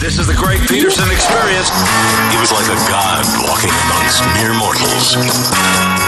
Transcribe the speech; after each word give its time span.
This 0.00 0.20
is 0.20 0.28
the 0.28 0.34
Greg 0.34 0.60
Peterson 0.68 1.10
experience. 1.10 1.70
He 2.30 2.38
was 2.38 2.52
like 2.52 2.66
a 2.70 2.78
god 2.88 3.26
walking 3.42 3.74
amongst 3.90 4.22
mere 4.38 4.54
mortals. 4.54 5.14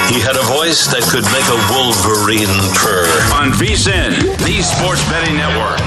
He 0.07 0.23
had 0.23 0.37
a 0.39 0.47
voice 0.47 0.87
that 0.87 1.03
could 1.11 1.27
make 1.35 1.43
a 1.51 1.59
wolverine 1.75 2.47
purr. 2.79 3.11
On 3.35 3.51
VSIN, 3.51 4.15
the 4.47 4.63
Sports 4.63 5.03
Betting 5.11 5.35
Network. 5.37 5.81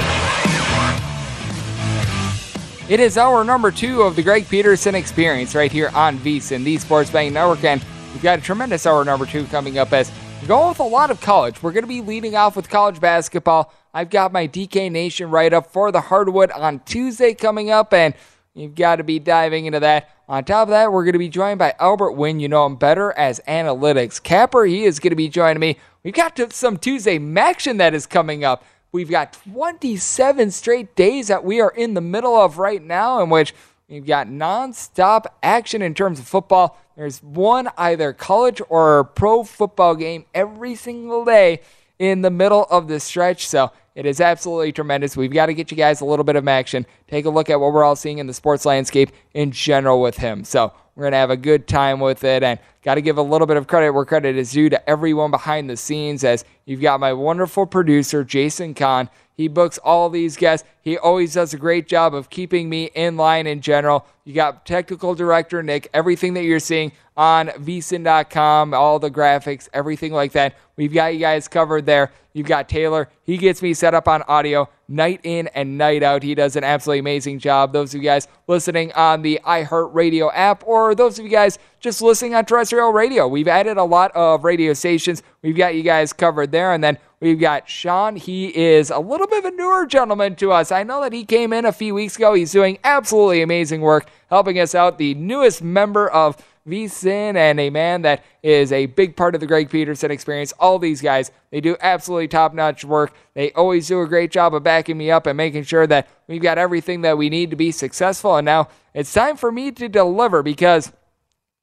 It 2.90 3.00
is 3.00 3.16
our 3.16 3.42
number 3.42 3.70
two 3.70 4.02
of 4.02 4.16
the 4.16 4.22
Greg 4.22 4.46
Peterson 4.50 4.94
experience 4.94 5.54
right 5.54 5.72
here 5.72 5.90
on 5.94 6.18
VSIN, 6.18 6.62
the 6.62 6.76
Sports 6.76 7.08
Betting 7.08 7.32
Network, 7.32 7.64
and 7.64 7.82
we've 8.12 8.22
got 8.22 8.38
a 8.38 8.42
tremendous 8.42 8.84
hour 8.84 9.02
number 9.06 9.24
two 9.24 9.46
coming 9.46 9.78
up 9.78 9.94
as 9.94 10.12
we 10.42 10.46
go 10.46 10.68
with 10.68 10.80
a 10.80 10.84
lot 10.84 11.10
of 11.10 11.22
college. 11.22 11.62
We're 11.62 11.72
going 11.72 11.84
to 11.84 11.88
be 11.88 12.02
leading 12.02 12.36
off 12.36 12.54
with 12.54 12.68
college 12.68 13.00
basketball. 13.00 13.72
I've 13.94 14.10
got 14.10 14.32
my 14.32 14.48
DK 14.48 14.90
Nation 14.90 15.30
write 15.30 15.52
up 15.52 15.70
for 15.70 15.92
the 15.92 16.00
hardwood 16.00 16.50
on 16.50 16.80
Tuesday 16.80 17.32
coming 17.32 17.70
up, 17.70 17.94
and 17.94 18.12
you've 18.52 18.74
got 18.74 18.96
to 18.96 19.04
be 19.04 19.20
diving 19.20 19.66
into 19.66 19.78
that. 19.78 20.10
On 20.28 20.42
top 20.42 20.66
of 20.66 20.70
that, 20.70 20.92
we're 20.92 21.04
going 21.04 21.12
to 21.12 21.18
be 21.20 21.28
joined 21.28 21.60
by 21.60 21.74
Albert 21.78 22.12
Wynn. 22.12 22.40
You 22.40 22.48
know 22.48 22.66
him 22.66 22.74
better 22.74 23.12
as 23.12 23.40
analytics. 23.46 24.20
Capper, 24.20 24.64
he 24.64 24.84
is 24.84 24.98
going 24.98 25.12
to 25.12 25.16
be 25.16 25.28
joining 25.28 25.60
me. 25.60 25.76
We've 26.02 26.12
got 26.12 26.36
some 26.52 26.76
Tuesday 26.76 27.20
action 27.36 27.76
that 27.76 27.94
is 27.94 28.04
coming 28.04 28.42
up. 28.42 28.64
We've 28.90 29.10
got 29.10 29.32
27 29.32 30.50
straight 30.50 30.96
days 30.96 31.28
that 31.28 31.44
we 31.44 31.60
are 31.60 31.70
in 31.70 31.94
the 31.94 32.00
middle 32.00 32.36
of 32.36 32.58
right 32.58 32.82
now, 32.82 33.22
in 33.22 33.30
which 33.30 33.54
we've 33.88 34.06
got 34.06 34.26
nonstop 34.26 35.26
action 35.40 35.82
in 35.82 35.94
terms 35.94 36.18
of 36.18 36.26
football. 36.26 36.80
There's 36.96 37.22
one 37.22 37.68
either 37.78 38.12
college 38.12 38.60
or 38.68 39.04
pro 39.04 39.44
football 39.44 39.94
game 39.94 40.24
every 40.34 40.74
single 40.74 41.24
day 41.24 41.60
in 41.98 42.22
the 42.22 42.30
middle 42.30 42.64
of 42.70 42.88
the 42.88 42.98
stretch. 42.98 43.46
So 43.46 43.70
it 43.94 44.06
is 44.06 44.20
absolutely 44.20 44.72
tremendous. 44.72 45.16
We've 45.16 45.30
got 45.30 45.46
to 45.46 45.54
get 45.54 45.70
you 45.70 45.76
guys 45.76 46.00
a 46.00 46.04
little 46.04 46.24
bit 46.24 46.36
of 46.36 46.48
action. 46.48 46.84
Take 47.06 47.26
a 47.26 47.30
look 47.30 47.48
at 47.48 47.60
what 47.60 47.72
we're 47.72 47.84
all 47.84 47.96
seeing 47.96 48.18
in 48.18 48.26
the 48.26 48.34
sports 48.34 48.64
landscape 48.64 49.10
in 49.34 49.52
general 49.52 50.00
with 50.00 50.16
him. 50.16 50.44
So 50.44 50.72
we're 50.96 51.04
going 51.04 51.12
to 51.12 51.18
have 51.18 51.30
a 51.30 51.36
good 51.36 51.68
time 51.68 52.00
with 52.00 52.24
it 52.24 52.42
and 52.42 52.58
got 52.82 52.96
to 52.96 53.02
give 53.02 53.18
a 53.18 53.22
little 53.22 53.46
bit 53.46 53.56
of 53.56 53.66
credit 53.66 53.92
where 53.92 54.04
credit 54.04 54.36
is 54.36 54.52
due 54.52 54.68
to 54.70 54.90
everyone 54.90 55.30
behind 55.30 55.70
the 55.70 55.76
scenes 55.76 56.24
as 56.24 56.44
you've 56.64 56.80
got 56.80 57.00
my 57.00 57.12
wonderful 57.12 57.66
producer, 57.66 58.24
Jason 58.24 58.74
Kahn. 58.74 59.08
He 59.32 59.48
books 59.48 59.78
all 59.78 60.10
these 60.10 60.36
guests. 60.36 60.66
He 60.84 60.98
always 60.98 61.32
does 61.32 61.54
a 61.54 61.58
great 61.58 61.88
job 61.88 62.14
of 62.14 62.28
keeping 62.28 62.68
me 62.68 62.90
in 62.94 63.16
line 63.16 63.46
in 63.46 63.62
general. 63.62 64.06
You 64.24 64.34
got 64.34 64.66
technical 64.66 65.14
director 65.14 65.62
Nick, 65.62 65.88
everything 65.94 66.34
that 66.34 66.44
you're 66.44 66.60
seeing 66.60 66.92
on 67.16 67.48
vsin.com, 67.48 68.74
all 68.74 68.98
the 68.98 69.10
graphics, 69.10 69.68
everything 69.72 70.12
like 70.12 70.32
that. 70.32 70.56
We've 70.76 70.92
got 70.92 71.14
you 71.14 71.20
guys 71.20 71.48
covered 71.48 71.86
there. 71.86 72.12
You've 72.34 72.48
got 72.48 72.68
Taylor. 72.68 73.08
He 73.22 73.36
gets 73.36 73.62
me 73.62 73.74
set 73.74 73.94
up 73.94 74.08
on 74.08 74.22
audio 74.22 74.68
night 74.88 75.20
in 75.22 75.46
and 75.48 75.78
night 75.78 76.02
out. 76.02 76.24
He 76.24 76.34
does 76.34 76.56
an 76.56 76.64
absolutely 76.64 76.98
amazing 76.98 77.38
job. 77.38 77.72
Those 77.72 77.94
of 77.94 78.02
you 78.02 78.08
guys 78.08 78.26
listening 78.48 78.92
on 78.94 79.22
the 79.22 79.40
iHeartRadio 79.44 80.32
app, 80.34 80.66
or 80.66 80.96
those 80.96 81.18
of 81.18 81.24
you 81.24 81.30
guys 81.30 81.60
just 81.78 82.02
listening 82.02 82.34
on 82.34 82.44
terrestrial 82.44 82.92
radio, 82.92 83.28
we've 83.28 83.46
added 83.46 83.76
a 83.76 83.84
lot 83.84 84.10
of 84.16 84.42
radio 84.42 84.72
stations. 84.72 85.22
We've 85.42 85.56
got 85.56 85.76
you 85.76 85.84
guys 85.84 86.12
covered 86.12 86.50
there. 86.50 86.72
And 86.72 86.82
then 86.82 86.98
we've 87.20 87.38
got 87.38 87.68
Sean. 87.68 88.16
He 88.16 88.46
is 88.56 88.90
a 88.90 88.98
little 88.98 89.28
bit 89.28 89.44
of 89.44 89.52
a 89.52 89.56
newer 89.56 89.86
gentleman 89.86 90.34
to 90.36 90.50
us. 90.50 90.72
I 90.74 90.82
know 90.82 91.00
that 91.02 91.12
he 91.12 91.24
came 91.24 91.52
in 91.52 91.64
a 91.64 91.72
few 91.72 91.94
weeks 91.94 92.16
ago. 92.16 92.34
He's 92.34 92.52
doing 92.52 92.78
absolutely 92.84 93.42
amazing 93.42 93.80
work, 93.80 94.08
helping 94.28 94.58
us 94.58 94.74
out. 94.74 94.98
The 94.98 95.14
newest 95.14 95.62
member 95.62 96.08
of 96.08 96.36
VSIN 96.68 97.36
and 97.36 97.60
a 97.60 97.68
man 97.68 98.02
that 98.02 98.24
is 98.42 98.72
a 98.72 98.86
big 98.86 99.16
part 99.16 99.34
of 99.34 99.40
the 99.40 99.46
Greg 99.46 99.68
Peterson 99.68 100.10
experience. 100.10 100.52
All 100.58 100.78
these 100.78 101.02
guys, 101.02 101.30
they 101.50 101.60
do 101.60 101.76
absolutely 101.80 102.28
top 102.28 102.54
notch 102.54 102.84
work. 102.84 103.14
They 103.34 103.52
always 103.52 103.86
do 103.86 104.00
a 104.00 104.08
great 104.08 104.30
job 104.30 104.54
of 104.54 104.62
backing 104.62 104.96
me 104.96 105.10
up 105.10 105.26
and 105.26 105.36
making 105.36 105.64
sure 105.64 105.86
that 105.86 106.08
we've 106.26 106.42
got 106.42 106.56
everything 106.56 107.02
that 107.02 107.18
we 107.18 107.28
need 107.28 107.50
to 107.50 107.56
be 107.56 107.70
successful. 107.70 108.36
And 108.36 108.46
now 108.46 108.68
it's 108.94 109.12
time 109.12 109.36
for 109.36 109.52
me 109.52 109.72
to 109.72 109.88
deliver 109.88 110.42
because 110.42 110.90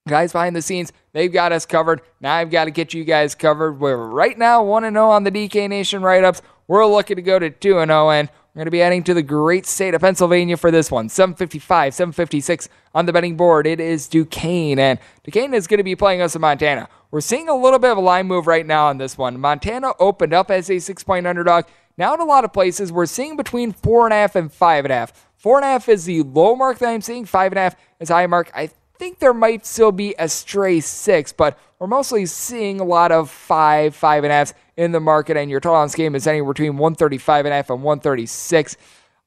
guys 0.08 0.32
behind 0.32 0.56
the 0.56 0.62
scenes, 0.62 0.94
they've 1.14 1.34
got 1.34 1.52
us 1.52 1.66
covered. 1.66 2.02
Now 2.20 2.36
I've 2.36 2.52
got 2.52 2.66
to 2.66 2.72
get 2.72 2.94
you 2.94 3.04
guys 3.04 3.34
covered. 3.34 3.80
We're 3.80 3.98
right 3.98 4.38
now 4.38 4.64
1 4.64 4.84
0 4.84 5.10
on 5.10 5.24
the 5.24 5.32
DK 5.32 5.68
Nation 5.68 6.04
write 6.04 6.24
ups. 6.24 6.44
We're 6.68 6.86
looking 6.86 7.16
to 7.16 7.22
go 7.24 7.40
to 7.40 7.50
2 7.50 7.70
0 7.74 8.10
and 8.12 8.30
oh, 8.30 8.41
we're 8.54 8.60
going 8.60 8.66
to 8.66 8.72
be 8.72 8.80
heading 8.80 9.04
to 9.04 9.14
the 9.14 9.24
great 9.24 9.66
state 9.66 9.94
of 9.94 10.02
Pennsylvania 10.02 10.58
for 10.58 10.72
this 10.72 10.92
one. 10.92 11.08
755, 11.08 11.94
756 11.94 12.68
on 12.94 13.06
the 13.06 13.14
betting 13.14 13.38
board. 13.38 13.66
It 13.66 13.80
is 13.80 14.10
Duquesne, 14.10 14.78
and 14.78 15.00
Duquesne 15.24 15.54
is 15.54 15.68
going 15.68 15.78
to 15.78 15.86
be 15.86 15.96
playing 15.96 16.22
us 16.22 16.36
in 16.36 16.42
Montana. 16.42 16.90
We're 17.12 17.22
seeing 17.22 17.48
a 17.48 17.56
little 17.56 17.80
bit 17.80 17.92
of 17.92 17.98
a 17.98 18.02
line 18.02 18.28
move 18.28 18.48
right 18.48 18.66
now 18.66 18.88
on 18.88 18.98
this 18.98 19.18
one. 19.18 19.40
Montana 19.40 19.94
opened 20.00 20.34
up 20.34 20.52
as 20.52 20.70
a 20.70 20.80
six 20.80 21.02
point 21.02 21.28
underdog. 21.28 21.64
Now, 21.98 22.14
in 22.14 22.20
a 22.20 22.26
lot 22.26 22.44
of 22.44 22.52
places, 22.52 22.92
we're 22.92 23.06
seeing 23.06 23.38
between 23.38 23.72
four 23.72 24.06
and 24.06 24.12
a 24.12 24.18
half 24.18 24.36
and 24.36 24.52
five 24.52 24.84
and 24.84 24.92
a 24.92 24.96
half. 24.96 25.30
Four 25.38 25.58
and 25.58 25.64
a 25.64 25.70
half 25.70 25.88
is 25.88 26.04
the 26.04 26.24
low 26.24 26.54
mark 26.54 26.80
that 26.80 26.90
I'm 26.90 27.02
seeing. 27.02 27.24
Five 27.24 27.54
and 27.54 27.60
a 27.60 27.62
half 27.62 27.76
is 28.02 28.10
high 28.10 28.28
mark. 28.28 28.52
I 28.54 28.70
think 29.00 29.20
there 29.20 29.34
might 29.34 29.66
still 29.66 29.94
be 29.94 30.14
a 30.20 30.28
stray 30.28 30.82
six, 30.82 31.32
but 31.32 31.58
we're 31.80 31.88
mostly 31.88 32.26
seeing 32.26 32.82
a 32.82 32.84
lot 32.84 33.14
of 33.14 33.30
five, 33.30 33.96
five 33.96 34.26
and 34.26 34.32
a 34.32 34.36
half 34.36 34.54
in 34.78 34.92
the 34.92 35.00
market, 35.00 35.38
and 35.38 35.50
your 35.50 35.60
total 35.60 35.78
on 35.78 35.88
this 35.88 35.96
game 35.96 36.16
is 36.16 36.28
anywhere 36.28 36.54
between 36.54 36.78
135 36.78 37.46
and 37.46 37.54
a 37.54 37.56
half 37.56 37.70
and 37.70 37.84
136. 37.84 38.78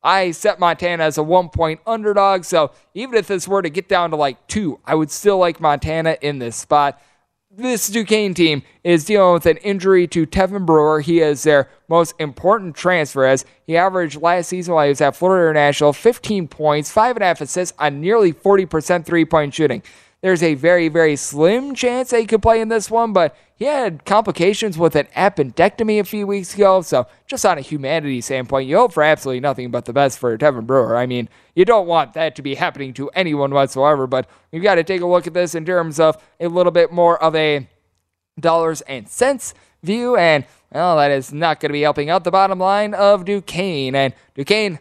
I 0.02 0.32
set 0.32 0.60
Montana 0.60 1.02
as 1.02 1.16
a 1.16 1.22
one 1.22 1.48
point 1.48 1.80
underdog, 1.86 2.44
so 2.44 2.72
even 2.92 3.16
if 3.16 3.26
this 3.26 3.48
were 3.48 3.62
to 3.62 3.70
get 3.70 3.88
down 3.88 4.10
to 4.10 4.16
like 4.16 4.46
two, 4.48 4.78
I 4.84 4.94
would 4.94 5.10
still 5.10 5.38
like 5.38 5.60
Montana 5.60 6.18
in 6.20 6.38
this 6.38 6.56
spot. 6.56 7.00
this 7.50 7.88
Duquesne 7.88 8.34
team 8.34 8.62
is 8.82 9.04
dealing 9.04 9.32
with 9.32 9.46
an 9.46 9.56
injury 9.58 10.06
to 10.08 10.26
Tevin 10.26 10.66
Brewer. 10.66 11.00
He 11.00 11.20
is 11.20 11.44
their 11.44 11.70
most 11.88 12.14
important 12.18 12.74
transfer 12.74 13.24
as 13.24 13.46
he 13.66 13.76
averaged 13.76 14.20
last 14.20 14.48
season 14.48 14.74
while 14.74 14.84
he 14.84 14.90
was 14.90 15.00
at 15.00 15.16
Florida 15.16 15.48
International 15.48 15.92
15 15.92 16.48
points, 16.48 16.92
5.5 16.92 17.40
assists 17.40 17.76
on 17.78 18.00
nearly 18.00 18.32
40% 18.32 19.06
three 19.06 19.24
point 19.24 19.54
shooting. 19.54 19.82
There's 20.24 20.42
a 20.42 20.54
very, 20.54 20.88
very 20.88 21.16
slim 21.16 21.74
chance 21.74 22.08
that 22.08 22.18
he 22.18 22.24
could 22.24 22.40
play 22.40 22.62
in 22.62 22.70
this 22.70 22.90
one, 22.90 23.12
but 23.12 23.36
he 23.56 23.66
had 23.66 24.06
complications 24.06 24.78
with 24.78 24.96
an 24.96 25.06
appendectomy 25.14 26.00
a 26.00 26.04
few 26.04 26.26
weeks 26.26 26.54
ago. 26.54 26.80
So, 26.80 27.06
just 27.26 27.44
on 27.44 27.58
a 27.58 27.60
humanity 27.60 28.22
standpoint, 28.22 28.66
you 28.66 28.78
hope 28.78 28.94
for 28.94 29.02
absolutely 29.02 29.40
nothing 29.40 29.70
but 29.70 29.84
the 29.84 29.92
best 29.92 30.18
for 30.18 30.38
Tevin 30.38 30.66
Brewer. 30.66 30.96
I 30.96 31.04
mean, 31.04 31.28
you 31.54 31.66
don't 31.66 31.86
want 31.86 32.14
that 32.14 32.36
to 32.36 32.42
be 32.42 32.54
happening 32.54 32.94
to 32.94 33.10
anyone 33.10 33.50
whatsoever, 33.50 34.06
but 34.06 34.26
we've 34.50 34.62
got 34.62 34.76
to 34.76 34.82
take 34.82 35.02
a 35.02 35.06
look 35.06 35.26
at 35.26 35.34
this 35.34 35.54
in 35.54 35.66
terms 35.66 36.00
of 36.00 36.16
a 36.40 36.48
little 36.48 36.72
bit 36.72 36.90
more 36.90 37.22
of 37.22 37.36
a 37.36 37.68
dollars 38.40 38.80
and 38.80 39.06
cents 39.06 39.52
view. 39.82 40.16
And, 40.16 40.46
well, 40.72 40.96
that 40.96 41.10
is 41.10 41.34
not 41.34 41.60
going 41.60 41.68
to 41.68 41.74
be 41.74 41.82
helping 41.82 42.08
out 42.08 42.24
the 42.24 42.30
bottom 42.30 42.60
line 42.60 42.94
of 42.94 43.26
Duquesne. 43.26 43.94
And 43.94 44.14
Duquesne 44.34 44.78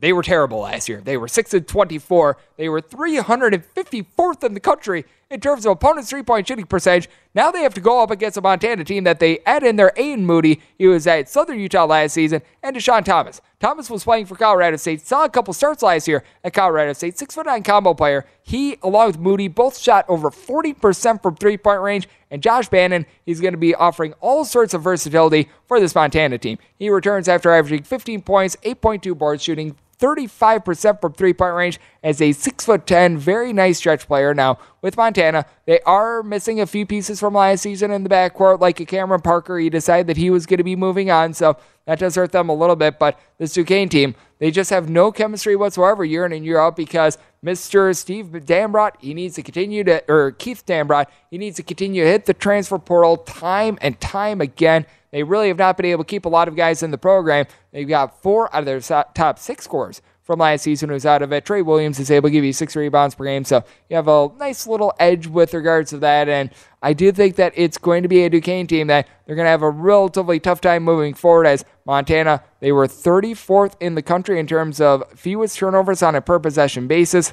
they 0.00 0.12
were 0.12 0.22
terrible 0.22 0.60
last 0.60 0.88
year. 0.88 1.00
They 1.00 1.16
were 1.16 1.28
6 1.28 1.54
and 1.54 1.66
24. 1.66 2.36
They 2.56 2.68
were 2.68 2.80
354th 2.80 4.44
in 4.44 4.54
the 4.54 4.60
country 4.60 5.04
in 5.30 5.40
terms 5.40 5.66
of 5.66 5.72
opponents' 5.72 6.10
three 6.10 6.22
point 6.22 6.46
shooting 6.46 6.66
percentage. 6.66 7.08
Now 7.34 7.50
they 7.50 7.62
have 7.62 7.74
to 7.74 7.80
go 7.80 8.02
up 8.02 8.10
against 8.10 8.36
a 8.36 8.40
Montana 8.40 8.84
team 8.84 9.04
that 9.04 9.18
they 9.18 9.40
add 9.44 9.62
in 9.62 9.76
their 9.76 9.92
Aanen 9.96 10.20
Moody. 10.20 10.60
He 10.78 10.86
was 10.86 11.06
at 11.06 11.28
Southern 11.28 11.58
Utah 11.58 11.84
last 11.84 12.12
season, 12.12 12.42
and 12.62 12.76
Dischon 12.76 13.04
Thomas. 13.04 13.40
Thomas 13.60 13.90
was 13.90 14.04
playing 14.04 14.26
for 14.26 14.36
Colorado 14.36 14.76
State, 14.76 15.00
saw 15.00 15.24
a 15.24 15.28
couple 15.28 15.52
starts 15.52 15.82
last 15.82 16.06
year 16.06 16.22
at 16.44 16.54
Colorado 16.54 16.92
State, 16.92 17.18
six 17.18 17.34
foot 17.34 17.46
nine 17.46 17.64
combo 17.64 17.92
player. 17.92 18.24
He, 18.42 18.78
along 18.82 19.08
with 19.08 19.18
Moody, 19.18 19.48
both 19.48 19.76
shot 19.76 20.04
over 20.08 20.30
40% 20.30 21.22
from 21.22 21.34
three 21.36 21.56
point 21.56 21.80
range. 21.80 22.08
And 22.30 22.42
Josh 22.42 22.68
Bannan, 22.68 23.06
he's 23.26 23.40
going 23.40 23.54
to 23.54 23.58
be 23.58 23.74
offering 23.74 24.12
all 24.20 24.44
sorts 24.44 24.74
of 24.74 24.82
versatility 24.82 25.48
for 25.66 25.80
this 25.80 25.94
Montana 25.94 26.38
team. 26.38 26.58
He 26.78 26.88
returns 26.88 27.26
after 27.26 27.50
averaging 27.50 27.82
15 27.84 28.22
points, 28.22 28.54
8.2 28.62 29.16
boards, 29.16 29.42
shooting 29.42 29.74
35% 29.98 31.00
from 31.00 31.12
three 31.12 31.32
point 31.32 31.54
range 31.54 31.80
as 32.02 32.20
a 32.20 32.30
6'10, 32.30 33.18
very 33.18 33.52
nice 33.52 33.78
stretch 33.78 34.06
player. 34.06 34.32
Now, 34.32 34.58
with 34.80 34.96
Montana, 34.96 35.46
they 35.66 35.80
are 35.80 36.22
missing 36.22 36.60
a 36.60 36.66
few 36.66 36.86
pieces 36.86 37.18
from 37.18 37.34
last 37.34 37.62
season 37.62 37.90
in 37.90 38.04
the 38.04 38.08
backcourt, 38.08 38.60
like 38.60 38.78
a 38.80 38.84
Cameron 38.84 39.20
Parker. 39.20 39.58
He 39.58 39.70
decided 39.70 40.06
that 40.06 40.16
he 40.16 40.30
was 40.30 40.46
going 40.46 40.58
to 40.58 40.64
be 40.64 40.76
moving 40.76 41.10
on, 41.10 41.34
so 41.34 41.56
that 41.86 41.98
does 41.98 42.14
hurt 42.14 42.32
them 42.32 42.48
a 42.48 42.54
little 42.54 42.76
bit. 42.76 42.98
But 42.98 43.18
this 43.38 43.54
Duquesne 43.54 43.88
team, 43.88 44.14
they 44.38 44.50
just 44.50 44.70
have 44.70 44.88
no 44.88 45.10
chemistry 45.10 45.56
whatsoever 45.56 46.04
year 46.04 46.24
in 46.24 46.32
and 46.32 46.44
year 46.44 46.60
out 46.60 46.76
because 46.76 47.18
Mr. 47.44 47.94
Steve 47.96 48.26
Dambrot, 48.26 48.92
he 49.00 49.14
needs 49.14 49.34
to 49.36 49.42
continue 49.42 49.84
to, 49.84 50.04
or 50.08 50.32
Keith 50.32 50.64
Dambrot, 50.66 51.06
he 51.30 51.38
needs 51.38 51.56
to 51.56 51.62
continue 51.62 52.04
to 52.04 52.10
hit 52.10 52.26
the 52.26 52.34
transfer 52.34 52.78
portal 52.78 53.16
time 53.16 53.78
and 53.80 54.00
time 54.00 54.40
again. 54.40 54.86
They 55.10 55.22
really 55.22 55.48
have 55.48 55.58
not 55.58 55.76
been 55.76 55.86
able 55.86 56.04
to 56.04 56.08
keep 56.08 56.24
a 56.24 56.28
lot 56.28 56.48
of 56.48 56.56
guys 56.56 56.82
in 56.82 56.90
the 56.90 56.98
program. 56.98 57.46
They've 57.72 57.88
got 57.88 58.22
four 58.22 58.54
out 58.54 58.60
of 58.60 58.64
their 58.66 58.80
top 58.80 59.38
six 59.38 59.64
scores 59.64 60.02
from 60.28 60.40
last 60.40 60.60
season 60.60 60.90
who's 60.90 61.06
out 61.06 61.22
of 61.22 61.32
it. 61.32 61.46
Trey 61.46 61.62
Williams 61.62 61.98
is 61.98 62.10
able 62.10 62.28
to 62.28 62.32
give 62.32 62.44
you 62.44 62.52
six 62.52 62.76
rebounds 62.76 63.14
per 63.14 63.24
game, 63.24 63.44
so 63.44 63.64
you 63.88 63.96
have 63.96 64.08
a 64.08 64.30
nice 64.36 64.66
little 64.66 64.92
edge 65.00 65.26
with 65.26 65.54
regards 65.54 65.88
to 65.90 65.98
that. 66.00 66.28
And 66.28 66.50
I 66.82 66.92
do 66.92 67.10
think 67.12 67.36
that 67.36 67.54
it's 67.56 67.78
going 67.78 68.02
to 68.02 68.10
be 68.10 68.24
a 68.24 68.28
Duquesne 68.28 68.66
team 68.66 68.88
that 68.88 69.08
they're 69.24 69.36
going 69.36 69.46
to 69.46 69.50
have 69.50 69.62
a 69.62 69.70
relatively 69.70 70.38
tough 70.38 70.60
time 70.60 70.82
moving 70.82 71.14
forward. 71.14 71.46
As 71.46 71.64
Montana, 71.86 72.42
they 72.60 72.72
were 72.72 72.86
34th 72.86 73.72
in 73.80 73.94
the 73.94 74.02
country 74.02 74.38
in 74.38 74.46
terms 74.46 74.82
of 74.82 75.02
fewest 75.16 75.56
turnovers 75.56 76.02
on 76.02 76.14
a 76.14 76.20
per 76.20 76.38
possession 76.38 76.86
basis. 76.86 77.32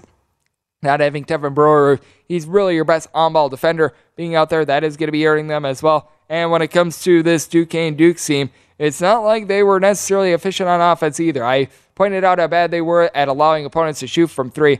Not 0.82 1.00
having 1.00 1.26
Tevin 1.26 1.54
Brewer, 1.54 2.00
he's 2.28 2.46
really 2.46 2.76
your 2.76 2.86
best 2.86 3.08
on 3.14 3.34
ball 3.34 3.50
defender 3.50 3.94
being 4.16 4.36
out 4.36 4.50
there. 4.50 4.66
That 4.66 4.84
is 4.84 4.98
going 4.98 5.08
to 5.08 5.12
be 5.12 5.24
hurting 5.24 5.48
them 5.48 5.66
as 5.66 5.82
well. 5.82 6.12
And 6.30 6.52
when 6.52 6.62
it 6.62 6.68
comes 6.68 7.02
to 7.04 7.24
this 7.24 7.48
Duquesne 7.48 7.96
Dukes 7.96 8.26
team, 8.26 8.52
it's 8.78 9.02
not 9.02 9.20
like 9.24 9.48
they 9.48 9.64
were 9.64 9.80
necessarily 9.80 10.32
efficient 10.32 10.70
on 10.70 10.82
offense 10.82 11.20
either. 11.20 11.44
I 11.44 11.70
pointed 11.96 12.24
out 12.24 12.40
how 12.40 12.48
bad 12.48 12.72
they 12.72 12.82
were 12.82 13.10
at 13.16 13.28
allowing 13.28 13.66
opponents 13.66 14.02
to 14.02 14.08
shoot 14.08 14.28
from 14.28 14.52
three. 14.52 14.80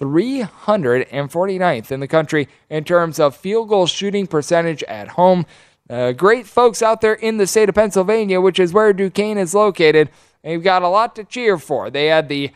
349th 0.00 1.92
in 1.92 2.00
the 2.00 2.08
country 2.08 2.48
in 2.68 2.82
terms 2.82 3.20
of 3.20 3.36
field 3.36 3.68
goal 3.68 3.86
shooting 3.86 4.26
percentage 4.26 4.82
at 4.84 5.08
home. 5.08 5.46
Uh, 5.88 6.12
great 6.12 6.46
folks 6.46 6.82
out 6.82 7.00
there 7.00 7.12
in 7.12 7.36
the 7.36 7.46
state 7.46 7.68
of 7.68 7.74
Pennsylvania, 7.74 8.40
which 8.40 8.58
is 8.58 8.72
where 8.72 8.92
Duquesne 8.92 9.38
is 9.38 9.54
located. 9.54 10.10
They've 10.42 10.62
got 10.62 10.82
a 10.82 10.88
lot 10.88 11.14
to 11.16 11.24
cheer 11.24 11.58
for. 11.58 11.90
They 11.90 12.06
had 12.06 12.28
the 12.28 12.50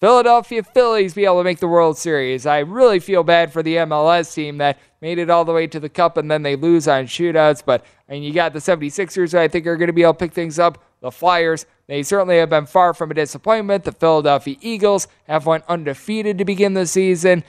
Philadelphia 0.00 0.62
Phillies 0.62 1.14
be 1.14 1.24
able 1.24 1.38
to 1.38 1.44
make 1.44 1.58
the 1.58 1.66
World 1.66 1.98
Series. 1.98 2.46
I 2.46 2.60
really 2.60 3.00
feel 3.00 3.24
bad 3.24 3.52
for 3.52 3.64
the 3.64 3.76
MLS 3.76 4.32
team 4.32 4.58
that 4.58 4.78
made 5.00 5.18
it 5.18 5.28
all 5.28 5.44
the 5.44 5.52
way 5.52 5.66
to 5.66 5.80
the 5.80 5.88
Cup 5.88 6.16
and 6.16 6.30
then 6.30 6.42
they 6.42 6.54
lose 6.54 6.86
on 6.86 7.06
shootouts. 7.06 7.64
But 7.64 7.84
I 8.08 8.12
mean, 8.12 8.22
you 8.22 8.32
got 8.32 8.52
the 8.52 8.60
76ers 8.60 9.34
I 9.34 9.48
think 9.48 9.66
are 9.66 9.76
going 9.76 9.88
to 9.88 9.92
be 9.92 10.02
able 10.02 10.14
to 10.14 10.18
pick 10.18 10.32
things 10.32 10.60
up. 10.60 10.84
The 11.00 11.10
Flyers, 11.10 11.66
they 11.88 12.04
certainly 12.04 12.38
have 12.38 12.50
been 12.50 12.66
far 12.66 12.94
from 12.94 13.10
a 13.10 13.14
disappointment. 13.14 13.82
The 13.82 13.92
Philadelphia 13.92 14.56
Eagles 14.60 15.08
have 15.26 15.46
went 15.46 15.64
undefeated 15.68 16.38
to 16.38 16.44
begin 16.44 16.74
the 16.74 16.86
season. 16.86 17.42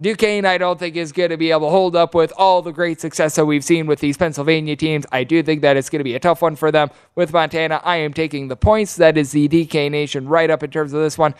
Duquesne, 0.00 0.44
I 0.44 0.58
don't 0.58 0.78
think, 0.78 0.94
is 0.94 1.10
going 1.10 1.30
to 1.30 1.36
be 1.36 1.50
able 1.50 1.66
to 1.66 1.70
hold 1.70 1.96
up 1.96 2.14
with 2.14 2.32
all 2.36 2.62
the 2.62 2.70
great 2.70 3.00
success 3.00 3.34
that 3.34 3.46
we've 3.46 3.64
seen 3.64 3.88
with 3.88 3.98
these 3.98 4.16
Pennsylvania 4.16 4.76
teams. 4.76 5.04
I 5.10 5.24
do 5.24 5.42
think 5.42 5.62
that 5.62 5.76
it's 5.76 5.90
going 5.90 5.98
to 5.98 6.04
be 6.04 6.14
a 6.14 6.20
tough 6.20 6.40
one 6.40 6.54
for 6.54 6.70
them. 6.70 6.90
With 7.16 7.32
Montana, 7.32 7.80
I 7.82 7.96
am 7.96 8.14
taking 8.14 8.46
the 8.46 8.54
points. 8.54 8.94
That 8.94 9.18
is 9.18 9.32
the 9.32 9.48
DK 9.48 9.90
Nation 9.90 10.28
write 10.28 10.50
up 10.50 10.62
in 10.62 10.70
terms 10.70 10.92
of 10.92 11.00
this 11.00 11.18
one. 11.18 11.34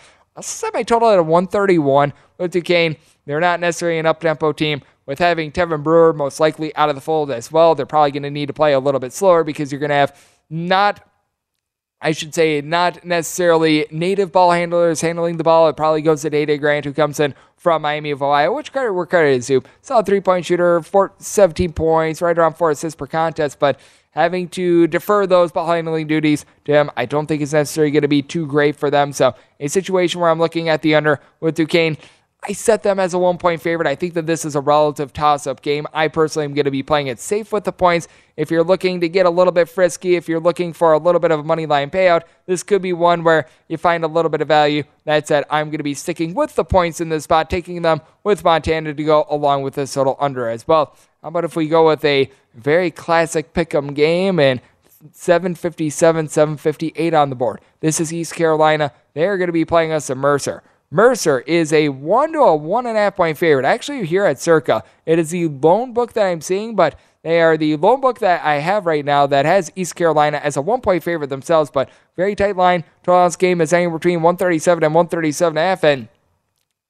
My 0.73 0.83
total 0.83 1.09
at 1.09 1.19
a 1.19 1.23
131 1.23 2.13
with 2.37 2.51
Duquesne. 2.51 2.95
They're 3.25 3.39
not 3.39 3.59
necessarily 3.59 3.99
an 3.99 4.05
up 4.05 4.19
tempo 4.21 4.51
team. 4.51 4.81
With 5.05 5.19
having 5.19 5.51
Tevin 5.51 5.83
Brewer 5.83 6.13
most 6.13 6.39
likely 6.39 6.75
out 6.75 6.89
of 6.89 6.95
the 6.95 7.01
fold 7.01 7.31
as 7.31 7.51
well, 7.51 7.73
they're 7.73 7.87
probably 7.87 8.11
going 8.11 8.23
to 8.23 8.29
need 8.29 8.45
to 8.45 8.53
play 8.53 8.73
a 8.73 8.79
little 8.79 8.99
bit 8.99 9.11
slower 9.11 9.43
because 9.43 9.71
you're 9.71 9.79
going 9.79 9.89
to 9.89 9.95
have 9.95 10.15
not 10.49 11.03
I 12.01 12.13
should 12.13 12.33
say, 12.33 12.61
not 12.61 13.03
necessarily 13.03 13.85
native 13.91 14.31
ball 14.31 14.51
handlers 14.51 15.01
handling 15.01 15.35
the 15.35 15.43
ball. 15.43 15.67
It 15.67 15.75
probably 15.75 16.01
goes 16.01 16.21
to 16.21 16.29
Day 16.29 16.57
Grant, 16.57 16.85
who 16.85 16.93
comes 16.93 17.19
in 17.19 17.35
from 17.57 17.81
Miami 17.81 18.11
of 18.11 18.23
Ohio, 18.23 18.55
which 18.55 18.71
credit 18.71 18.93
where 18.93 19.05
credit 19.05 19.31
is 19.31 19.47
due. 19.47 19.61
Solid 19.81 20.05
three 20.05 20.21
point 20.21 20.45
shooter, 20.45 20.81
four, 20.81 21.11
17 21.17 21.73
points, 21.73 22.21
right 22.21 22.37
around 22.37 22.53
four 22.53 22.71
assists 22.71 22.95
per 22.95 23.05
contest, 23.05 23.59
but 23.59 23.81
having 24.11 24.49
to 24.49 24.87
defer 24.87 25.27
those 25.27 25.51
ball 25.51 25.67
handling 25.67 26.07
duties 26.07 26.45
to 26.65 26.71
him, 26.71 26.91
I 26.97 27.05
don't 27.05 27.27
think 27.27 27.41
is 27.41 27.53
necessarily 27.53 27.91
going 27.91 28.01
to 28.01 28.07
be 28.07 28.21
too 28.21 28.47
great 28.47 28.75
for 28.75 28.89
them. 28.89 29.13
So, 29.13 29.35
a 29.59 29.67
situation 29.67 30.19
where 30.19 30.29
I'm 30.29 30.39
looking 30.39 30.69
at 30.69 30.81
the 30.81 30.95
under 30.95 31.19
with 31.39 31.55
Duquesne. 31.55 31.97
I 32.41 32.53
set 32.53 32.83
them 32.83 32.99
as 32.99 33.13
a 33.13 33.19
one 33.19 33.37
point 33.37 33.61
favorite. 33.61 33.87
I 33.87 33.95
think 33.95 34.13
that 34.13 34.25
this 34.25 34.45
is 34.45 34.55
a 34.55 34.61
relative 34.61 35.11
toss 35.11 35.45
up 35.45 35.61
game. 35.61 35.85
I 35.93 36.07
personally 36.07 36.45
am 36.45 36.53
going 36.53 36.65
to 36.65 36.71
be 36.71 36.83
playing 36.83 37.07
it 37.07 37.19
safe 37.19 37.51
with 37.51 37.65
the 37.65 37.73
points. 37.73 38.07
If 38.37 38.49
you're 38.49 38.63
looking 38.63 39.01
to 39.01 39.09
get 39.09 39.25
a 39.25 39.29
little 39.29 39.51
bit 39.51 39.67
frisky, 39.67 40.15
if 40.15 40.29
you're 40.29 40.39
looking 40.39 40.71
for 40.71 40.93
a 40.93 40.97
little 40.97 41.19
bit 41.19 41.31
of 41.31 41.41
a 41.41 41.43
money 41.43 41.65
line 41.65 41.89
payout, 41.89 42.23
this 42.45 42.63
could 42.63 42.81
be 42.81 42.93
one 42.93 43.25
where 43.25 43.45
you 43.67 43.75
find 43.75 44.05
a 44.05 44.07
little 44.07 44.29
bit 44.29 44.39
of 44.39 44.47
value. 44.47 44.83
That 45.03 45.27
said, 45.27 45.43
I'm 45.49 45.67
going 45.67 45.79
to 45.79 45.83
be 45.83 45.93
sticking 45.93 46.33
with 46.33 46.55
the 46.55 46.63
points 46.63 47.01
in 47.01 47.09
this 47.09 47.25
spot, 47.25 47.49
taking 47.49 47.81
them 47.81 47.99
with 48.23 48.45
Montana 48.45 48.93
to 48.93 49.03
go 49.03 49.25
along 49.29 49.63
with 49.63 49.73
this 49.73 49.93
total 49.93 50.15
under 50.17 50.47
as 50.47 50.65
well. 50.65 50.95
How 51.21 51.27
about 51.27 51.43
if 51.43 51.57
we 51.57 51.67
go 51.67 51.87
with 51.87 52.05
a 52.05 52.31
very 52.55 52.89
classic 52.89 53.53
pick 53.53 53.75
'em 53.75 53.93
game 53.93 54.39
and 54.39 54.61
757, 55.11 56.29
758 56.29 57.13
on 57.13 57.29
the 57.29 57.35
board? 57.35 57.59
This 57.81 57.99
is 57.99 58.13
East 58.13 58.33
Carolina. 58.33 58.93
They're 59.13 59.37
going 59.37 59.47
to 59.47 59.53
be 59.53 59.65
playing 59.65 59.91
us 59.91 60.09
a 60.09 60.15
Mercer. 60.15 60.63
Mercer 60.91 61.41
is 61.41 61.71
a 61.71 61.89
one 61.89 62.33
to 62.33 62.39
a 62.39 62.55
one 62.55 62.87
and 62.87 62.97
a 62.97 63.01
half 63.01 63.15
point 63.15 63.37
favorite. 63.37 63.65
Actually, 63.65 64.05
here 64.05 64.25
at 64.25 64.39
Circa, 64.39 64.83
it 65.05 65.19
is 65.19 65.29
the 65.29 65.47
lone 65.47 65.93
book 65.93 66.13
that 66.13 66.25
I'm 66.25 66.41
seeing, 66.41 66.75
but 66.75 66.97
they 67.21 67.41
are 67.41 67.57
the 67.57 67.75
lone 67.75 68.01
book 68.01 68.19
that 68.19 68.43
I 68.43 68.55
have 68.55 68.85
right 68.87 69.05
now 69.05 69.27
that 69.27 69.45
has 69.45 69.71
East 69.75 69.95
Carolina 69.95 70.37
as 70.37 70.57
a 70.57 70.61
one 70.61 70.81
point 70.81 71.03
favorite 71.03 71.29
themselves, 71.29 71.69
but 71.69 71.89
very 72.15 72.35
tight 72.35 72.55
line. 72.55 72.83
Total 73.03 73.29
game 73.37 73.61
is 73.61 73.71
anywhere 73.71 73.99
between 73.99 74.21
137 74.21 74.83
and 74.83 74.95
137 74.95 75.51
and 75.51 75.57
a 75.57 75.61
half, 75.61 75.83
and 75.83 76.07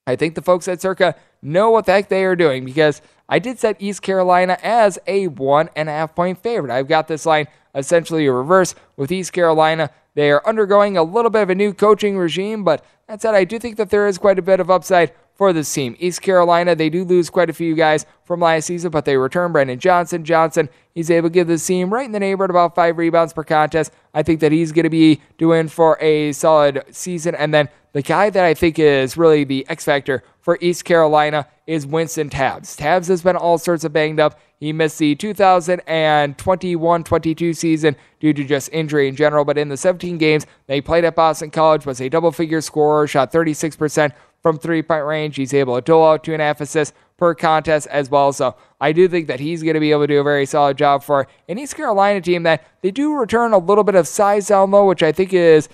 I 0.07 0.15
think 0.15 0.35
the 0.35 0.41
folks 0.41 0.67
at 0.69 0.81
Circa 0.81 1.15
know 1.41 1.69
what 1.69 1.85
the 1.85 1.91
heck 1.91 2.07
they 2.07 2.23
are 2.23 2.35
doing 2.35 2.63
because 2.63 3.01
I 3.27 3.39
did 3.39 3.59
set 3.59 3.81
East 3.81 4.01
Carolina 4.01 4.57
as 4.63 4.97
a 5.07 5.27
one 5.27 5.69
and 5.75 5.89
a 5.89 5.91
half 5.91 6.15
point 6.15 6.41
favorite. 6.41 6.71
I've 6.71 6.87
got 6.87 7.09
this 7.09 7.25
line 7.25 7.47
essentially 7.75 8.25
a 8.27 8.31
reverse 8.31 8.75
with 8.95 9.11
East 9.11 9.33
Carolina. 9.33 9.91
They 10.15 10.31
are 10.31 10.45
undergoing 10.47 10.97
a 10.97 11.03
little 11.03 11.29
bit 11.29 11.43
of 11.43 11.49
a 11.49 11.55
new 11.55 11.73
coaching 11.73 12.17
regime, 12.17 12.63
but 12.63 12.83
that 13.09 13.23
said, 13.23 13.33
I 13.33 13.43
do 13.43 13.57
think 13.57 13.77
that 13.77 13.89
there 13.89 14.07
is 14.07 14.19
quite 14.19 14.37
a 14.37 14.43
bit 14.43 14.59
of 14.59 14.69
upside 14.69 15.13
for 15.33 15.51
this 15.51 15.73
team. 15.73 15.95
East 15.97 16.21
Carolina, 16.21 16.75
they 16.75 16.91
do 16.91 17.03
lose 17.03 17.27
quite 17.31 17.49
a 17.49 17.53
few 17.53 17.73
guys 17.73 18.05
from 18.23 18.41
last 18.41 18.67
season, 18.67 18.91
but 18.91 19.03
they 19.03 19.17
return 19.17 19.51
Brandon 19.51 19.79
Johnson. 19.79 20.23
Johnson, 20.23 20.69
he's 20.93 21.09
able 21.09 21.27
to 21.27 21.33
give 21.33 21.47
this 21.47 21.65
team 21.65 21.91
right 21.91 22.05
in 22.05 22.11
the 22.11 22.19
neighborhood 22.19 22.51
about 22.51 22.75
five 22.75 22.99
rebounds 22.99 23.33
per 23.33 23.43
contest. 23.43 23.91
I 24.13 24.21
think 24.21 24.41
that 24.41 24.51
he's 24.51 24.71
going 24.71 24.83
to 24.83 24.91
be 24.91 25.21
doing 25.39 25.69
for 25.69 25.97
a 25.99 26.33
solid 26.33 26.83
season. 26.91 27.33
And 27.33 27.51
then 27.51 27.69
the 27.93 28.03
guy 28.03 28.29
that 28.29 28.45
I 28.45 28.53
think 28.53 28.77
is 28.77 29.17
really 29.17 29.43
the 29.43 29.67
X 29.67 29.85
factor 29.85 30.23
for 30.39 30.59
East 30.61 30.85
Carolina 30.85 31.47
is 31.69 31.85
Wynston 31.85 32.31
Tabbs. 32.31 32.75
Tabbs 32.75 33.09
has 33.09 33.21
been 33.21 33.35
all 33.35 33.59
sorts 33.59 33.83
of 33.83 33.93
banged 33.93 34.19
up. 34.19 34.39
He 34.59 34.73
missed 34.73 34.97
the 34.97 35.13
2021 35.13 37.03
22 37.03 37.53
season 37.53 37.95
due 38.19 38.33
to 38.33 38.43
just 38.43 38.69
injury 38.73 39.07
in 39.07 39.15
general, 39.15 39.45
but 39.45 39.55
in 39.55 39.69
the 39.69 39.77
17 39.77 40.17
games 40.17 40.47
they 40.65 40.81
played 40.81 41.05
at 41.05 41.15
Boston 41.15 41.51
College, 41.51 41.85
was 41.85 42.01
a 42.01 42.09
double 42.09 42.31
figure 42.31 42.59
scorer, 42.59 43.05
shot 43.05 43.31
36% 43.31 44.13
from 44.41 44.57
three 44.57 44.81
point 44.81 45.05
range. 45.05 45.35
He's 45.35 45.53
able 45.53 45.75
to 45.75 45.81
dole 45.81 46.07
out 46.07 46.23
two 46.23 46.33
and 46.33 46.41
a 46.41 46.45
half 46.45 46.59
assists 46.59 46.97
per 47.17 47.35
contest 47.35 47.85
as 47.91 48.09
well. 48.09 48.33
So 48.33 48.55
I 48.81 48.91
do 48.91 49.07
think 49.07 49.27
that 49.27 49.39
he's 49.39 49.61
going 49.61 49.75
to 49.75 49.79
be 49.79 49.91
able 49.91 50.03
to 50.03 50.07
do 50.07 50.19
a 50.19 50.23
very 50.23 50.47
solid 50.47 50.75
job 50.75 51.03
for 51.03 51.27
an 51.47 51.59
East 51.59 51.75
Carolina 51.75 52.19
team 52.19 52.41
that 52.43 52.65
they 52.81 52.89
do 52.89 53.13
return 53.13 53.53
a 53.53 53.59
little 53.59 53.83
bit 53.83 53.93
of 53.93 54.07
size 54.07 54.47
down 54.47 54.71
low, 54.71 54.87
which 54.87 55.03
I 55.03 55.11
think 55.11 55.33
is 55.33 55.69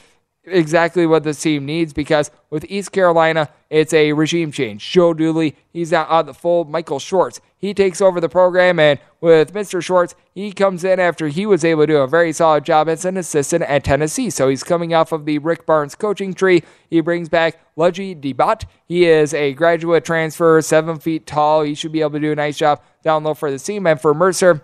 exactly 0.46 1.06
what 1.06 1.24
this 1.24 1.42
team 1.42 1.66
needs 1.66 1.94
because 1.94 2.32
with 2.50 2.66
East 2.70 2.92
Carolina, 2.92 3.50
it's 3.70 3.94
a 3.94 4.14
regime 4.14 4.52
change. 4.52 4.90
Joe 4.90 5.14
Dooley, 5.14 5.56
he's 5.72 5.92
out 5.92 6.10
on 6.10 6.26
the 6.26 6.34
full. 6.34 6.66
Michael 6.66 7.00
Schwartz, 7.00 7.42
he 7.58 7.74
takes 7.74 8.02
over 8.02 8.22
the 8.22 8.30
program, 8.30 8.80
and 8.80 9.00
with 9.22 9.54
Mr. 9.54 9.84
Schwartz, 9.84 10.16
he 10.34 10.52
comes 10.52 10.84
in 10.84 11.00
after 11.00 11.28
he 11.28 11.46
was 11.46 11.66
able 11.66 11.84
to 11.84 11.88
do 11.88 11.98
a 11.98 12.08
very 12.08 12.32
solid 12.32 12.64
job 12.64 12.88
as 12.88 13.06
an 13.06 13.18
assistant 13.18 13.64
at 13.64 13.84
Tennessee. 13.84 14.30
So 14.30 14.50
he's 14.50 14.64
coming 14.64 14.94
off 14.94 15.12
of 15.12 15.26
the 15.26 15.40
Rick 15.40 15.66
Barnes 15.66 15.96
coaching 15.96 16.34
tree. 16.34 16.64
He 16.90 17.02
brings 17.02 17.28
back 17.28 17.60
Ludgy 17.76 18.14
Debat. 18.14 18.66
He 18.88 19.06
is 19.06 19.34
a 19.34 19.54
graduate 19.54 20.06
transfer, 20.06 20.62
seven 20.62 21.00
feet 21.00 21.26
tall. 21.26 21.64
He 21.64 21.76
should 21.76 21.92
be 21.92 22.02
able 22.02 22.12
to 22.12 22.20
do 22.20 22.32
a 22.32 22.36
nice 22.36 22.58
job 22.58 22.82
down 23.04 23.24
low 23.24 23.34
for 23.34 23.52
the 23.52 23.60
team. 23.60 23.88
And 23.88 24.00
for 24.00 24.14
Mercer, 24.14 24.62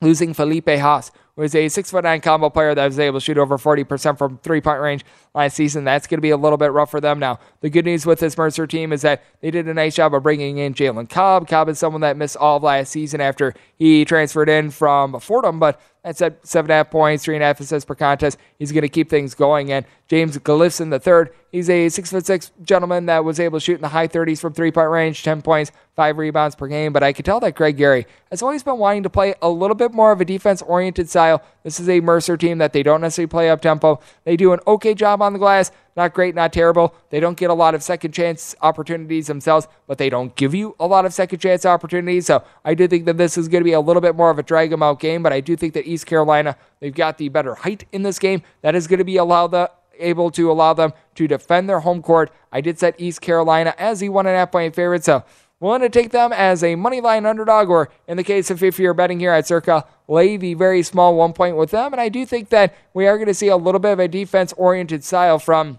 losing 0.00 0.34
Felipe 0.34 0.66
Haase, 0.66 1.10
was 1.36 1.54
a 1.54 1.68
six 1.68 1.90
foot 1.90 2.04
nine 2.04 2.20
combo 2.20 2.50
player 2.50 2.74
that 2.74 2.84
was 2.84 2.98
able 2.98 3.18
to 3.18 3.24
shoot 3.24 3.38
over 3.38 3.56
40% 3.56 4.18
from 4.18 4.38
three 4.38 4.60
point 4.60 4.80
range 4.80 5.04
last 5.34 5.56
season. 5.56 5.84
That's 5.84 6.06
going 6.06 6.18
to 6.18 6.22
be 6.22 6.30
a 6.30 6.36
little 6.36 6.58
bit 6.58 6.72
rough 6.72 6.90
for 6.90 7.00
them 7.00 7.18
now. 7.18 7.38
The 7.60 7.70
good 7.70 7.84
news 7.84 8.04
with 8.04 8.20
this 8.20 8.36
Mercer 8.36 8.66
team 8.66 8.92
is 8.92 9.02
that 9.02 9.22
they 9.40 9.50
did 9.50 9.66
a 9.66 9.74
nice 9.74 9.94
job 9.94 10.14
of 10.14 10.22
bringing 10.22 10.58
in 10.58 10.74
Jalen 10.74 11.08
Cobb. 11.08 11.48
Cobb 11.48 11.68
is 11.68 11.78
someone 11.78 12.02
that 12.02 12.16
missed 12.16 12.36
all 12.36 12.58
of 12.58 12.62
last 12.62 12.90
season 12.90 13.20
after 13.20 13.54
he 13.76 14.04
transferred 14.04 14.48
in 14.48 14.70
from 14.70 15.18
Fordham, 15.20 15.58
but 15.58 15.80
that's 16.02 16.20
at 16.20 16.46
seven 16.46 16.70
and 16.70 16.72
a 16.72 16.76
half 16.78 16.90
points, 16.90 17.24
three 17.24 17.36
and 17.36 17.42
a 17.42 17.46
half 17.46 17.60
assists 17.60 17.86
per 17.86 17.94
contest. 17.94 18.36
He's 18.58 18.72
going 18.72 18.82
to 18.82 18.88
keep 18.88 19.08
things 19.08 19.34
going. 19.34 19.72
And 19.72 19.86
James 20.08 20.34
the 20.34 21.00
third, 21.02 21.34
he's 21.52 21.70
a 21.70 21.88
six 21.90 22.10
foot 22.10 22.26
six 22.26 22.50
gentleman 22.62 23.06
that 23.06 23.24
was 23.24 23.38
able 23.38 23.60
to 23.60 23.64
shoot 23.64 23.74
in 23.74 23.82
the 23.82 23.88
high 23.88 24.08
30s 24.08 24.40
from 24.40 24.52
three 24.52 24.72
point 24.72 24.90
range, 24.90 25.22
10 25.22 25.42
points, 25.42 25.70
five 25.94 26.18
rebounds 26.18 26.56
per 26.56 26.66
game. 26.66 26.92
But 26.92 27.02
I 27.02 27.12
could 27.12 27.24
tell 27.24 27.38
that 27.40 27.54
Greg 27.54 27.76
Gary 27.76 28.06
has 28.30 28.42
always 28.42 28.62
been 28.62 28.78
wanting 28.78 29.04
to 29.04 29.10
play 29.10 29.34
a 29.40 29.48
little 29.48 29.76
bit 29.76 29.92
more 29.92 30.10
of 30.10 30.20
a 30.20 30.24
defense 30.24 30.62
oriented 30.62 31.08
style. 31.08 31.42
This 31.62 31.78
is 31.78 31.88
a 31.88 32.00
Mercer 32.00 32.36
team 32.36 32.58
that 32.58 32.72
they 32.72 32.82
don't 32.82 33.02
necessarily 33.02 33.28
play 33.28 33.50
up 33.50 33.60
tempo. 33.60 34.00
They 34.24 34.36
do 34.36 34.52
an 34.52 34.60
okay 34.66 34.94
job 34.94 35.22
on 35.22 35.32
the 35.32 35.38
glass. 35.38 35.70
Not 35.94 36.14
great, 36.14 36.34
not 36.34 36.54
terrible. 36.54 36.94
They 37.10 37.20
don't 37.20 37.36
get 37.36 37.50
a 37.50 37.54
lot 37.54 37.74
of 37.74 37.82
second 37.82 38.12
chance 38.12 38.54
opportunities 38.62 39.26
themselves, 39.26 39.68
but 39.86 39.98
they 39.98 40.08
don't 40.08 40.34
give 40.36 40.54
you 40.54 40.74
a 40.80 40.86
lot 40.86 41.04
of 41.04 41.12
second 41.12 41.40
chance 41.40 41.66
opportunities. 41.66 42.26
So 42.26 42.42
I 42.64 42.72
do 42.74 42.88
think 42.88 43.04
that 43.04 43.18
this 43.18 43.36
is 43.36 43.46
going 43.46 43.60
to 43.60 43.64
be 43.64 43.74
a 43.74 43.80
little 43.80 44.00
bit 44.00 44.16
more 44.16 44.30
of 44.30 44.38
a 44.38 44.42
drag 44.42 44.70
them 44.70 44.82
out 44.82 45.00
game, 45.00 45.22
but 45.22 45.34
I 45.34 45.40
do 45.40 45.54
think 45.54 45.74
that 45.74 45.86
East 45.86 46.06
Carolina, 46.06 46.56
they've 46.80 46.94
got 46.94 47.18
the 47.18 47.28
better 47.28 47.54
height 47.54 47.84
in 47.92 48.04
this 48.04 48.18
game. 48.18 48.42
That 48.62 48.74
is 48.74 48.86
going 48.86 48.98
to 48.98 49.04
be 49.04 49.18
allow 49.18 49.48
the 49.48 49.70
able 49.98 50.30
to 50.32 50.50
allow 50.50 50.74
them 50.74 50.92
to 51.14 51.28
defend 51.28 51.68
their 51.68 51.80
home 51.80 52.02
court. 52.02 52.32
I 52.50 52.60
did 52.60 52.78
set 52.78 53.00
East 53.00 53.20
Carolina 53.20 53.74
as 53.78 54.00
the 54.00 54.08
one 54.08 54.26
and 54.26 54.34
a 54.34 54.38
half 54.38 54.52
point 54.52 54.74
favorite, 54.74 55.04
so 55.04 55.24
willing 55.60 55.80
to 55.80 55.88
take 55.88 56.10
them 56.10 56.32
as 56.32 56.64
a 56.64 56.74
money 56.74 57.00
line 57.00 57.24
underdog, 57.24 57.70
or 57.70 57.88
in 58.08 58.16
the 58.16 58.24
case 58.24 58.50
of 58.50 58.62
if 58.62 58.78
you're 58.78 58.94
betting 58.94 59.20
here 59.20 59.32
at 59.32 59.46
Circa, 59.46 59.86
lay 60.08 60.36
the 60.36 60.54
very 60.54 60.82
small 60.82 61.14
one 61.14 61.32
point 61.32 61.56
with 61.56 61.70
them. 61.70 61.92
And 61.92 62.00
I 62.00 62.08
do 62.08 62.26
think 62.26 62.48
that 62.48 62.74
we 62.92 63.06
are 63.06 63.16
going 63.16 63.28
to 63.28 63.34
see 63.34 63.48
a 63.48 63.56
little 63.56 63.78
bit 63.78 63.92
of 63.92 64.00
a 64.00 64.08
defense 64.08 64.52
oriented 64.54 65.04
style 65.04 65.38
from 65.38 65.78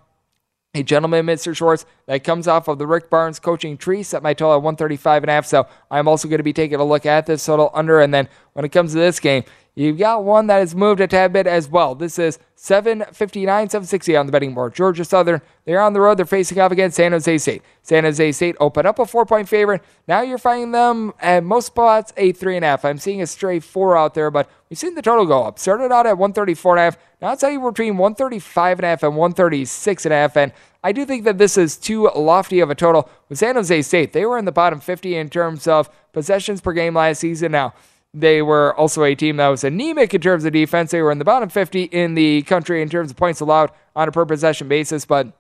a 0.76 0.82
gentleman, 0.82 1.26
Mr. 1.28 1.56
Schwartz, 1.56 1.86
that 2.08 2.24
comes 2.24 2.48
off 2.48 2.68
of 2.68 2.80
the 2.80 2.88
Rick 2.88 3.10
Barnes 3.10 3.40
coaching 3.40 3.78
tree, 3.78 4.02
set 4.02 4.24
my 4.24 4.34
total 4.34 4.54
at 4.54 4.64
135 4.64 5.24
and 5.24 5.30
a 5.30 5.34
half. 5.34 5.46
So 5.46 5.68
I'm 5.92 6.08
also 6.08 6.28
going 6.28 6.40
to 6.40 6.44
be 6.44 6.54
taking 6.54 6.80
a 6.80 6.84
look 6.84 7.06
at 7.06 7.28
this 7.28 7.46
total 7.46 7.70
under. 7.76 8.02
And 8.02 8.12
then 8.12 8.28
when 8.54 8.66
it 8.66 8.70
comes 8.70 8.94
to 8.94 8.98
this 8.98 9.20
game, 9.20 9.44
You've 9.76 9.98
got 9.98 10.24
one 10.24 10.48
that 10.48 10.60
has 10.60 10.76
moved 10.76 11.02
a 11.02 11.08
tad 11.08 11.34
bit 11.34 11.48
as 11.48 11.68
well. 11.68 11.96
This 11.96 12.20
is 12.20 12.38
759, 12.64 13.44
760 13.72 14.16
on 14.16 14.26
the 14.26 14.32
betting 14.32 14.54
board. 14.54 14.74
Georgia 14.74 15.04
Southern, 15.04 15.42
they're 15.66 15.82
on 15.82 15.92
the 15.92 16.00
road. 16.00 16.16
They're 16.16 16.26
facing 16.26 16.62
off 16.62 16.72
against 16.72 16.96
San 16.96 17.12
Jose 17.12 17.38
State. 17.40 17.62
San 17.82 18.06
Jose 18.06 18.32
State 18.32 18.56
open 18.58 18.86
up 18.86 19.00
a 19.00 19.06
four 19.06 19.26
point 19.26 19.50
favorite. 19.50 19.84
Now 20.08 20.22
you're 20.22 20.38
finding 20.38 20.72
them 20.72 21.12
at 21.20 21.44
most 21.44 21.66
spots 21.66 22.14
a 22.16 22.32
three 22.32 22.56
and 22.56 22.64
a 22.64 22.70
half. 22.70 22.86
I'm 22.86 23.00
seeing 23.00 23.22
a 23.22 23.28
stray 23.28 23.60
four 23.60 23.98
out 23.98 24.14
there, 24.14 24.32
but 24.32 24.50
we've 24.70 24.80
seen 24.80 24.96
the 24.96 25.02
total 25.02 25.26
go 25.26 25.44
up. 25.44 25.60
Started 25.60 25.92
out 25.92 26.08
at 26.08 26.18
134 26.18 26.78
and 26.78 26.80
a 26.80 26.84
half. 26.84 26.98
Now 27.22 27.34
it's 27.34 27.44
anywhere 27.44 27.74
between 27.74 27.98
135 27.98 28.80
and 28.80 28.86
a 28.86 28.88
half 28.88 29.04
and 29.04 29.18
136 29.18 30.06
and 30.06 30.14
a 30.14 30.16
half. 30.16 30.38
And 30.38 30.54
I 30.86 30.94
do 30.94 31.06
think 31.06 31.26
that 31.26 31.38
this 31.38 31.58
is 31.58 31.76
too 31.76 32.10
lofty 32.16 32.62
of 32.62 32.70
a 32.70 32.76
total. 32.76 33.10
With 33.28 33.40
San 33.40 33.56
Jose 33.56 33.82
State, 33.82 34.14
they 34.14 34.26
were 34.26 34.38
in 34.38 34.46
the 34.46 34.54
bottom 34.54 34.80
50 34.80 35.18
in 35.18 35.30
terms 35.30 35.68
of 35.68 35.90
possessions 36.14 36.62
per 36.62 36.72
game 36.72 36.94
last 36.94 37.20
season. 37.20 37.52
Now, 37.52 37.74
they 38.14 38.42
were 38.42 38.76
also 38.76 39.04
a 39.04 39.16
team 39.16 39.38
that 39.38 39.48
was 39.48 39.64
anemic 39.64 40.14
in 40.14 40.22
terms 40.22 40.46
of 40.46 40.54
defense. 40.54 40.92
They 40.92 41.02
were 41.02 41.12
in 41.12 41.18
the 41.18 41.26
bottom 41.26 41.50
50 41.50 41.84
in 41.84 42.14
the 42.14 42.44
country 42.44 42.82
in 42.82 42.90
terms 42.90 43.12
of 43.12 43.18
points 43.18 43.40
allowed 43.40 43.72
on 43.96 44.08
a 44.08 44.12
per 44.12 44.26
possession 44.26 44.68
basis, 44.68 45.06
but 45.06 45.34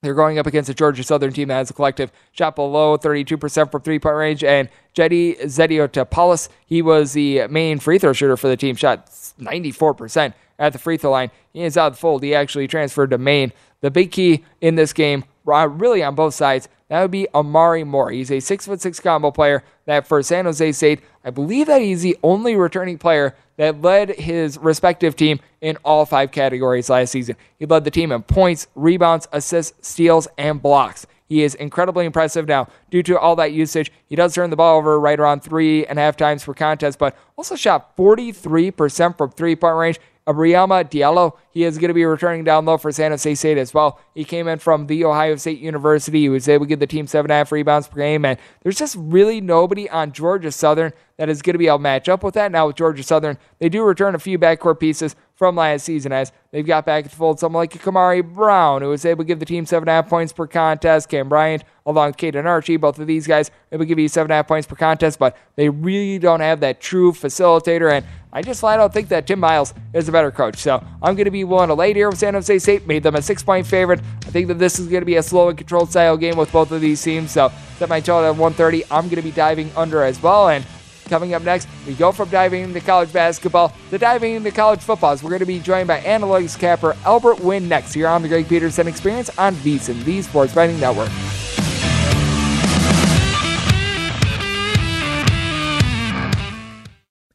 they're 0.00 0.14
going 0.14 0.38
up 0.38 0.46
against 0.46 0.70
a 0.70 0.74
Georgia 0.74 1.02
Southern 1.02 1.32
team 1.32 1.48
that 1.48 1.54
has 1.54 1.70
a 1.70 1.74
collective 1.74 2.12
shot 2.32 2.54
below 2.54 2.96
32% 2.96 3.70
from 3.70 3.82
three 3.82 3.98
point 3.98 4.14
range. 4.14 4.44
And 4.44 4.68
Jetty 4.94 5.34
Zediotopoulos, 5.34 6.48
he 6.66 6.82
was 6.82 7.12
the 7.12 7.48
main 7.48 7.78
free 7.78 7.98
throw 7.98 8.12
shooter 8.12 8.36
for 8.36 8.48
the 8.48 8.56
team, 8.56 8.76
shot 8.76 9.06
94% 9.40 10.34
at 10.58 10.72
the 10.72 10.78
free 10.78 10.96
throw 10.96 11.10
line. 11.10 11.30
He 11.52 11.62
is 11.62 11.76
out 11.76 11.88
of 11.88 11.92
the 11.94 11.98
fold. 11.98 12.22
He 12.22 12.34
actually 12.34 12.68
transferred 12.68 13.10
to 13.10 13.18
Maine. 13.18 13.52
The 13.80 13.90
big 13.90 14.10
key 14.12 14.44
in 14.60 14.76
this 14.76 14.92
game, 14.92 15.24
really 15.48 16.02
on 16.02 16.14
both 16.14 16.34
sides, 16.34 16.68
that 16.88 17.02
would 17.02 17.10
be 17.10 17.28
Omari 17.34 17.84
Moore. 17.84 18.10
He's 18.10 18.30
a 18.30 18.40
six 18.40 18.66
foot 18.66 18.80
six 18.80 18.98
combo 19.00 19.30
player 19.30 19.62
that 19.84 20.06
for 20.06 20.22
San 20.22 20.46
Jose 20.46 20.72
State, 20.72 21.00
I 21.24 21.30
believe 21.30 21.66
that 21.66 21.82
he's 21.82 22.02
the 22.02 22.16
only 22.22 22.56
returning 22.56 22.98
player 22.98 23.34
that 23.56 23.82
led 23.82 24.10
his 24.10 24.56
respective 24.58 25.16
team 25.16 25.40
in 25.60 25.76
all 25.84 26.06
five 26.06 26.30
categories 26.30 26.88
last 26.88 27.10
season. 27.10 27.36
He 27.58 27.66
led 27.66 27.84
the 27.84 27.90
team 27.90 28.12
in 28.12 28.22
points, 28.22 28.68
rebounds, 28.74 29.28
assists, 29.32 29.86
steals, 29.86 30.28
and 30.38 30.62
blocks. 30.62 31.06
He 31.28 31.42
is 31.42 31.54
incredibly 31.54 32.06
impressive 32.06 32.48
now 32.48 32.68
due 32.90 33.02
to 33.02 33.18
all 33.18 33.36
that 33.36 33.52
usage. 33.52 33.92
He 34.06 34.16
does 34.16 34.34
turn 34.34 34.48
the 34.48 34.56
ball 34.56 34.78
over 34.78 34.98
right 34.98 35.20
around 35.20 35.40
three 35.40 35.84
and 35.84 35.98
a 35.98 36.02
half 36.02 36.16
times 36.16 36.42
per 36.42 36.54
contest, 36.54 36.98
but 36.98 37.16
also 37.36 37.54
shot 37.54 37.94
43% 37.96 39.18
from 39.18 39.30
three 39.30 39.54
point 39.54 39.76
range 39.76 40.00
Ibrahima 40.28 40.84
Diallo, 40.84 41.38
he 41.50 41.64
is 41.64 41.78
going 41.78 41.88
to 41.88 41.94
be 41.94 42.04
returning 42.04 42.44
down 42.44 42.66
low 42.66 42.76
for 42.76 42.92
San 42.92 43.12
Jose 43.12 43.34
State 43.34 43.56
as 43.56 43.72
well. 43.72 43.98
He 44.14 44.24
came 44.24 44.46
in 44.46 44.58
from 44.58 44.86
the 44.86 45.04
Ohio 45.06 45.36
State 45.36 45.58
University. 45.58 46.20
He 46.20 46.28
was 46.28 46.48
able 46.48 46.66
to 46.66 46.68
give 46.68 46.80
the 46.80 46.86
team 46.86 47.06
seven 47.06 47.30
and 47.30 47.36
a 47.36 47.38
half 47.38 47.50
rebounds 47.50 47.88
per 47.88 47.96
game, 47.96 48.26
and 48.26 48.38
there's 48.62 48.76
just 48.76 48.94
really 48.98 49.40
nobody 49.40 49.88
on 49.88 50.12
Georgia 50.12 50.52
Southern 50.52 50.92
that 51.16 51.28
is 51.28 51.42
going 51.42 51.54
to 51.54 51.58
be 51.58 51.66
able 51.66 51.78
to 51.78 51.82
match 51.82 52.08
up 52.08 52.22
with 52.22 52.34
that. 52.34 52.52
Now 52.52 52.68
with 52.68 52.76
Georgia 52.76 53.02
Southern, 53.02 53.38
they 53.58 53.68
do 53.68 53.82
return 53.82 54.14
a 54.14 54.18
few 54.18 54.38
backcourt 54.38 54.78
pieces 54.78 55.16
from 55.34 55.56
last 55.56 55.84
season 55.84 56.12
as 56.12 56.32
they've 56.50 56.66
got 56.66 56.84
back 56.84 57.04
at 57.04 57.10
the 57.10 57.16
fold 57.16 57.38
someone 57.38 57.62
like 57.62 57.72
Kamari 57.72 58.22
Brown, 58.22 58.82
who 58.82 58.88
was 58.88 59.04
able 59.04 59.24
to 59.24 59.26
give 59.26 59.38
the 59.38 59.46
team 59.46 59.66
seven 59.66 59.88
and 59.88 59.90
a 59.90 60.02
half 60.02 60.08
points 60.08 60.32
per 60.32 60.46
contest. 60.46 61.08
Cam 61.08 61.28
Bryant, 61.28 61.64
along 61.86 62.08
with 62.08 62.16
Kaden 62.16 62.44
Archie, 62.44 62.76
both 62.76 62.98
of 62.98 63.06
these 63.06 63.26
guys 63.26 63.50
able 63.72 63.84
to 63.84 63.86
give 63.86 63.98
you 63.98 64.08
seven 64.08 64.26
and 64.26 64.32
a 64.32 64.36
half 64.36 64.48
points 64.48 64.66
per 64.66 64.76
contest, 64.76 65.18
but 65.18 65.36
they 65.56 65.68
really 65.68 66.18
don't 66.18 66.40
have 66.40 66.60
that 66.60 66.80
true 66.80 67.12
facilitator. 67.12 67.90
And 67.92 68.04
I 68.32 68.42
just 68.42 68.60
flat 68.60 68.78
out 68.78 68.92
think 68.92 69.08
that 69.08 69.26
Tim 69.26 69.40
Miles 69.40 69.72
is 69.94 70.08
a 70.08 70.12
better 70.12 70.30
coach. 70.30 70.58
So 70.58 70.84
I'm 71.02 71.14
going 71.14 71.24
to 71.24 71.30
be 71.30 71.44
willing 71.44 71.68
to 71.68 71.74
lay 71.74 71.94
here 71.94 72.10
with 72.10 72.18
San 72.18 72.34
Jose 72.34 72.58
State, 72.58 72.86
made 72.86 73.02
them 73.02 73.14
a 73.14 73.22
six 73.22 73.42
point 73.42 73.66
favorite. 73.66 74.00
I 74.26 74.30
think 74.30 74.48
that 74.48 74.58
this 74.58 74.78
is 74.78 74.88
going 74.88 75.00
to 75.00 75.06
be 75.06 75.16
a 75.16 75.22
slow 75.22 75.48
and 75.48 75.56
controlled 75.56 75.90
style 75.90 76.16
game 76.16 76.36
with 76.36 76.52
both 76.52 76.70
of 76.70 76.80
these 76.80 77.02
teams. 77.02 77.30
So 77.30 77.50
set 77.78 77.88
my 77.88 78.00
total 78.00 78.30
at 78.30 78.36
130. 78.36 78.84
I'm 78.90 79.04
going 79.04 79.16
to 79.16 79.22
be 79.22 79.30
diving 79.30 79.70
under 79.76 80.02
as 80.02 80.22
well. 80.22 80.48
And 80.50 80.64
coming 81.06 81.32
up 81.32 81.42
next, 81.42 81.68
we 81.86 81.94
go 81.94 82.12
from 82.12 82.28
diving 82.28 82.64
into 82.64 82.80
college 82.80 83.12
basketball 83.12 83.72
to 83.90 83.98
diving 83.98 84.34
into 84.34 84.50
college 84.50 84.80
football. 84.80 85.16
So 85.16 85.24
we're 85.24 85.30
going 85.30 85.40
to 85.40 85.46
be 85.46 85.58
joined 85.58 85.88
by 85.88 86.00
analytics 86.00 86.58
capper 86.58 86.96
Albert 87.04 87.40
Wynn 87.40 87.66
next 87.66 87.94
here 87.94 88.08
on 88.08 88.22
the 88.22 88.28
Greg 88.28 88.48
Peterson 88.48 88.86
Experience 88.86 89.30
on 89.38 89.54
VSiN, 89.56 90.04
the 90.04 90.22
Sports 90.22 90.54
Betting 90.54 90.78
Network. 90.78 91.10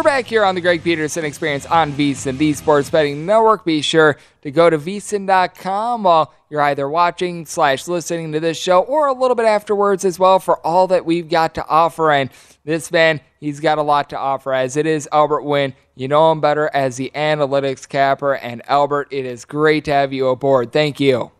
We're 0.00 0.04
back 0.04 0.24
here 0.24 0.46
on 0.46 0.54
the 0.54 0.62
Greg 0.62 0.82
Peterson 0.82 1.26
Experience 1.26 1.66
on 1.66 1.92
VSIN, 1.92 2.38
the 2.38 2.54
Sports 2.54 2.88
Betting 2.88 3.26
Network. 3.26 3.66
Be 3.66 3.82
sure 3.82 4.16
to 4.40 4.50
go 4.50 4.70
to 4.70 4.78
VSIN.com 4.78 6.04
while 6.04 6.32
you're 6.48 6.62
either 6.62 6.88
watching 6.88 7.44
slash 7.44 7.86
listening 7.86 8.32
to 8.32 8.40
this 8.40 8.56
show 8.56 8.80
or 8.80 9.08
a 9.08 9.12
little 9.12 9.34
bit 9.34 9.44
afterwards 9.44 10.06
as 10.06 10.18
well 10.18 10.38
for 10.38 10.56
all 10.66 10.86
that 10.86 11.04
we've 11.04 11.28
got 11.28 11.54
to 11.56 11.66
offer. 11.66 12.10
And 12.10 12.30
this 12.64 12.90
man, 12.90 13.20
he's 13.40 13.60
got 13.60 13.76
a 13.76 13.82
lot 13.82 14.08
to 14.08 14.18
offer 14.18 14.54
as 14.54 14.78
it 14.78 14.86
is 14.86 15.06
Albert 15.12 15.42
Nguyen. 15.42 15.74
You 15.96 16.08
know 16.08 16.32
him 16.32 16.40
better 16.40 16.70
as 16.72 16.96
the 16.96 17.12
analytics 17.14 17.86
capper. 17.86 18.36
And 18.36 18.62
Albert, 18.70 19.08
it 19.10 19.26
is 19.26 19.44
great 19.44 19.84
to 19.84 19.92
have 19.92 20.14
you 20.14 20.28
aboard. 20.28 20.72
Thank 20.72 20.98
you. 20.98 21.30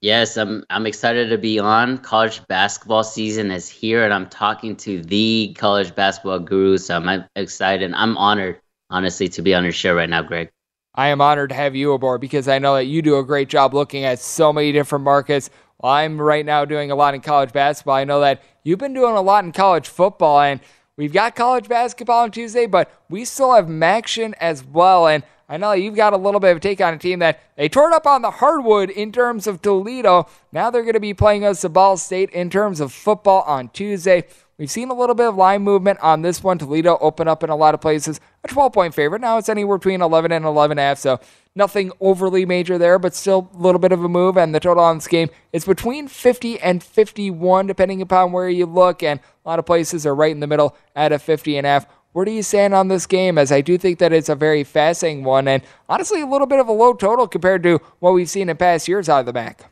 Yes, 0.00 0.36
I'm 0.36 0.64
I'm 0.70 0.86
excited 0.86 1.28
to 1.30 1.38
be 1.38 1.58
on. 1.58 1.98
College 1.98 2.46
basketball 2.46 3.02
season 3.02 3.50
is 3.50 3.68
here 3.68 4.04
and 4.04 4.14
I'm 4.14 4.28
talking 4.28 4.76
to 4.76 5.02
the 5.02 5.56
college 5.58 5.92
basketball 5.94 6.38
guru. 6.38 6.78
So 6.78 6.96
I'm 6.96 7.24
excited. 7.34 7.92
I'm 7.92 8.16
honored, 8.16 8.60
honestly, 8.90 9.28
to 9.30 9.42
be 9.42 9.54
on 9.54 9.64
your 9.64 9.72
show 9.72 9.94
right 9.94 10.08
now, 10.08 10.22
Greg. 10.22 10.50
I 10.94 11.08
am 11.08 11.20
honored 11.20 11.50
to 11.50 11.56
have 11.56 11.74
you 11.74 11.92
aboard 11.92 12.20
because 12.20 12.46
I 12.46 12.60
know 12.60 12.74
that 12.76 12.84
you 12.84 13.02
do 13.02 13.18
a 13.18 13.24
great 13.24 13.48
job 13.48 13.74
looking 13.74 14.04
at 14.04 14.20
so 14.20 14.52
many 14.52 14.70
different 14.70 15.04
markets. 15.04 15.50
I'm 15.82 16.20
right 16.20 16.46
now 16.46 16.64
doing 16.64 16.92
a 16.92 16.96
lot 16.96 17.14
in 17.14 17.20
college 17.20 17.52
basketball. 17.52 17.94
I 17.94 18.04
know 18.04 18.20
that 18.20 18.42
you've 18.62 18.78
been 18.78 18.94
doing 18.94 19.16
a 19.16 19.20
lot 19.20 19.44
in 19.44 19.52
college 19.52 19.88
football 19.88 20.40
and 20.40 20.60
we've 20.96 21.12
got 21.12 21.34
college 21.34 21.68
basketball 21.68 22.22
on 22.22 22.30
Tuesday, 22.30 22.66
but 22.66 22.90
we 23.08 23.24
still 23.24 23.52
have 23.52 23.66
MACtion 23.66 24.34
as 24.40 24.64
well. 24.64 25.08
And 25.08 25.24
I 25.48 25.56
know 25.56 25.72
you've 25.72 25.96
got 25.96 26.12
a 26.12 26.18
little 26.18 26.40
bit 26.40 26.50
of 26.50 26.58
a 26.58 26.60
take 26.60 26.80
on 26.82 26.92
a 26.92 26.98
team 26.98 27.20
that 27.20 27.40
they 27.56 27.70
tore 27.70 27.90
up 27.92 28.06
on 28.06 28.20
the 28.20 28.30
hardwood 28.30 28.90
in 28.90 29.12
terms 29.12 29.46
of 29.46 29.62
Toledo. 29.62 30.28
Now 30.52 30.70
they're 30.70 30.82
going 30.82 30.92
to 30.92 31.00
be 31.00 31.14
playing 31.14 31.44
us 31.44 31.64
at 31.64 31.72
Ball 31.72 31.96
State 31.96 32.28
in 32.30 32.50
terms 32.50 32.80
of 32.80 32.92
football 32.92 33.42
on 33.42 33.70
Tuesday. 33.70 34.24
We've 34.58 34.70
seen 34.70 34.90
a 34.90 34.94
little 34.94 35.14
bit 35.14 35.28
of 35.28 35.36
line 35.36 35.62
movement 35.62 36.00
on 36.00 36.20
this 36.20 36.42
one. 36.42 36.58
Toledo 36.58 36.98
open 37.00 37.28
up 37.28 37.44
in 37.44 37.48
a 37.48 37.56
lot 37.56 37.74
of 37.74 37.80
places. 37.80 38.20
A 38.44 38.48
12 38.48 38.72
point 38.72 38.94
favorite. 38.94 39.20
Now 39.20 39.38
it's 39.38 39.48
anywhere 39.48 39.78
between 39.78 40.02
11 40.02 40.32
and 40.32 40.44
11 40.44 40.78
a 40.78 40.82
half, 40.82 40.98
so 40.98 41.20
nothing 41.54 41.92
overly 42.00 42.44
major 42.44 42.76
there, 42.76 42.98
but 42.98 43.14
still 43.14 43.50
a 43.54 43.56
little 43.56 43.78
bit 43.78 43.92
of 43.92 44.04
a 44.04 44.08
move. 44.08 44.36
And 44.36 44.52
the 44.54 44.60
total 44.60 44.82
on 44.82 44.98
this 44.98 45.06
game 45.06 45.30
is 45.52 45.64
between 45.64 46.08
50 46.08 46.60
and 46.60 46.82
51, 46.82 47.68
depending 47.68 48.02
upon 48.02 48.32
where 48.32 48.48
you 48.48 48.66
look. 48.66 49.02
And 49.02 49.20
a 49.20 49.48
lot 49.48 49.60
of 49.60 49.64
places 49.64 50.04
are 50.04 50.14
right 50.14 50.32
in 50.32 50.40
the 50.40 50.46
middle 50.46 50.76
at 50.94 51.12
a 51.12 51.18
50 51.18 51.56
and 51.56 51.66
a 51.66 51.70
half. 51.70 51.86
Where 52.18 52.24
do 52.24 52.32
you 52.32 52.42
saying 52.42 52.72
on 52.72 52.88
this 52.88 53.06
game? 53.06 53.38
As 53.38 53.52
I 53.52 53.60
do 53.60 53.78
think 53.78 54.00
that 54.00 54.12
it's 54.12 54.28
a 54.28 54.34
very 54.34 54.64
fascinating 54.64 55.22
one, 55.22 55.46
and 55.46 55.62
honestly, 55.88 56.20
a 56.20 56.26
little 56.26 56.48
bit 56.48 56.58
of 56.58 56.66
a 56.66 56.72
low 56.72 56.92
total 56.92 57.28
compared 57.28 57.62
to 57.62 57.78
what 58.00 58.12
we've 58.12 58.28
seen 58.28 58.48
in 58.48 58.56
past 58.56 58.88
years 58.88 59.08
out 59.08 59.20
of 59.20 59.26
the 59.26 59.32
MAC. 59.32 59.70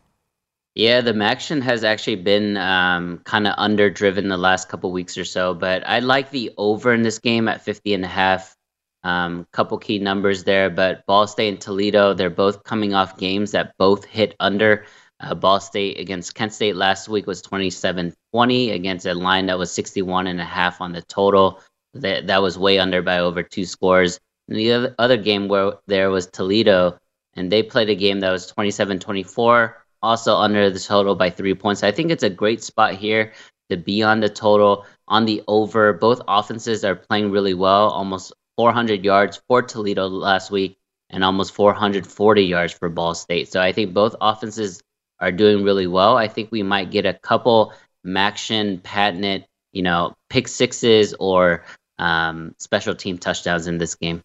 Yeah, 0.76 1.00
the 1.00 1.12
MACtion 1.12 1.60
has 1.62 1.82
actually 1.82 2.14
been 2.14 2.56
um, 2.56 3.18
kind 3.24 3.48
of 3.48 3.56
underdriven 3.56 4.28
the 4.28 4.36
last 4.36 4.68
couple 4.68 4.92
weeks 4.92 5.18
or 5.18 5.24
so, 5.24 5.54
but 5.54 5.82
I 5.88 5.98
like 5.98 6.30
the 6.30 6.52
over 6.56 6.94
in 6.94 7.02
this 7.02 7.18
game 7.18 7.48
at 7.48 7.62
50 7.62 7.94
and 7.94 8.04
a 8.04 8.06
half. 8.06 8.54
Um, 9.02 9.48
couple 9.50 9.76
key 9.78 9.98
numbers 9.98 10.44
there, 10.44 10.70
but 10.70 11.04
Ball 11.06 11.26
State 11.26 11.48
and 11.48 11.60
Toledo, 11.60 12.14
they're 12.14 12.30
both 12.30 12.62
coming 12.62 12.94
off 12.94 13.18
games 13.18 13.50
that 13.50 13.74
both 13.76 14.04
hit 14.04 14.36
under. 14.38 14.86
Uh, 15.18 15.34
Ball 15.34 15.58
State 15.58 15.98
against 15.98 16.36
Kent 16.36 16.52
State 16.52 16.76
last 16.76 17.08
week 17.08 17.26
was 17.26 17.42
27 17.42 18.14
20 18.32 18.70
against 18.70 19.04
a 19.04 19.14
line 19.14 19.46
that 19.46 19.58
was 19.58 19.72
61 19.72 20.28
and 20.28 20.40
a 20.40 20.44
half 20.44 20.80
on 20.80 20.92
the 20.92 21.02
total. 21.02 21.60
That 22.00 22.26
that 22.28 22.42
was 22.42 22.58
way 22.58 22.78
under 22.78 23.02
by 23.02 23.18
over 23.18 23.42
two 23.42 23.64
scores. 23.64 24.20
And 24.48 24.56
the 24.58 24.94
other, 24.98 25.16
game 25.16 25.48
where 25.48 25.74
there 25.86 26.10
was 26.10 26.26
Toledo, 26.26 26.98
and 27.34 27.50
they 27.50 27.62
played 27.62 27.90
a 27.90 27.96
game 27.96 28.20
that 28.20 28.30
was 28.30 28.52
27-24, 28.52 29.74
also 30.02 30.36
under 30.36 30.70
the 30.70 30.78
total 30.78 31.16
by 31.16 31.30
three 31.30 31.54
points. 31.54 31.82
I 31.82 31.90
think 31.90 32.10
it's 32.10 32.22
a 32.22 32.30
great 32.30 32.62
spot 32.62 32.94
here 32.94 33.32
to 33.70 33.76
be 33.76 34.02
on 34.02 34.20
the 34.20 34.28
total 34.28 34.86
on 35.08 35.24
the 35.24 35.42
over. 35.48 35.92
Both 35.92 36.22
offenses 36.28 36.84
are 36.84 36.94
playing 36.94 37.32
really 37.32 37.54
well, 37.54 37.88
almost 37.88 38.32
400 38.56 39.04
yards 39.04 39.40
for 39.48 39.62
Toledo 39.62 40.06
last 40.06 40.50
week, 40.50 40.78
and 41.10 41.24
almost 41.24 41.52
440 41.52 42.42
yards 42.42 42.72
for 42.72 42.88
Ball 42.88 43.14
State. 43.14 43.52
So 43.52 43.60
I 43.60 43.72
think 43.72 43.94
both 43.94 44.14
offenses 44.20 44.82
are 45.20 45.32
doing 45.32 45.64
really 45.64 45.86
well. 45.86 46.16
I 46.16 46.28
think 46.28 46.50
we 46.50 46.62
might 46.62 46.90
get 46.90 47.06
a 47.06 47.14
couple 47.14 47.72
MACtion 48.06 48.82
patented, 48.82 49.46
you 49.72 49.82
know, 49.82 50.14
pick 50.30 50.48
sixes 50.48 51.14
or 51.18 51.64
um, 51.98 52.54
special 52.58 52.94
team 52.94 53.18
touchdowns 53.18 53.66
in 53.66 53.78
this 53.78 53.94
game. 53.94 54.22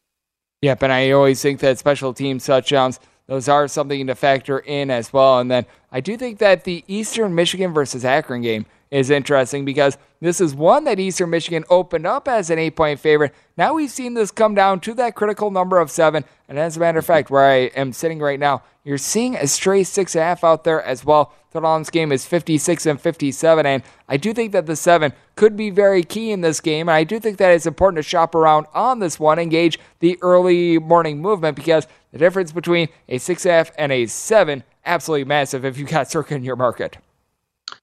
Yep, 0.61 0.83
and 0.83 0.93
I 0.93 1.11
always 1.11 1.41
think 1.41 1.59
that 1.61 1.79
special 1.79 2.13
team 2.13 2.39
touchdowns, 2.39 2.99
those 3.27 3.49
are 3.49 3.67
something 3.67 4.05
to 4.07 4.15
factor 4.15 4.59
in 4.59 4.91
as 4.91 5.11
well. 5.11 5.39
And 5.39 5.49
then 5.49 5.65
I 5.91 6.01
do 6.01 6.17
think 6.17 6.37
that 6.39 6.65
the 6.65 6.83
Eastern 6.87 7.33
Michigan 7.33 7.73
versus 7.73 8.05
Akron 8.05 8.41
game 8.41 8.65
is 8.91 9.09
interesting 9.09 9.65
because 9.65 9.97
this 10.19 10.41
is 10.41 10.53
one 10.53 10.83
that 10.83 10.99
Eastern 10.99 11.29
Michigan 11.29 11.63
opened 11.69 12.05
up 12.05 12.27
as 12.27 12.49
an 12.49 12.59
eight 12.59 12.75
point 12.75 12.99
favorite. 12.99 13.33
Now 13.57 13.73
we've 13.73 13.89
seen 13.89 14.13
this 14.13 14.31
come 14.31 14.53
down 14.53 14.81
to 14.81 14.93
that 14.95 15.15
critical 15.15 15.49
number 15.49 15.79
of 15.79 15.89
seven. 15.89 16.25
And 16.47 16.59
as 16.59 16.77
a 16.77 16.79
matter 16.79 16.99
of 16.99 17.05
fact, 17.05 17.31
where 17.31 17.45
I 17.45 17.55
am 17.75 17.93
sitting 17.93 18.19
right 18.19 18.39
now, 18.39 18.63
you're 18.83 18.97
seeing 18.97 19.35
a 19.35 19.47
stray 19.47 19.83
six 19.83 20.15
and 20.15 20.23
a 20.23 20.25
half 20.25 20.43
out 20.43 20.63
there 20.63 20.81
as 20.81 21.05
well. 21.05 21.33
Total 21.51 21.69
on 21.69 21.81
this 21.81 21.89
game 21.89 22.11
is 22.11 22.25
56 22.25 22.85
and 22.85 22.99
57. 22.99 23.65
And 23.65 23.83
I 24.07 24.17
do 24.17 24.33
think 24.33 24.53
that 24.53 24.65
the 24.65 24.75
seven 24.75 25.13
could 25.35 25.57
be 25.57 25.69
very 25.69 26.03
key 26.03 26.31
in 26.31 26.41
this 26.41 26.61
game. 26.61 26.87
And 26.87 26.95
I 26.95 27.03
do 27.03 27.19
think 27.19 27.37
that 27.37 27.51
it's 27.51 27.65
important 27.65 27.97
to 27.97 28.09
shop 28.09 28.33
around 28.33 28.67
on 28.73 28.99
this 28.99 29.19
one, 29.19 29.37
engage 29.37 29.77
the 29.99 30.17
early 30.21 30.79
morning 30.79 31.21
movement 31.21 31.57
because 31.57 31.87
the 32.11 32.17
difference 32.17 32.51
between 32.51 32.87
a 33.09 33.17
six 33.17 33.45
and 33.45 33.51
a 33.51 33.57
half 33.57 33.71
and 33.77 33.91
a 33.91 34.05
seven 34.05 34.63
absolutely 34.85 35.25
massive 35.25 35.65
if 35.65 35.77
you 35.77 35.85
got 35.85 36.09
circa 36.09 36.35
in 36.35 36.43
your 36.43 36.55
market. 36.55 36.97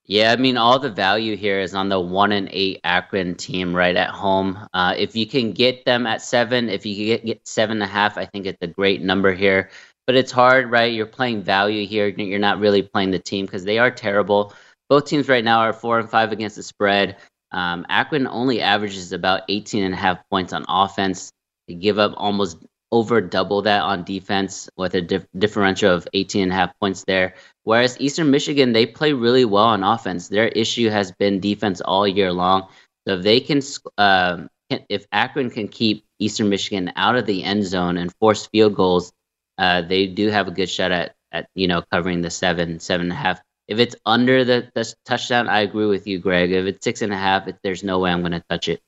Yeah, 0.05 0.33
I 0.33 0.37
mean, 0.37 0.57
all 0.57 0.79
the 0.79 0.91
value 0.91 1.37
here 1.37 1.61
is 1.61 1.75
on 1.75 1.89
the 1.89 2.01
one 2.01 2.33
and 2.33 2.49
eight 2.51 2.81
Akron 2.85 3.35
team 3.35 3.75
right 3.75 3.95
at 3.97 4.11
home. 4.11 4.59
Uh, 4.73 4.95
if 4.97 5.15
you 5.15 5.27
can 5.27 5.53
get 5.53 5.85
them 5.85 6.07
at 6.07 6.23
seven, 6.23 6.69
if 6.69 6.87
you 6.87 6.97
can 6.97 7.05
get, 7.05 7.27
get 7.27 7.47
seven 7.47 7.77
and 7.77 7.83
a 7.83 7.87
half, 7.87 8.17
I 8.17 8.25
think 8.25 8.47
it's 8.47 8.63
a 8.63 8.67
great 8.67 9.03
number 9.03 9.35
here. 9.35 9.71
But 10.09 10.17
it's 10.17 10.33
hard, 10.33 10.71
right? 10.71 10.91
You're 10.91 11.05
playing 11.05 11.43
value 11.43 11.87
here. 11.87 12.09
You're 12.09 12.39
not 12.39 12.61
really 12.61 12.81
playing 12.81 13.11
the 13.11 13.19
team 13.19 13.45
because 13.45 13.65
they 13.65 13.79
are 13.79 13.91
terrible. 13.91 14.55
Both 14.89 15.05
teams 15.05 15.29
right 15.29 15.45
now 15.45 15.59
are 15.59 15.75
four 15.75 15.99
and 15.99 16.09
five 16.09 16.33
against 16.33 16.57
the 16.57 16.63
spread. 16.63 17.19
Um, 17.53 17.85
Akron 17.91 18.27
only 18.27 18.63
averages 18.63 19.13
about 19.13 19.43
18 19.51 19.85
and 19.85 19.93
a 19.93 19.99
half 19.99 20.27
points 20.31 20.55
on 20.55 20.65
offense. 20.67 21.31
They 21.69 21.75
give 21.75 21.99
up 21.99 22.15
almost 22.17 22.57
over 22.91 23.21
double 23.21 23.61
that 23.61 23.83
on 23.83 24.03
defense 24.03 24.71
with 24.79 24.95
a 24.95 25.03
dif- 25.03 25.27
differential 25.37 25.93
of 25.93 26.09
18 26.15 26.45
and 26.45 26.53
a 26.53 26.55
half 26.55 26.73
points 26.81 27.05
there. 27.07 27.35
Whereas 27.65 28.01
Eastern 28.01 28.31
Michigan, 28.31 28.73
they 28.73 28.87
play 28.87 29.13
really 29.13 29.45
well 29.45 29.65
on 29.65 29.85
offense. 29.85 30.29
Their 30.29 30.49
issue 30.49 30.89
has 30.89 31.13
been 31.13 31.39
defense 31.39 31.83
all 31.83 32.09
year 32.09 32.33
long. 32.33 32.67
So 33.07 33.17
if 33.17 33.23
they 33.25 33.41
can, 33.41 33.61
uh, 33.99 34.47
if 34.89 35.07
Akron 35.13 35.51
can 35.51 35.69
keep 35.69 36.07
Eastern 36.19 36.49
Michigan 36.49 36.93
out 36.97 37.17
of 37.17 37.27
the 37.27 37.45
end 37.45 37.67
zone 37.67 37.99
and 37.99 38.11
force 38.21 38.47
field 38.47 38.75
goals, 38.75 39.13
uh, 39.59 39.83
they 39.83 40.07
do 40.07 40.29
have 40.29 40.49
a 40.49 40.53
good 40.53 40.71
shot 40.71 40.93
at, 40.93 41.15
at 41.33 41.49
you 41.55 41.69
know 41.69 41.83
covering 41.93 42.23
the 42.23 42.31
seven, 42.31 42.81
seven 42.81 43.07
and 43.07 43.13
a 43.13 43.17
half. 43.17 43.41
If 43.67 43.79
it's 43.79 43.97
under 44.07 44.45
the, 44.45 44.71
the 44.75 44.95
touchdown, 45.05 45.49
I 45.49 45.61
agree 45.61 45.87
with 45.87 46.07
you, 46.07 46.19
Greg. 46.19 46.53
If 46.53 46.65
it's 46.67 46.85
six 46.85 47.03
and 47.03 47.13
a 47.13 47.17
half, 47.17 47.47
it, 47.49 47.57
there's 47.63 47.85
no 47.85 47.99
way 47.99 48.11
I'm 48.11 48.21
going 48.21 48.33
to 48.33 48.43
touch 48.49 48.69
it. 48.69 48.81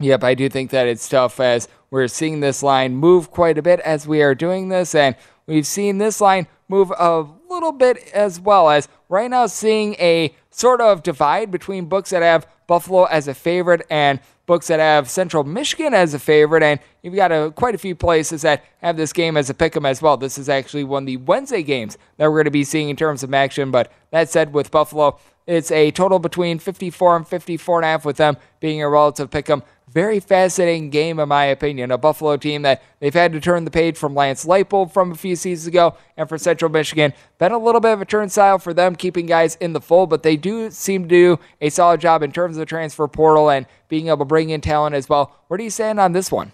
Yep, 0.00 0.24
I 0.24 0.34
do 0.34 0.48
think 0.48 0.70
that 0.72 0.88
it's 0.88 1.08
tough 1.08 1.38
as 1.40 1.68
we're 1.90 2.08
seeing 2.08 2.40
this 2.40 2.62
line 2.62 2.96
move 2.96 3.30
quite 3.30 3.56
a 3.56 3.62
bit 3.62 3.80
as 3.80 4.06
we 4.06 4.22
are 4.22 4.34
doing 4.34 4.68
this, 4.68 4.94
and 4.94 5.14
we've 5.46 5.66
seen 5.66 5.98
this 5.98 6.20
line 6.20 6.48
move 6.68 6.90
a 6.98 7.26
little 7.48 7.72
bit 7.72 8.10
as 8.12 8.40
well 8.40 8.68
as 8.68 8.88
right 9.08 9.30
now 9.30 9.46
seeing 9.46 9.94
a 9.94 10.34
sort 10.54 10.80
of 10.80 11.02
divide 11.02 11.50
between 11.50 11.86
books 11.86 12.10
that 12.10 12.22
have 12.22 12.46
Buffalo 12.66 13.04
as 13.04 13.28
a 13.28 13.34
favorite 13.34 13.84
and 13.90 14.20
books 14.46 14.68
that 14.68 14.78
have 14.78 15.08
Central 15.10 15.42
Michigan 15.42 15.94
as 15.94 16.14
a 16.14 16.18
favorite, 16.18 16.62
and 16.62 16.78
you've 17.02 17.14
got 17.14 17.32
a, 17.32 17.50
quite 17.50 17.74
a 17.74 17.78
few 17.78 17.94
places 17.94 18.42
that 18.42 18.64
have 18.78 18.96
this 18.96 19.12
game 19.12 19.36
as 19.36 19.50
a 19.50 19.54
pick 19.54 19.74
'em 19.74 19.86
as 19.86 20.00
well. 20.00 20.16
This 20.16 20.38
is 20.38 20.48
actually 20.48 20.84
one 20.84 21.04
of 21.04 21.06
the 21.06 21.16
Wednesday 21.16 21.62
games 21.62 21.98
that 22.18 22.28
we're 22.28 22.36
going 22.36 22.44
to 22.44 22.50
be 22.50 22.64
seeing 22.64 22.88
in 22.88 22.96
terms 22.96 23.22
of 23.22 23.32
action. 23.34 23.70
But 23.70 23.90
that 24.10 24.28
said, 24.28 24.52
with 24.52 24.70
Buffalo, 24.70 25.18
it's 25.46 25.70
a 25.70 25.90
total 25.90 26.18
between 26.18 26.58
54 26.58 27.16
and 27.16 27.26
54 27.28 27.78
and 27.78 27.84
a 27.84 27.88
half 27.88 28.04
with 28.04 28.16
them 28.16 28.36
being 28.60 28.82
a 28.82 28.88
relative 28.88 29.30
pick 29.30 29.48
'em 29.50 29.62
very 29.94 30.18
fascinating 30.18 30.90
game, 30.90 31.20
in 31.20 31.28
my 31.28 31.44
opinion. 31.44 31.92
A 31.92 31.96
Buffalo 31.96 32.36
team 32.36 32.62
that 32.62 32.82
they've 32.98 33.14
had 33.14 33.32
to 33.32 33.40
turn 33.40 33.64
the 33.64 33.70
page 33.70 33.96
from 33.96 34.14
Lance 34.14 34.44
Leipold 34.44 34.92
from 34.92 35.12
a 35.12 35.14
few 35.14 35.36
seasons 35.36 35.68
ago, 35.68 35.96
and 36.16 36.28
for 36.28 36.36
Central 36.36 36.70
Michigan, 36.70 37.14
been 37.38 37.52
a 37.52 37.58
little 37.58 37.80
bit 37.80 37.92
of 37.92 38.02
a 38.02 38.04
turnstile 38.04 38.58
for 38.58 38.74
them, 38.74 38.96
keeping 38.96 39.24
guys 39.24 39.54
in 39.60 39.72
the 39.72 39.80
fold, 39.80 40.10
but 40.10 40.24
they 40.24 40.36
do 40.36 40.70
seem 40.70 41.04
to 41.04 41.08
do 41.08 41.38
a 41.60 41.70
solid 41.70 42.00
job 42.00 42.22
in 42.22 42.32
terms 42.32 42.56
of 42.56 42.60
the 42.60 42.66
transfer 42.66 43.06
portal 43.06 43.48
and 43.48 43.66
being 43.88 44.08
able 44.08 44.18
to 44.18 44.24
bring 44.24 44.50
in 44.50 44.60
talent 44.60 44.96
as 44.96 45.08
well. 45.08 45.32
Where 45.46 45.56
do 45.56 45.64
you 45.64 45.70
stand 45.70 46.00
on 46.00 46.12
this 46.12 46.30
one? 46.32 46.50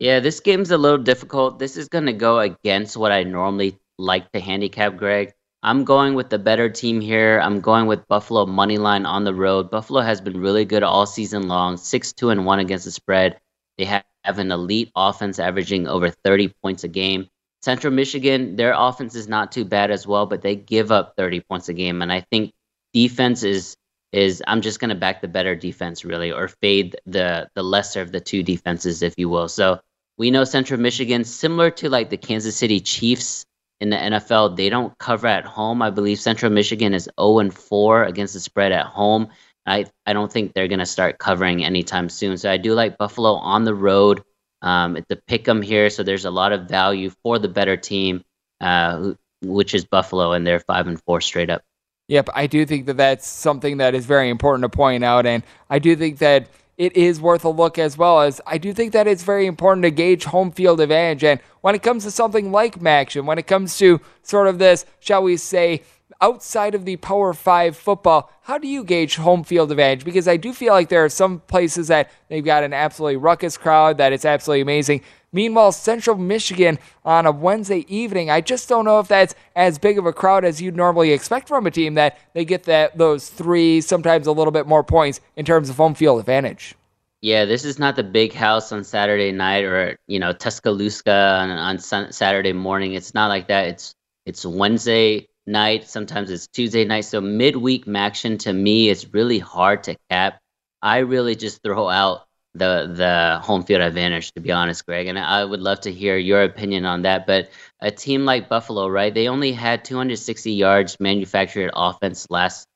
Yeah, 0.00 0.20
this 0.20 0.40
game's 0.40 0.72
a 0.72 0.76
little 0.76 0.98
difficult. 0.98 1.58
This 1.58 1.76
is 1.76 1.88
going 1.88 2.06
to 2.06 2.12
go 2.12 2.40
against 2.40 2.96
what 2.96 3.12
I 3.12 3.22
normally 3.22 3.78
like 3.96 4.30
to 4.32 4.40
handicap, 4.40 4.96
Greg. 4.96 5.32
I'm 5.66 5.82
going 5.82 6.14
with 6.14 6.30
the 6.30 6.38
better 6.38 6.68
team 6.68 7.00
here. 7.00 7.40
I'm 7.40 7.60
going 7.60 7.86
with 7.86 8.06
Buffalo 8.06 8.46
money 8.46 8.78
line 8.78 9.04
on 9.04 9.24
the 9.24 9.34
road. 9.34 9.68
Buffalo 9.68 10.00
has 10.00 10.20
been 10.20 10.40
really 10.40 10.64
good 10.64 10.84
all 10.84 11.06
season 11.06 11.48
long, 11.48 11.76
six 11.76 12.12
two 12.12 12.30
and 12.30 12.46
one 12.46 12.60
against 12.60 12.84
the 12.84 12.92
spread. 12.92 13.40
They 13.76 13.84
have 13.84 14.04
an 14.24 14.52
elite 14.52 14.92
offense 14.94 15.40
averaging 15.40 15.88
over 15.88 16.08
30 16.08 16.54
points 16.62 16.84
a 16.84 16.88
game. 16.88 17.26
Central 17.62 17.92
Michigan, 17.92 18.54
their 18.54 18.74
offense 18.76 19.16
is 19.16 19.26
not 19.26 19.50
too 19.50 19.64
bad 19.64 19.90
as 19.90 20.06
well, 20.06 20.24
but 20.24 20.40
they 20.40 20.54
give 20.54 20.92
up 20.92 21.14
30 21.16 21.40
points 21.40 21.68
a 21.68 21.72
game, 21.72 22.00
and 22.00 22.12
I 22.12 22.20
think 22.20 22.52
defense 22.94 23.42
is 23.42 23.76
is 24.12 24.40
I'm 24.46 24.60
just 24.60 24.78
going 24.78 24.90
to 24.90 24.94
back 24.94 25.20
the 25.20 25.26
better 25.26 25.56
defense 25.56 26.04
really, 26.04 26.30
or 26.30 26.46
fade 26.46 26.96
the 27.06 27.48
the 27.56 27.64
lesser 27.64 28.02
of 28.02 28.12
the 28.12 28.20
two 28.20 28.44
defenses, 28.44 29.02
if 29.02 29.14
you 29.16 29.28
will. 29.28 29.48
So 29.48 29.80
we 30.16 30.30
know 30.30 30.44
Central 30.44 30.78
Michigan, 30.78 31.24
similar 31.24 31.72
to 31.72 31.90
like 31.90 32.10
the 32.10 32.16
Kansas 32.16 32.56
City 32.56 32.78
Chiefs 32.78 33.45
in 33.80 33.90
the 33.90 33.96
NFL. 33.96 34.56
They 34.56 34.68
don't 34.68 34.96
cover 34.98 35.26
at 35.26 35.44
home. 35.44 35.82
I 35.82 35.90
believe 35.90 36.18
Central 36.18 36.50
Michigan 36.52 36.94
is 36.94 37.08
0 37.20 37.38
and 37.40 37.54
4 37.54 38.04
against 38.04 38.34
the 38.34 38.40
spread 38.40 38.72
at 38.72 38.86
home. 38.86 39.28
I, 39.66 39.86
I 40.06 40.12
don't 40.12 40.32
think 40.32 40.54
they're 40.54 40.68
going 40.68 40.78
to 40.78 40.86
start 40.86 41.18
covering 41.18 41.64
anytime 41.64 42.08
soon. 42.08 42.38
So 42.38 42.50
I 42.50 42.56
do 42.56 42.74
like 42.74 42.98
Buffalo 42.98 43.34
on 43.34 43.64
the 43.64 43.74
road. 43.74 44.22
Um, 44.62 44.96
it's 44.96 45.10
a 45.10 45.16
pick 45.16 45.48
'em 45.48 45.60
here, 45.60 45.90
so 45.90 46.02
there's 46.02 46.24
a 46.24 46.30
lot 46.30 46.52
of 46.52 46.68
value 46.68 47.10
for 47.22 47.38
the 47.38 47.48
better 47.48 47.76
team, 47.76 48.22
uh, 48.60 49.12
which 49.42 49.74
is 49.74 49.84
Buffalo, 49.84 50.32
and 50.32 50.46
they're 50.46 50.60
five 50.60 50.86
and 50.86 51.00
four 51.02 51.20
straight 51.20 51.50
up. 51.50 51.62
Yep, 52.08 52.30
I 52.34 52.46
do 52.46 52.64
think 52.64 52.86
that 52.86 52.96
that's 52.96 53.26
something 53.26 53.78
that 53.78 53.94
is 53.94 54.06
very 54.06 54.30
important 54.30 54.62
to 54.62 54.68
point 54.68 55.04
out, 55.04 55.26
and 55.26 55.42
I 55.68 55.78
do 55.78 55.96
think 55.96 56.18
that 56.18 56.48
it 56.78 56.96
is 56.96 57.20
worth 57.20 57.44
a 57.44 57.48
look 57.48 57.78
as 57.78 57.96
well 57.96 58.20
as 58.20 58.40
I 58.46 58.58
do 58.58 58.72
think 58.72 58.92
that 58.92 59.06
it's 59.06 59.22
very 59.22 59.46
important 59.46 59.82
to 59.84 59.90
gauge 59.90 60.24
home 60.24 60.50
field 60.50 60.80
advantage. 60.80 61.24
And 61.24 61.40
when 61.66 61.74
it 61.74 61.82
comes 61.82 62.04
to 62.04 62.12
something 62.12 62.52
like 62.52 62.78
MACtion, 62.78 63.24
when 63.24 63.38
it 63.38 63.48
comes 63.48 63.76
to 63.76 64.00
sort 64.22 64.46
of 64.46 64.60
this, 64.60 64.86
shall 65.00 65.24
we 65.24 65.36
say, 65.36 65.82
outside 66.20 66.76
of 66.76 66.84
the 66.84 66.94
Power 66.94 67.34
Five 67.34 67.76
football, 67.76 68.30
how 68.42 68.56
do 68.56 68.68
you 68.68 68.84
gauge 68.84 69.16
home 69.16 69.42
field 69.42 69.72
advantage? 69.72 70.04
Because 70.04 70.28
I 70.28 70.36
do 70.36 70.52
feel 70.52 70.72
like 70.72 70.90
there 70.90 71.04
are 71.04 71.08
some 71.08 71.40
places 71.40 71.88
that 71.88 72.12
they've 72.28 72.44
got 72.44 72.62
an 72.62 72.72
absolutely 72.72 73.16
ruckus 73.16 73.56
crowd 73.56 73.98
that 73.98 74.12
it's 74.12 74.24
absolutely 74.24 74.60
amazing. 74.60 75.00
Meanwhile, 75.32 75.72
Central 75.72 76.16
Michigan 76.16 76.78
on 77.04 77.26
a 77.26 77.32
Wednesday 77.32 77.84
evening, 77.88 78.30
I 78.30 78.42
just 78.42 78.68
don't 78.68 78.84
know 78.84 79.00
if 79.00 79.08
that's 79.08 79.34
as 79.56 79.76
big 79.76 79.98
of 79.98 80.06
a 80.06 80.12
crowd 80.12 80.44
as 80.44 80.62
you'd 80.62 80.76
normally 80.76 81.10
expect 81.10 81.48
from 81.48 81.66
a 81.66 81.72
team 81.72 81.94
that 81.94 82.16
they 82.32 82.44
get 82.44 82.62
that 82.62 82.96
those 82.96 83.28
three, 83.28 83.80
sometimes 83.80 84.28
a 84.28 84.32
little 84.32 84.52
bit 84.52 84.68
more 84.68 84.84
points 84.84 85.20
in 85.34 85.44
terms 85.44 85.68
of 85.68 85.78
home 85.78 85.96
field 85.96 86.20
advantage. 86.20 86.76
Yeah, 87.22 87.44
this 87.44 87.64
is 87.64 87.78
not 87.78 87.96
the 87.96 88.04
big 88.04 88.32
house 88.32 88.72
on 88.72 88.84
Saturday 88.84 89.32
night 89.32 89.64
or 89.64 89.96
you 90.06 90.18
know 90.18 90.32
Tuscaloosa 90.32 91.10
on, 91.40 91.50
on 91.50 91.78
Saturday 92.12 92.52
morning. 92.52 92.94
It's 92.94 93.14
not 93.14 93.28
like 93.28 93.48
that. 93.48 93.68
It's 93.68 93.94
it's 94.26 94.44
Wednesday 94.44 95.26
night. 95.46 95.88
Sometimes 95.88 96.30
it's 96.30 96.46
Tuesday 96.48 96.84
night. 96.84 97.04
So 97.06 97.20
midweek 97.20 97.88
action 97.88 98.38
to 98.38 98.52
me 98.52 98.88
is 98.88 99.12
really 99.12 99.38
hard 99.38 99.84
to 99.84 99.96
cap. 100.10 100.38
I 100.82 100.98
really 100.98 101.34
just 101.34 101.62
throw 101.62 101.88
out 101.88 102.26
the 102.56 102.92
the 102.94 103.38
home 103.42 103.62
field 103.62 103.82
advantage 103.82 104.32
to 104.32 104.40
be 104.40 104.50
honest 104.50 104.86
greg 104.86 105.06
and 105.08 105.18
i 105.18 105.44
would 105.44 105.60
love 105.60 105.78
to 105.80 105.92
hear 105.92 106.16
your 106.16 106.42
opinion 106.42 106.86
on 106.86 107.02
that 107.02 107.26
but 107.26 107.50
a 107.80 107.90
team 107.90 108.24
like 108.24 108.48
buffalo 108.48 108.88
right 108.88 109.12
they 109.14 109.28
only 109.28 109.52
had 109.52 109.84
260 109.84 110.52
yards 110.52 110.98
manufactured 110.98 111.70
offense 111.74 112.26
last 112.30 112.66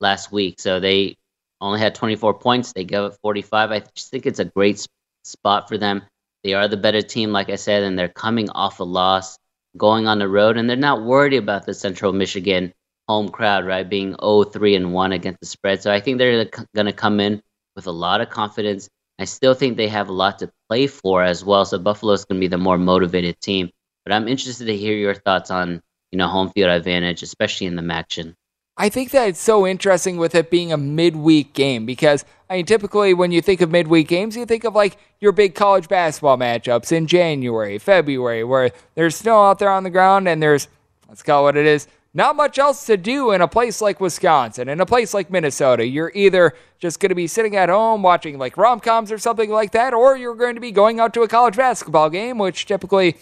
last 0.00 0.32
week 0.32 0.56
so 0.58 0.80
they 0.80 1.16
only 1.60 1.78
had 1.78 1.94
24 1.94 2.34
points 2.34 2.72
they 2.72 2.84
gave 2.84 3.00
up 3.00 3.16
45 3.22 3.70
i 3.70 3.80
just 3.94 4.10
think 4.10 4.26
it's 4.26 4.38
a 4.38 4.44
great 4.44 4.86
spot 5.24 5.68
for 5.68 5.78
them 5.78 6.02
they 6.44 6.54
are 6.54 6.68
the 6.68 6.76
better 6.76 7.02
team 7.02 7.32
like 7.32 7.50
i 7.50 7.56
said 7.56 7.82
and 7.82 7.98
they're 7.98 8.08
coming 8.08 8.48
off 8.50 8.80
a 8.80 8.84
loss 8.84 9.38
going 9.76 10.06
on 10.06 10.18
the 10.18 10.28
road 10.28 10.56
and 10.56 10.68
they're 10.68 10.76
not 10.76 11.02
worried 11.02 11.34
about 11.34 11.66
the 11.66 11.74
central 11.74 12.12
michigan 12.12 12.72
home 13.08 13.28
crowd 13.28 13.66
right 13.66 13.88
being 13.88 14.14
0-3 14.14 14.76
and 14.76 14.92
1 14.92 15.12
against 15.12 15.40
the 15.40 15.46
spread 15.46 15.82
so 15.82 15.92
i 15.92 16.00
think 16.00 16.18
they're 16.18 16.48
going 16.74 16.86
to 16.86 16.92
come 16.92 17.20
in 17.20 17.42
with 17.74 17.86
a 17.86 17.92
lot 17.92 18.20
of 18.20 18.30
confidence 18.30 18.88
I 19.18 19.24
still 19.24 19.54
think 19.54 19.76
they 19.76 19.88
have 19.88 20.08
a 20.08 20.12
lot 20.12 20.38
to 20.38 20.52
play 20.68 20.86
for 20.86 21.22
as 21.22 21.44
well. 21.44 21.64
So 21.64 21.78
Buffalo's 21.78 22.24
going 22.24 22.40
to 22.40 22.44
be 22.44 22.48
the 22.48 22.58
more 22.58 22.78
motivated 22.78 23.40
team. 23.40 23.70
But 24.04 24.12
I'm 24.12 24.28
interested 24.28 24.66
to 24.66 24.76
hear 24.76 24.94
your 24.94 25.14
thoughts 25.14 25.50
on 25.50 25.82
you 26.12 26.18
know 26.18 26.28
home 26.28 26.50
field 26.50 26.70
advantage, 26.70 27.22
especially 27.22 27.66
in 27.66 27.76
the 27.76 27.92
action. 27.92 28.34
I 28.80 28.88
think 28.88 29.10
that 29.10 29.28
it's 29.28 29.40
so 29.40 29.66
interesting 29.66 30.18
with 30.18 30.36
it 30.36 30.50
being 30.50 30.72
a 30.72 30.76
midweek 30.76 31.52
game 31.52 31.84
because 31.84 32.24
I 32.48 32.58
mean 32.58 32.64
typically 32.64 33.12
when 33.12 33.32
you 33.32 33.42
think 33.42 33.60
of 33.60 33.72
midweek 33.72 34.06
games, 34.06 34.36
you 34.36 34.46
think 34.46 34.62
of 34.62 34.76
like 34.76 34.96
your 35.18 35.32
big 35.32 35.56
college 35.56 35.88
basketball 35.88 36.38
matchups 36.38 36.92
in 36.92 37.08
January, 37.08 37.78
February, 37.78 38.44
where 38.44 38.70
there's 38.94 39.16
snow 39.16 39.42
out 39.42 39.58
there 39.58 39.70
on 39.70 39.82
the 39.82 39.90
ground 39.90 40.28
and 40.28 40.40
there's 40.40 40.68
let's 41.08 41.24
call 41.24 41.40
it 41.40 41.44
what 41.44 41.56
it 41.56 41.66
is, 41.66 41.88
not 42.14 42.36
much 42.36 42.56
else 42.56 42.86
to 42.86 42.96
do 42.96 43.32
in 43.32 43.40
a 43.40 43.48
place 43.48 43.80
like 43.80 44.00
Wisconsin, 44.00 44.68
in 44.68 44.80
a 44.80 44.86
place 44.86 45.12
like 45.12 45.28
Minnesota. 45.28 45.84
You're 45.84 46.12
either 46.14 46.54
just 46.78 47.00
going 47.00 47.10
to 47.10 47.16
be 47.16 47.26
sitting 47.26 47.56
at 47.56 47.68
home 47.68 48.02
watching 48.02 48.38
like 48.38 48.56
rom 48.56 48.78
coms 48.78 49.10
or 49.10 49.18
something 49.18 49.50
like 49.50 49.72
that, 49.72 49.92
or 49.92 50.16
you're 50.16 50.36
going 50.36 50.54
to 50.54 50.60
be 50.60 50.70
going 50.70 51.00
out 51.00 51.12
to 51.14 51.22
a 51.22 51.28
college 51.28 51.56
basketball 51.56 52.10
game, 52.10 52.38
which 52.38 52.64
typically 52.64 53.16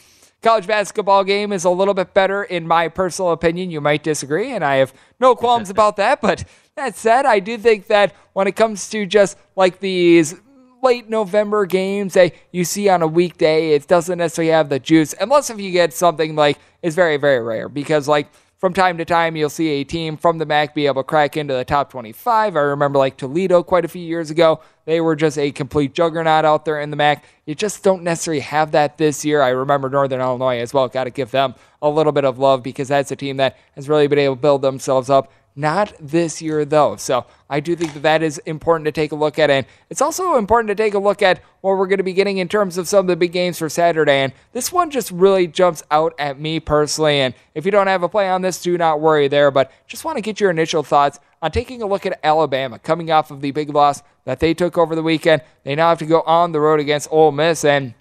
college 0.46 0.68
basketball 0.68 1.24
game 1.24 1.52
is 1.52 1.64
a 1.64 1.70
little 1.70 1.92
bit 1.92 2.14
better 2.14 2.44
in 2.44 2.68
my 2.68 2.86
personal 2.86 3.32
opinion. 3.32 3.68
You 3.68 3.80
might 3.80 4.04
disagree, 4.04 4.52
and 4.52 4.64
I 4.64 4.76
have 4.76 4.94
no 5.18 5.34
qualms 5.34 5.70
about 5.70 5.96
that, 6.02 6.20
but 6.20 6.44
That 6.76 6.94
said, 6.94 7.26
I 7.26 7.40
do 7.40 7.58
think 7.58 7.88
that 7.88 8.14
when 8.32 8.46
it 8.46 8.54
comes 8.54 8.88
to 8.90 9.06
just 9.06 9.36
like 9.56 9.80
these 9.80 10.36
late 10.82 11.08
November 11.08 11.66
games 11.66 12.14
that 12.14 12.32
you 12.52 12.64
see 12.64 12.88
on 12.88 13.02
a 13.02 13.06
weekday, 13.08 13.70
it 13.70 13.88
doesn't 13.88 14.18
necessarily 14.18 14.52
have 14.52 14.68
the 14.68 14.78
juice, 14.78 15.14
unless 15.20 15.50
if 15.50 15.58
you 15.58 15.72
get 15.72 15.92
something 15.92 16.36
like 16.36 16.58
it's 16.80 16.94
very, 16.94 17.16
very 17.16 17.40
rare. 17.40 17.68
Because 17.68 18.06
like 18.06 18.28
from 18.58 18.72
time 18.72 18.96
to 18.96 19.04
time, 19.04 19.36
you'll 19.36 19.50
see 19.50 19.68
a 19.68 19.84
team 19.84 20.16
from 20.16 20.38
the 20.38 20.46
MAC 20.46 20.74
be 20.74 20.86
able 20.86 21.02
to 21.02 21.06
crack 21.06 21.36
into 21.36 21.52
the 21.52 21.64
top 21.64 21.90
25. 21.90 22.56
I 22.56 22.60
remember 22.60 22.98
like 22.98 23.18
Toledo 23.18 23.62
quite 23.62 23.84
a 23.84 23.88
few 23.88 24.02
years 24.02 24.30
ago. 24.30 24.60
They 24.86 25.00
were 25.00 25.14
just 25.14 25.36
a 25.36 25.52
complete 25.52 25.92
juggernaut 25.92 26.46
out 26.46 26.64
there 26.64 26.80
in 26.80 26.90
the 26.90 26.96
MAC. 26.96 27.24
You 27.44 27.54
just 27.54 27.82
don't 27.82 28.02
necessarily 28.02 28.40
have 28.40 28.72
that 28.72 28.96
this 28.96 29.24
year. 29.26 29.42
I 29.42 29.50
remember 29.50 29.90
Northern 29.90 30.20
Illinois 30.20 30.58
as 30.58 30.72
well. 30.72 30.88
Got 30.88 31.04
to 31.04 31.10
give 31.10 31.32
them 31.32 31.54
a 31.82 31.90
little 31.90 32.12
bit 32.12 32.24
of 32.24 32.38
love 32.38 32.62
because 32.62 32.88
that's 32.88 33.10
a 33.10 33.16
team 33.16 33.36
that 33.36 33.58
has 33.74 33.90
really 33.90 34.06
been 34.06 34.18
able 34.18 34.36
to 34.36 34.40
build 34.40 34.62
themselves 34.62 35.10
up 35.10 35.30
not 35.58 35.94
this 35.98 36.42
year, 36.42 36.66
though. 36.66 36.96
So 36.96 37.24
I 37.48 37.60
do 37.60 37.74
think 37.74 37.94
that 37.94 38.02
that 38.02 38.22
is 38.22 38.36
important 38.44 38.84
to 38.84 38.92
take 38.92 39.10
a 39.10 39.16
look 39.16 39.38
at. 39.38 39.48
And 39.48 39.64
it's 39.88 40.02
also 40.02 40.36
important 40.36 40.68
to 40.68 40.74
take 40.74 40.92
a 40.92 40.98
look 40.98 41.22
at 41.22 41.40
what 41.62 41.78
we're 41.78 41.86
going 41.86 41.96
to 41.96 42.04
be 42.04 42.12
getting 42.12 42.36
in 42.36 42.46
terms 42.46 42.76
of 42.76 42.86
some 42.86 43.00
of 43.00 43.06
the 43.06 43.16
big 43.16 43.32
games 43.32 43.58
for 43.58 43.70
Saturday. 43.70 44.18
And 44.18 44.34
this 44.52 44.70
one 44.70 44.90
just 44.90 45.10
really 45.10 45.46
jumps 45.46 45.82
out 45.90 46.14
at 46.18 46.38
me 46.38 46.60
personally. 46.60 47.20
And 47.20 47.34
if 47.54 47.64
you 47.64 47.70
don't 47.70 47.86
have 47.86 48.02
a 48.02 48.08
play 48.08 48.28
on 48.28 48.42
this, 48.42 48.60
do 48.60 48.76
not 48.76 49.00
worry 49.00 49.28
there. 49.28 49.50
But 49.50 49.72
just 49.86 50.04
want 50.04 50.18
to 50.18 50.22
get 50.22 50.40
your 50.40 50.50
initial 50.50 50.82
thoughts 50.82 51.18
on 51.40 51.50
taking 51.50 51.80
a 51.80 51.86
look 51.86 52.04
at 52.04 52.20
Alabama 52.22 52.78
coming 52.78 53.10
off 53.10 53.30
of 53.30 53.40
the 53.40 53.50
big 53.50 53.70
loss 53.70 54.02
that 54.26 54.40
they 54.40 54.52
took 54.52 54.76
over 54.76 54.94
the 54.94 55.02
weekend. 55.02 55.40
They 55.64 55.74
now 55.74 55.88
have 55.88 55.98
to 56.00 56.06
go 56.06 56.20
on 56.22 56.52
the 56.52 56.60
road 56.60 56.80
against 56.80 57.08
Ole 57.10 57.32
Miss. 57.32 57.64
And 57.64 57.94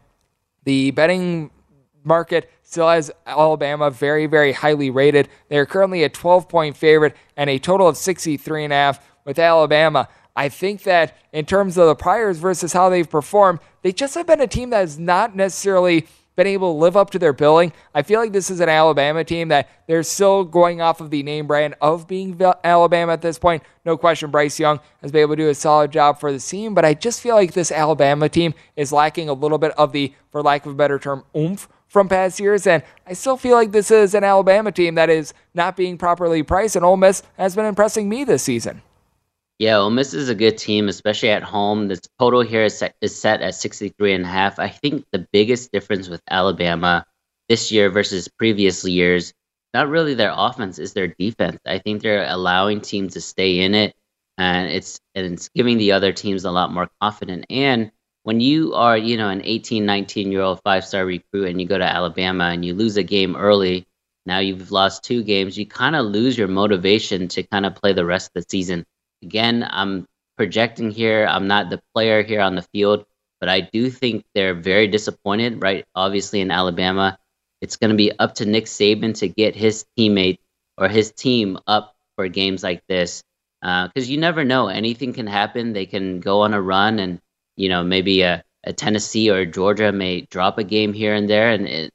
the 0.66 0.92
betting 0.92 1.52
market 2.04 2.50
still 2.66 2.90
has 2.90 3.12
Alabama 3.26 3.90
very, 3.90 4.26
very 4.26 4.52
highly 4.52 4.90
rated. 4.90 5.30
They're 5.50 5.66
currently 5.66 6.04
a 6.04 6.10
12 6.10 6.50
point 6.50 6.76
favorite 6.76 7.16
and 7.38 7.50
a 7.50 7.60
total 7.60 7.88
of 7.88 7.96
63 7.96 8.66
and 8.66 8.74
a 8.74 8.76
half 8.76 9.08
with 9.24 9.40
Alabama. 9.40 10.10
I 10.36 10.50
think 10.50 10.84
that 10.84 11.18
in 11.32 11.46
terms 11.46 11.78
of 11.78 11.88
the 11.88 11.96
priors 11.96 12.40
versus 12.40 12.74
how 12.74 12.90
they've 12.90 13.10
performed, 13.10 13.60
they 13.84 13.94
just 13.94 14.16
have 14.16 14.28
been 14.28 14.42
a 14.42 14.48
team 14.48 14.72
that 14.72 14.80
has 14.80 15.00
not 15.00 15.36
necessarily 15.36 16.08
been 16.36 16.48
able 16.48 16.74
to 16.74 16.80
live 16.80 16.98
up 16.98 17.10
to 17.12 17.20
their 17.20 17.34
billing. 17.34 17.74
I 17.94 18.02
feel 18.02 18.20
like 18.20 18.32
this 18.32 18.50
is 18.50 18.60
an 18.60 18.70
Alabama 18.70 19.24
team 19.24 19.50
that 19.50 19.70
they're 19.88 20.04
still 20.04 20.44
going 20.44 20.82
off 20.82 21.02
of 21.02 21.10
the 21.10 21.24
name 21.24 21.48
brand 21.48 21.76
of 21.82 22.08
being 22.08 22.40
Alabama 22.64 23.14
at 23.14 23.22
this 23.22 23.40
point. 23.40 23.64
No 23.86 23.98
question, 23.98 24.32
Bryce 24.32 24.60
Young 24.60 24.80
has 25.02 25.12
been 25.12 25.22
able 25.22 25.36
to 25.36 25.44
do 25.44 25.50
a 25.50 25.56
solid 25.56 25.92
job 25.92 26.20
for 26.20 26.32
the 26.32 26.40
team, 26.40 26.74
but 26.74 26.86
I 26.86 26.94
just 26.94 27.22
feel 27.22 27.36
like 27.36 27.54
this 27.54 27.72
Alabama 27.72 28.30
team 28.30 28.54
is 28.76 28.92
lacking 28.92 29.30
a 29.30 29.34
little 29.34 29.58
bit 29.58 29.72
of 29.72 29.92
the, 29.92 30.14
for 30.32 30.42
lack 30.42 30.66
of 30.66 30.74
a 30.74 30.76
better 30.76 31.00
term, 31.00 31.24
oomph 31.36 31.68
from 31.88 32.10
past 32.10 32.40
years. 32.40 32.68
And 32.68 32.84
I 33.08 33.14
still 33.14 33.38
feel 33.38 33.56
like 33.56 33.72
this 33.72 33.92
is 33.92 34.14
an 34.14 34.24
Alabama 34.24 34.72
team 34.72 34.96
that 34.96 35.10
is 35.10 35.34
not 35.54 35.78
being 35.78 35.98
properly 35.98 36.44
priced, 36.44 36.76
and 36.76 36.84
Ole 36.84 36.98
Miss 36.98 37.24
has 37.38 37.56
been 37.56 37.66
impressing 37.66 38.10
me 38.10 38.24
this 38.24 38.44
season. 38.44 38.82
Yeah, 39.58 39.78
Ole 39.78 39.90
Miss 39.90 40.14
is 40.14 40.28
a 40.28 40.36
good 40.36 40.58
team, 40.58 40.90
especially 40.90 41.30
at 41.30 41.44
home. 41.44 41.88
The 41.88 42.02
total 42.20 42.42
here 42.42 42.64
is 42.64 42.78
set, 42.78 42.96
is 43.02 43.18
set 43.18 43.42
at 43.42 43.56
63 43.56 44.14
and 44.14 44.26
a 44.26 44.28
half. 44.28 44.60
I 44.60 44.68
think 44.68 45.06
the 45.12 45.28
biggest 45.32 45.72
difference 45.72 46.10
with 46.10 46.22
Alabama 46.30 47.06
this 47.48 47.72
year 47.72 47.90
versus 47.90 48.28
previous 48.28 48.84
years, 48.84 49.34
not 49.74 49.88
really 49.88 50.14
their 50.14 50.34
offense, 50.36 50.78
is 50.78 50.92
their 50.92 51.08
defense. 51.08 51.60
I 51.66 51.80
think 51.80 52.02
they're 52.02 52.28
allowing 52.28 52.82
teams 52.82 53.14
to 53.14 53.22
stay 53.22 53.60
in 53.62 53.76
it, 53.76 53.96
and 54.38 54.70
it's 54.70 55.00
and 55.16 55.34
it's 55.34 55.48
giving 55.50 55.78
the 55.78 55.94
other 55.94 56.12
teams 56.12 56.44
a 56.44 56.52
lot 56.52 56.74
more 56.74 56.90
confidence. 57.02 57.46
And 57.50 57.92
when 58.24 58.42
you 58.42 58.74
are, 58.74 58.98
you 58.98 59.16
know, 59.16 59.30
an 59.30 59.42
18, 59.46 59.86
19 59.86 60.34
year 60.34 60.42
old 60.42 60.60
five 60.64 60.84
star 60.84 61.06
recruit 61.06 61.48
and 61.48 61.62
you 61.62 61.68
go 61.68 61.78
to 61.78 61.86
Alabama 61.86 62.46
and 62.46 62.66
you 62.66 62.74
lose 62.74 62.98
a 62.98 63.04
game 63.04 63.38
early, 63.38 63.88
now 64.26 64.40
you've 64.40 64.72
lost 64.72 65.04
two 65.04 65.24
games, 65.24 65.58
you 65.58 65.66
kind 65.66 65.96
of 65.96 66.06
lose 66.08 66.38
your 66.38 66.50
motivation 66.50 67.30
to 67.30 67.44
kind 67.44 67.66
of 67.66 67.76
play 67.76 67.94
the 67.94 68.06
rest 68.06 68.32
of 68.36 68.44
the 68.44 68.50
season. 68.50 68.86
Again, 69.24 69.68
I'm 69.70 70.06
projecting 70.38 70.92
here. 70.92 71.26
I'm 71.30 71.48
not 71.48 71.70
the 71.70 71.82
player 71.94 72.24
here 72.24 72.42
on 72.42 72.56
the 72.56 72.66
field, 72.74 73.06
but 73.40 73.50
I 73.50 73.62
do 73.62 73.90
think 73.90 74.24
they're 74.34 74.54
very 74.54 74.88
disappointed, 74.88 75.62
right? 75.62 75.86
Obviously, 75.96 76.42
in 76.42 76.52
Alabama, 76.52 77.18
it's 77.62 77.78
going 77.78 77.92
to 77.92 77.98
be 77.98 78.12
up 78.20 78.36
to 78.36 78.46
Nick 78.46 78.66
Saban 78.66 79.18
to 79.20 79.28
get 79.28 79.56
his 79.56 79.86
teammate 79.98 80.40
or 80.78 80.88
his 80.88 81.12
team 81.12 81.58
up 81.68 81.96
for 82.16 82.28
games 82.28 82.64
like 82.64 82.84
this. 82.88 83.24
Because 83.62 84.08
uh, 84.08 84.12
you 84.12 84.18
never 84.18 84.44
know. 84.44 84.68
Anything 84.68 85.14
can 85.14 85.26
happen. 85.26 85.74
They 85.74 85.86
can 85.86 86.20
go 86.20 86.42
on 86.42 86.54
a 86.54 86.62
run 86.62 87.00
and 87.00 87.20
you 87.56 87.70
know, 87.70 87.84
maybe 87.84 88.22
a, 88.22 88.44
a 88.64 88.74
Tennessee 88.74 89.30
or 89.30 89.46
Georgia 89.46 89.92
may 89.92 90.22
drop 90.22 90.58
a 90.58 90.64
game 90.64 90.94
here 90.94 91.14
and 91.14 91.30
there, 91.30 91.52
and 91.52 91.68
it, 91.68 91.92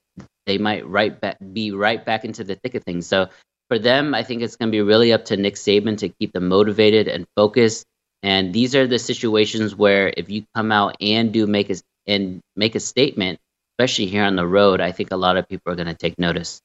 they 0.47 0.59
might 0.59 0.87
right 0.87 1.21
back, 1.21 1.39
be 1.53 1.71
right 1.71 2.05
back 2.05 2.25
into 2.25 2.45
the 2.45 2.55
thick 2.57 2.75
of 2.75 2.85
things. 2.85 3.07
So 3.07 3.29
for 3.71 3.79
them, 3.79 4.15
I 4.15 4.25
think 4.25 4.43
it's 4.43 4.57
going 4.57 4.69
to 4.69 4.73
be 4.73 4.83
really 4.83 5.13
up 5.13 5.25
to 5.27 5.37
Nick 5.37 5.55
Saban 5.55 5.97
to 5.99 6.09
keep 6.09 6.33
them 6.33 6.49
motivated 6.49 7.07
and 7.07 7.25
focused. 7.37 7.87
And 8.23 8.53
these 8.53 8.75
are 8.75 8.87
the 8.87 8.99
situations 8.99 9.77
where 9.77 10.13
if 10.17 10.29
you 10.29 10.45
come 10.57 10.73
out 10.73 10.97
and 11.01 11.33
do 11.33 11.47
make 11.47 11.71
a 11.71 11.77
and 12.07 12.41
make 12.57 12.75
a 12.75 12.81
statement, 12.81 13.39
especially 13.79 14.07
here 14.07 14.25
on 14.25 14.35
the 14.35 14.47
road, 14.47 14.81
I 14.81 14.91
think 14.91 15.13
a 15.13 15.17
lot 15.17 15.37
of 15.37 15.49
people 15.49 15.73
are 15.73 15.77
going 15.77 15.87
to 15.87 15.95
take 15.95 16.19
notice. 16.19 16.61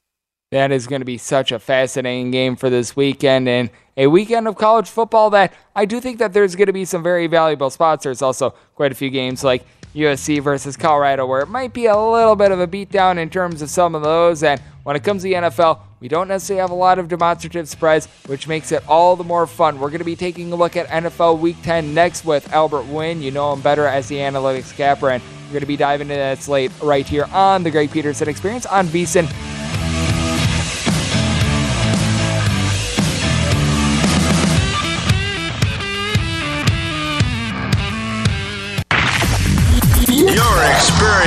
That 0.51 0.71
is 0.71 0.87
going 0.87 1.01
to 1.01 1.05
be 1.05 1.19
such 1.19 1.51
a 1.51 1.59
fascinating 1.59 2.31
game 2.31 2.55
for 2.55 2.71
this 2.71 2.95
weekend 2.95 3.47
and 3.47 3.69
a 3.97 4.07
weekend 4.07 4.47
of 4.47 4.55
college 4.55 4.89
football 4.89 5.29
that 5.29 5.53
I 5.75 5.85
do 5.85 5.99
think 5.99 6.17
that 6.19 6.33
there's 6.33 6.55
going 6.55 6.67
to 6.67 6.73
be 6.73 6.85
some 6.85 7.03
very 7.03 7.27
valuable 7.27 7.69
spots. 7.69 8.03
There's 8.03 8.21
also 8.23 8.55
quite 8.73 8.91
a 8.91 8.95
few 8.95 9.11
games 9.11 9.43
like 9.43 9.63
USC 9.95 10.41
versus 10.41 10.75
Colorado 10.75 11.25
where 11.25 11.41
it 11.41 11.47
might 11.47 11.73
be 11.73 11.86
a 11.86 11.97
little 11.97 12.36
bit 12.36 12.51
of 12.51 12.60
a 12.60 12.67
beatdown 12.67 13.17
in 13.17 13.29
terms 13.29 13.62
of 13.62 13.69
some 13.69 13.95
of 13.95 14.03
those. 14.03 14.43
And 14.43 14.62
when 14.84 14.95
it 14.95 15.03
comes 15.03 15.23
to 15.23 15.29
the 15.29 15.36
NFL, 15.36 15.79
we 15.99 16.08
don't 16.08 16.27
necessarily 16.27 16.62
have 16.62 16.71
a 16.71 16.75
lot 16.75 16.99
of 16.99 17.08
demonstrative 17.08 17.67
spreads, 17.67 18.08
which 18.27 18.47
makes 18.47 18.71
it 18.71 18.88
all 18.88 19.15
the 19.15 19.23
more 19.23 19.47
fun. 19.47 19.79
We're 19.79 19.89
going 19.89 19.99
to 19.99 20.05
be 20.05 20.15
taking 20.15 20.51
a 20.51 20.55
look 20.55 20.75
at 20.75 20.88
NFL 20.88 21.39
Week 21.39 21.55
10 21.63 21.93
next 21.93 22.25
with 22.25 22.51
Albert 22.53 22.84
Wynn. 22.84 23.21
You 23.21 23.31
know 23.31 23.53
him 23.53 23.62
better 23.62 23.88
as 23.88 24.08
the 24.08 24.17
analytics 24.17 24.75
capper, 24.75 25.10
and 25.10 25.23
we're 25.45 25.53
going 25.53 25.62
to 25.62 25.65
be 25.65 25.77
diving 25.77 26.10
into 26.10 26.15
that 26.15 26.39
slate 26.39 26.71
right 26.84 27.08
here 27.08 27.25
on 27.31 27.63
the 27.63 27.71
Greg 27.71 27.91
Peterson 27.91 28.27
Experience 28.27 28.65
on 28.65 28.88
VSIN. 28.88 29.54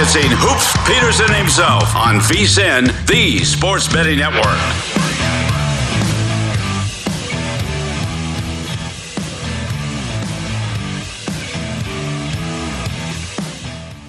Experiencing 0.08 0.38
Hoops 0.40 0.74
Peterson 0.86 1.34
himself 1.34 1.94
on 1.94 2.18
VSIN, 2.20 3.06
the 3.06 3.44
Sports 3.44 3.92
Betting 3.92 4.18
Network. 4.18 4.44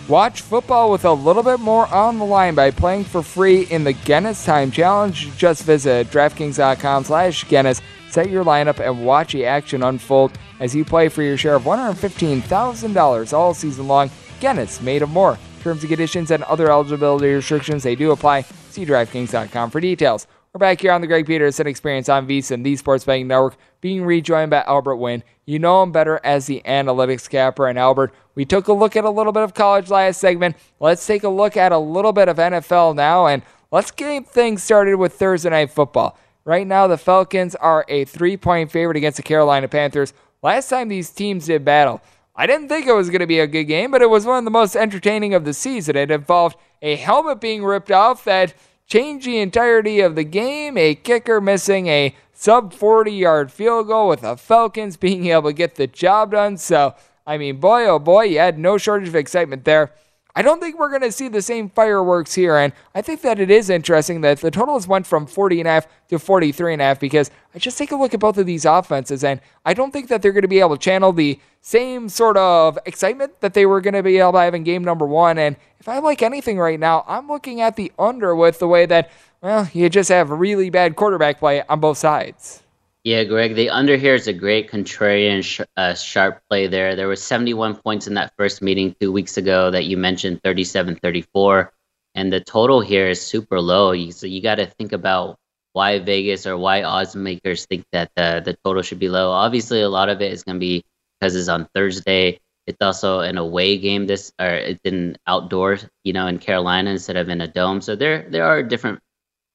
Watch 0.08 0.42
football 0.42 0.90
with 0.90 1.04
a 1.04 1.12
little 1.12 1.44
bit 1.44 1.60
more 1.60 1.86
on 1.94 2.18
the 2.18 2.26
line 2.26 2.56
by 2.56 2.72
playing 2.72 3.04
for 3.04 3.22
free 3.22 3.64
in 3.64 3.84
the 3.84 3.94
Guinness 3.94 4.46
Time 4.46 4.72
Challenge. 4.72 5.36
Just 5.36 5.64
visit 5.64 6.08
DraftKings.com 6.08 7.04
slash 7.04 7.48
Guinness, 7.50 7.82
set 8.10 8.30
your 8.30 8.46
lineup, 8.46 8.80
and 8.80 9.06
watch 9.06 9.34
the 9.34 9.46
action 9.46 9.84
unfold 9.84 10.32
as 10.62 10.74
you 10.74 10.86
play 10.86 11.10
for 11.10 11.24
your 11.24 11.36
share 11.36 11.56
of 11.56 11.64
$115,000 11.64 13.34
all 13.34 13.54
season 13.54 13.88
long. 13.88 14.10
Guinness, 14.40 14.82
made 14.82 15.02
of 15.02 15.10
more. 15.10 15.38
Terms 15.62 15.82
and 15.82 15.90
conditions 15.90 16.32
and 16.32 16.44
other 16.44 16.72
eligibility 16.72 17.34
restrictions, 17.34 17.84
they 17.84 17.96
do 17.96 18.12
apply. 18.12 18.42
See 18.72 18.86
DraftKings.com 18.86 19.70
for 19.72 19.80
details. 19.82 20.28
We're 20.54 20.60
back 20.60 20.82
here 20.82 20.92
on 20.92 21.02
the 21.02 21.08
Greg 21.08 21.28
Peterson 21.28 21.68
Experience 21.68 22.10
on 22.10 22.28
VSIN, 22.28 22.64
the 22.64 22.76
Sports 22.76 23.04
Betting 23.04 23.28
Network, 23.28 23.56
being 23.82 24.04
rejoined 24.04 24.50
by 24.50 24.64
Albert 24.64 24.96
Wynn. 24.96 25.24
You 25.46 25.60
know 25.60 25.84
him 25.84 25.92
better 25.92 26.20
as 26.24 26.48
the 26.48 26.64
analytics 26.66 27.30
capper. 27.30 27.68
And 27.68 27.78
Albert, 27.78 28.14
we 28.34 28.46
took 28.46 28.68
a 28.68 28.74
look 28.74 28.96
at 28.96 29.04
a 29.04 29.10
little 29.12 29.32
bit 29.32 29.44
of 29.44 29.54
college 29.54 29.92
last 29.92 30.20
segment. 30.20 30.56
Let's 30.80 31.06
take 31.06 31.24
a 31.24 31.30
look 31.30 31.56
at 31.56 31.72
a 31.72 31.78
little 31.78 32.14
bit 32.14 32.30
of 32.30 32.38
NFL 32.38 32.96
now, 32.96 33.28
and 33.28 33.44
let's 33.72 33.92
get 33.92 34.28
things 34.28 34.64
started 34.64 34.96
with 34.96 35.14
Thursday 35.14 35.52
Night 35.52 35.70
Football. 35.70 36.18
Right 36.46 36.66
now, 36.66 36.88
the 36.88 36.98
Falcons 36.98 37.54
are 37.54 37.86
a 37.88 38.06
three 38.06 38.36
point 38.36 38.72
favorite 38.72 38.98
against 38.98 39.18
the 39.18 39.24
Carolina 39.24 39.68
Panthers. 39.68 40.14
Last 40.42 40.70
time 40.70 40.88
these 40.88 41.12
teams 41.12 41.46
did 41.46 41.64
battle, 41.64 42.02
I 42.40 42.48
didn't 42.48 42.70
think 42.70 42.88
it 42.88 42.94
was 42.94 43.10
going 43.10 43.20
to 43.20 43.28
be 43.28 43.42
a 43.42 43.48
good 43.48 43.66
game, 43.66 43.92
but 43.92 44.02
it 44.02 44.10
was 44.10 44.26
one 44.26 44.38
of 44.38 44.46
the 44.46 44.50
most 44.50 44.78
entertaining 44.78 45.34
of 45.34 45.44
the 45.44 45.54
season. 45.54 45.98
It 45.98 46.10
involved 46.10 46.56
a 46.82 46.96
helmet 46.96 47.42
being 47.42 47.66
ripped 47.66 47.92
off 47.92 48.24
that 48.24 48.54
changed 48.88 49.28
the 49.28 49.40
entirety 49.40 50.00
of 50.00 50.16
the 50.16 50.24
game, 50.24 50.78
a 50.78 50.96
kicker 50.96 51.42
missing 51.42 51.88
a 51.88 52.16
sub 52.32 52.72
40 52.72 53.12
yard 53.12 53.52
field 53.52 53.88
goal 53.88 54.08
with 54.08 54.22
the 54.22 54.38
Falcons 54.38 54.96
being 55.06 55.26
able 55.26 55.50
to 55.50 55.54
get 55.54 55.76
the 55.76 55.86
job 55.86 56.32
done. 56.32 56.56
So, 56.56 56.96
I 57.28 57.38
mean, 57.38 57.58
boy, 57.58 57.86
oh 57.88 58.00
boy, 58.00 58.24
you 58.24 58.40
had 58.40 58.58
no 58.58 58.78
shortage 58.78 59.10
of 59.10 59.18
excitement 59.18 59.66
there. 59.66 59.92
I 60.36 60.44
don't 60.44 60.60
think 60.60 60.78
we're 60.78 60.90
going 60.90 61.02
to 61.02 61.12
see 61.12 61.28
the 61.28 61.42
same 61.42 61.70
fireworks 61.70 62.36
here, 62.36 62.56
and 62.56 62.72
I 62.94 63.02
think 63.02 63.22
that 63.22 63.40
it 63.40 63.50
is 63.50 63.70
interesting 63.70 64.22
that 64.22 64.40
the 64.40 64.52
totals 64.52 64.88
went 64.88 65.08
from 65.08 65.26
40 65.26 65.60
and 65.62 65.68
a 65.68 65.72
half 65.72 65.88
to 66.10 66.20
43 66.20 66.74
and 66.74 66.82
a 66.82 66.86
half 66.86 67.00
because 67.00 67.32
I 67.56 67.60
just 67.60 67.78
take 67.78 67.92
a 67.92 67.96
look 67.96 68.14
at 68.14 68.20
both 68.20 68.38
of 68.38 68.46
these 68.46 68.64
offenses, 68.64 69.24
and 69.24 69.42
I 69.66 69.74
don't 69.74 69.92
think 69.92 70.08
that 70.10 70.22
they're 70.22 70.32
going 70.32 70.44
to 70.44 70.48
be 70.48 70.60
able 70.60 70.78
to 70.78 70.82
channel 70.82 71.12
the 71.12 71.40
same 71.62 72.10
sort 72.10 72.38
of 72.38 72.78
excitement 72.86 73.42
that 73.42 73.54
they 73.54 73.66
were 73.66 73.82
going 73.82 73.96
to 73.96 74.04
be 74.04 74.18
able 74.20 74.34
to 74.34 74.40
have 74.40 74.54
in 74.54 74.64
game 74.64 74.84
number 74.84 75.06
one. 75.06 75.38
And 75.38 75.56
if 75.80 75.90
I 75.90 76.00
like 76.00 76.22
anything 76.22 76.60
right 76.60 76.80
now, 76.80 77.04
I'm 77.08 77.28
looking 77.28 77.62
at 77.62 77.76
the 77.76 77.92
under 77.98 78.36
with 78.36 78.60
the 78.60 78.68
way 78.68 78.86
that, 78.86 79.10
well, 79.42 79.68
you 79.74 79.90
just 79.90 80.10
have 80.10 80.30
really 80.30 80.70
bad 80.70 80.96
quarterback 80.96 81.40
play 81.40 81.64
on 81.68 81.80
both 81.80 81.98
sides. 81.98 82.64
Yeah, 83.06 83.24
Greg, 83.24 83.56
the 83.56 83.70
under 83.70 83.96
here 83.96 84.14
is 84.16 84.28
a 84.28 84.34
great 84.34 84.70
contrarian 84.70 85.44
sh- 85.44 85.62
uh, 85.78 85.96
sharp 85.96 86.42
play 86.50 86.68
there. 86.68 86.96
There 86.96 87.08
were 87.08 87.16
71 87.16 87.78
points 87.78 88.08
in 88.08 88.14
that 88.16 88.34
first 88.38 88.62
meeting 88.62 88.96
two 89.00 89.12
weeks 89.12 89.38
ago 89.38 89.72
that 89.72 89.86
you 89.86 89.98
mentioned, 89.98 90.42
37 90.44 90.98
34. 90.98 91.74
And 92.16 92.34
the 92.34 92.42
total 92.42 92.82
here 92.82 93.08
is 93.10 93.22
super 93.22 93.62
low. 93.62 93.94
So 94.12 94.28
you 94.28 94.42
got 94.42 94.56
to 94.56 94.66
think 94.66 94.92
about 94.92 95.38
why 95.74 96.00
Vegas 96.00 96.46
or 96.46 96.58
why 96.58 96.84
odds 96.84 97.16
makers 97.16 97.66
think 97.68 97.86
that 97.94 98.12
the, 98.16 98.42
the 98.44 98.58
total 98.66 98.84
should 98.84 99.00
be 99.00 99.08
low. 99.10 99.32
Obviously, 99.32 99.82
a 99.82 99.90
lot 99.90 100.10
of 100.10 100.22
it 100.22 100.34
is 100.34 100.44
going 100.44 100.58
to 100.58 100.60
be 100.60 100.84
because 101.20 101.36
it's 101.36 101.48
on 101.48 101.70
Thursday. 101.74 102.40
It's 102.68 102.82
also 102.82 103.22
an 103.22 103.38
away 103.38 103.78
game. 103.78 104.08
This 104.08 104.34
or 104.40 104.48
it's 104.48 104.82
in 104.84 105.18
outdoors, 105.26 105.86
you 106.04 106.14
know, 106.14 106.28
in 106.28 106.38
Carolina 106.38 106.92
instead 106.92 107.16
of 107.16 107.30
in 107.30 107.42
a 107.42 107.48
dome. 107.48 107.80
So 107.82 107.96
there 107.96 108.30
there 108.30 108.46
are 108.46 108.62
different 108.62 109.00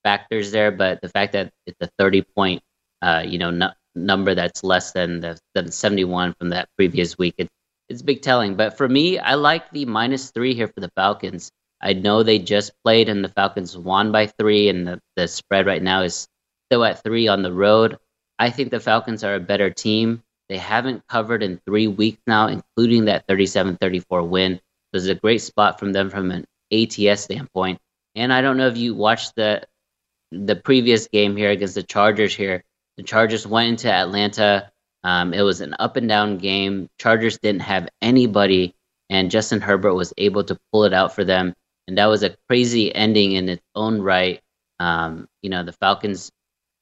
factors 0.03 0.51
there. 0.51 0.71
But 0.71 1.01
the 1.01 1.09
fact 1.09 1.33
that 1.33 1.53
it's 1.67 1.77
a 1.81 1.89
30 1.99 2.23
point 2.23 2.63
uh, 3.01 3.23
you 3.25 3.37
know, 3.37 3.49
n- 3.49 3.73
number 3.95 4.35
that's 4.35 4.63
less 4.63 4.91
than 4.91 5.21
the 5.21 5.39
than 5.53 5.71
71 5.71 6.33
from 6.33 6.49
that 6.49 6.69
previous 6.77 7.17
week. 7.17 7.35
It's 7.37 7.49
it's 7.89 8.01
big 8.01 8.21
telling. 8.21 8.55
But 8.55 8.77
for 8.77 8.89
me, 8.89 9.19
I 9.19 9.35
like 9.35 9.69
the 9.71 9.85
minus 9.85 10.31
three 10.31 10.53
here 10.55 10.67
for 10.67 10.79
the 10.79 10.91
Falcons. 10.95 11.51
I 11.81 11.93
know 11.93 12.23
they 12.23 12.39
just 12.39 12.71
played 12.83 13.09
and 13.09 13.23
the 13.23 13.29
Falcons 13.29 13.77
won 13.77 14.11
by 14.11 14.27
three, 14.27 14.69
and 14.69 14.87
the, 14.87 14.99
the 15.15 15.27
spread 15.27 15.67
right 15.67 15.83
now 15.83 16.01
is 16.01 16.27
still 16.67 16.83
at 16.83 17.03
three 17.03 17.27
on 17.27 17.43
the 17.43 17.53
road. 17.53 17.97
I 18.39 18.49
think 18.49 18.71
the 18.71 18.79
Falcons 18.79 19.23
are 19.23 19.35
a 19.35 19.39
better 19.39 19.69
team. 19.69 20.23
They 20.49 20.57
haven't 20.57 21.07
covered 21.07 21.43
in 21.43 21.59
three 21.65 21.87
weeks 21.87 22.21
now, 22.27 22.47
including 22.47 23.05
that 23.05 23.27
37 23.27 23.77
34 23.77 24.23
win. 24.23 24.55
So 24.55 24.97
it's 24.97 25.07
a 25.07 25.15
great 25.15 25.41
spot 25.41 25.79
from 25.79 25.93
them 25.93 26.09
from 26.09 26.31
an 26.31 26.45
ATS 26.71 27.21
standpoint. 27.21 27.79
And 28.15 28.31
I 28.31 28.41
don't 28.41 28.57
know 28.57 28.67
if 28.67 28.77
you 28.77 28.95
watched 28.95 29.35
the 29.35 29.65
the 30.31 30.55
previous 30.55 31.07
game 31.07 31.35
here 31.35 31.51
against 31.51 31.75
the 31.75 31.83
Chargers 31.83 32.35
here. 32.35 32.63
The 32.97 33.03
Chargers 33.03 33.45
went 33.45 33.69
into 33.69 33.91
Atlanta. 33.91 34.71
Um, 35.03 35.33
it 35.33 35.41
was 35.41 35.61
an 35.61 35.75
up 35.79 35.97
and 35.97 36.07
down 36.07 36.37
game. 36.37 36.89
Chargers 36.99 37.37
didn't 37.37 37.61
have 37.61 37.89
anybody, 38.01 38.73
and 39.09 39.29
Justin 39.29 39.61
Herbert 39.61 39.93
was 39.93 40.13
able 40.17 40.43
to 40.45 40.57
pull 40.71 40.85
it 40.85 40.93
out 40.93 41.13
for 41.13 41.23
them. 41.23 41.53
And 41.87 41.97
that 41.97 42.07
was 42.07 42.23
a 42.23 42.35
crazy 42.49 42.93
ending 42.93 43.33
in 43.33 43.47
its 43.49 43.61
own 43.75 44.01
right. 44.01 44.41
Um, 44.79 45.27
you 45.41 45.49
know, 45.49 45.63
the 45.63 45.73
Falcons 45.73 46.31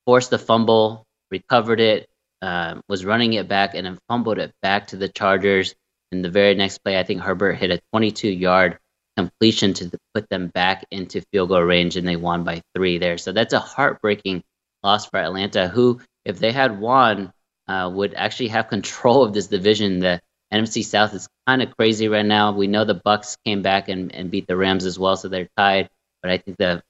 forced 0.05 0.29
the 0.29 0.39
fumble, 0.39 1.05
recovered 1.31 1.79
it, 1.79 2.07
uh, 2.41 2.79
was 2.87 3.05
running 3.05 3.33
it 3.33 3.47
back, 3.47 3.73
and 3.73 3.85
then 3.85 3.99
fumbled 4.07 4.37
it 4.37 4.53
back 4.61 4.87
to 4.87 4.97
the 4.97 5.09
Chargers. 5.09 5.75
In 6.11 6.21
the 6.21 6.29
very 6.29 6.53
next 6.53 6.77
play, 6.79 6.99
I 6.99 7.03
think 7.03 7.21
Herbert 7.21 7.53
hit 7.53 7.71
a 7.71 7.81
22 7.91 8.29
yard 8.29 8.77
completion 9.17 9.73
to 9.73 9.91
put 10.13 10.29
them 10.29 10.47
back 10.47 10.85
into 10.91 11.21
field 11.31 11.49
goal 11.49 11.61
range, 11.61 11.97
and 11.97 12.07
they 12.07 12.15
won 12.15 12.43
by 12.43 12.61
three 12.75 12.99
there. 12.99 13.17
So 13.17 13.31
that's 13.31 13.53
a 13.53 13.59
heartbreaking 13.59 14.43
loss 14.83 15.05
for 15.05 15.17
Atlanta, 15.17 15.67
who, 15.67 16.01
if 16.25 16.39
they 16.39 16.51
had 16.51 16.79
won, 16.79 17.31
uh, 17.67 17.89
would 17.93 18.13
actually 18.13 18.49
have 18.49 18.67
control 18.67 19.23
of 19.23 19.33
this 19.33 19.47
division. 19.47 19.99
The 19.99 20.21
NFC 20.53 20.83
South 20.83 21.13
is 21.13 21.27
kind 21.47 21.61
of 21.61 21.75
crazy 21.75 22.07
right 22.07 22.25
now. 22.25 22.51
We 22.51 22.67
know 22.67 22.85
the 22.85 22.95
Bucs 22.95 23.37
came 23.45 23.61
back 23.61 23.89
and, 23.89 24.13
and 24.13 24.29
beat 24.29 24.47
the 24.47 24.57
Rams 24.57 24.85
as 24.85 24.99
well, 24.99 25.15
so 25.15 25.27
they're 25.27 25.49
tied. 25.57 25.89
But 26.21 26.31
I 26.31 26.37
think 26.37 26.57
the 26.57 26.81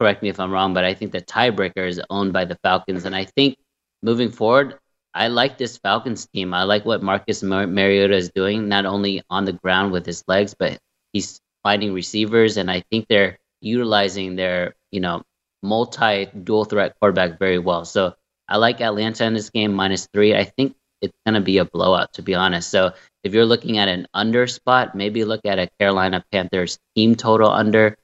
correct 0.00 0.22
me 0.22 0.28
if 0.28 0.40
I'm 0.40 0.52
wrong, 0.52 0.74
but 0.74 0.84
I 0.84 0.94
think 0.94 1.12
the 1.12 1.20
tiebreaker 1.22 1.86
is 1.86 2.00
owned 2.10 2.32
by 2.32 2.44
the 2.44 2.58
Falcons, 2.62 3.04
and 3.04 3.14
I 3.14 3.24
think 3.24 3.56
moving 4.02 4.30
forward, 4.30 4.78
I 5.14 5.28
like 5.28 5.58
this 5.58 5.78
Falcons 5.78 6.26
team. 6.26 6.54
I 6.54 6.64
like 6.64 6.84
what 6.84 7.02
Marcus 7.02 7.42
Mar- 7.42 7.66
Mariota 7.66 8.16
is 8.16 8.30
doing, 8.30 8.68
not 8.68 8.86
only 8.86 9.22
on 9.30 9.44
the 9.44 9.52
ground 9.52 9.92
with 9.92 10.06
his 10.06 10.24
legs, 10.26 10.54
but 10.58 10.78
he's 11.12 11.40
finding 11.62 11.92
receivers, 11.92 12.56
and 12.56 12.70
I 12.70 12.82
think 12.90 13.06
they're 13.08 13.38
utilizing 13.60 14.34
their 14.36 14.74
you 14.90 15.00
know 15.00 15.22
multi 15.62 16.26
dual 16.26 16.64
threat 16.64 16.94
quarterback 16.98 17.38
very 17.38 17.58
well. 17.58 17.84
So 17.84 18.14
I 18.48 18.56
like 18.56 18.80
Atlanta 18.80 19.24
in 19.24 19.34
this 19.34 19.50
game 19.50 19.72
minus 19.72 20.08
three. 20.12 20.34
I 20.34 20.44
think 20.44 20.74
it's 21.00 21.16
going 21.26 21.34
to 21.34 21.40
be 21.40 21.58
a 21.58 21.64
blowout, 21.64 22.12
to 22.14 22.22
be 22.22 22.34
honest. 22.34 22.70
So 22.70 22.92
if 23.24 23.32
you're 23.32 23.46
looking 23.46 23.78
at 23.78 23.88
an 23.88 24.06
under 24.14 24.46
spot, 24.46 24.94
maybe 24.94 25.24
look 25.24 25.40
at 25.44 25.58
a 25.58 25.68
Carolina 25.78 26.24
Panthers 26.32 26.78
team 26.94 27.14
total 27.14 27.50
under, 27.50 27.96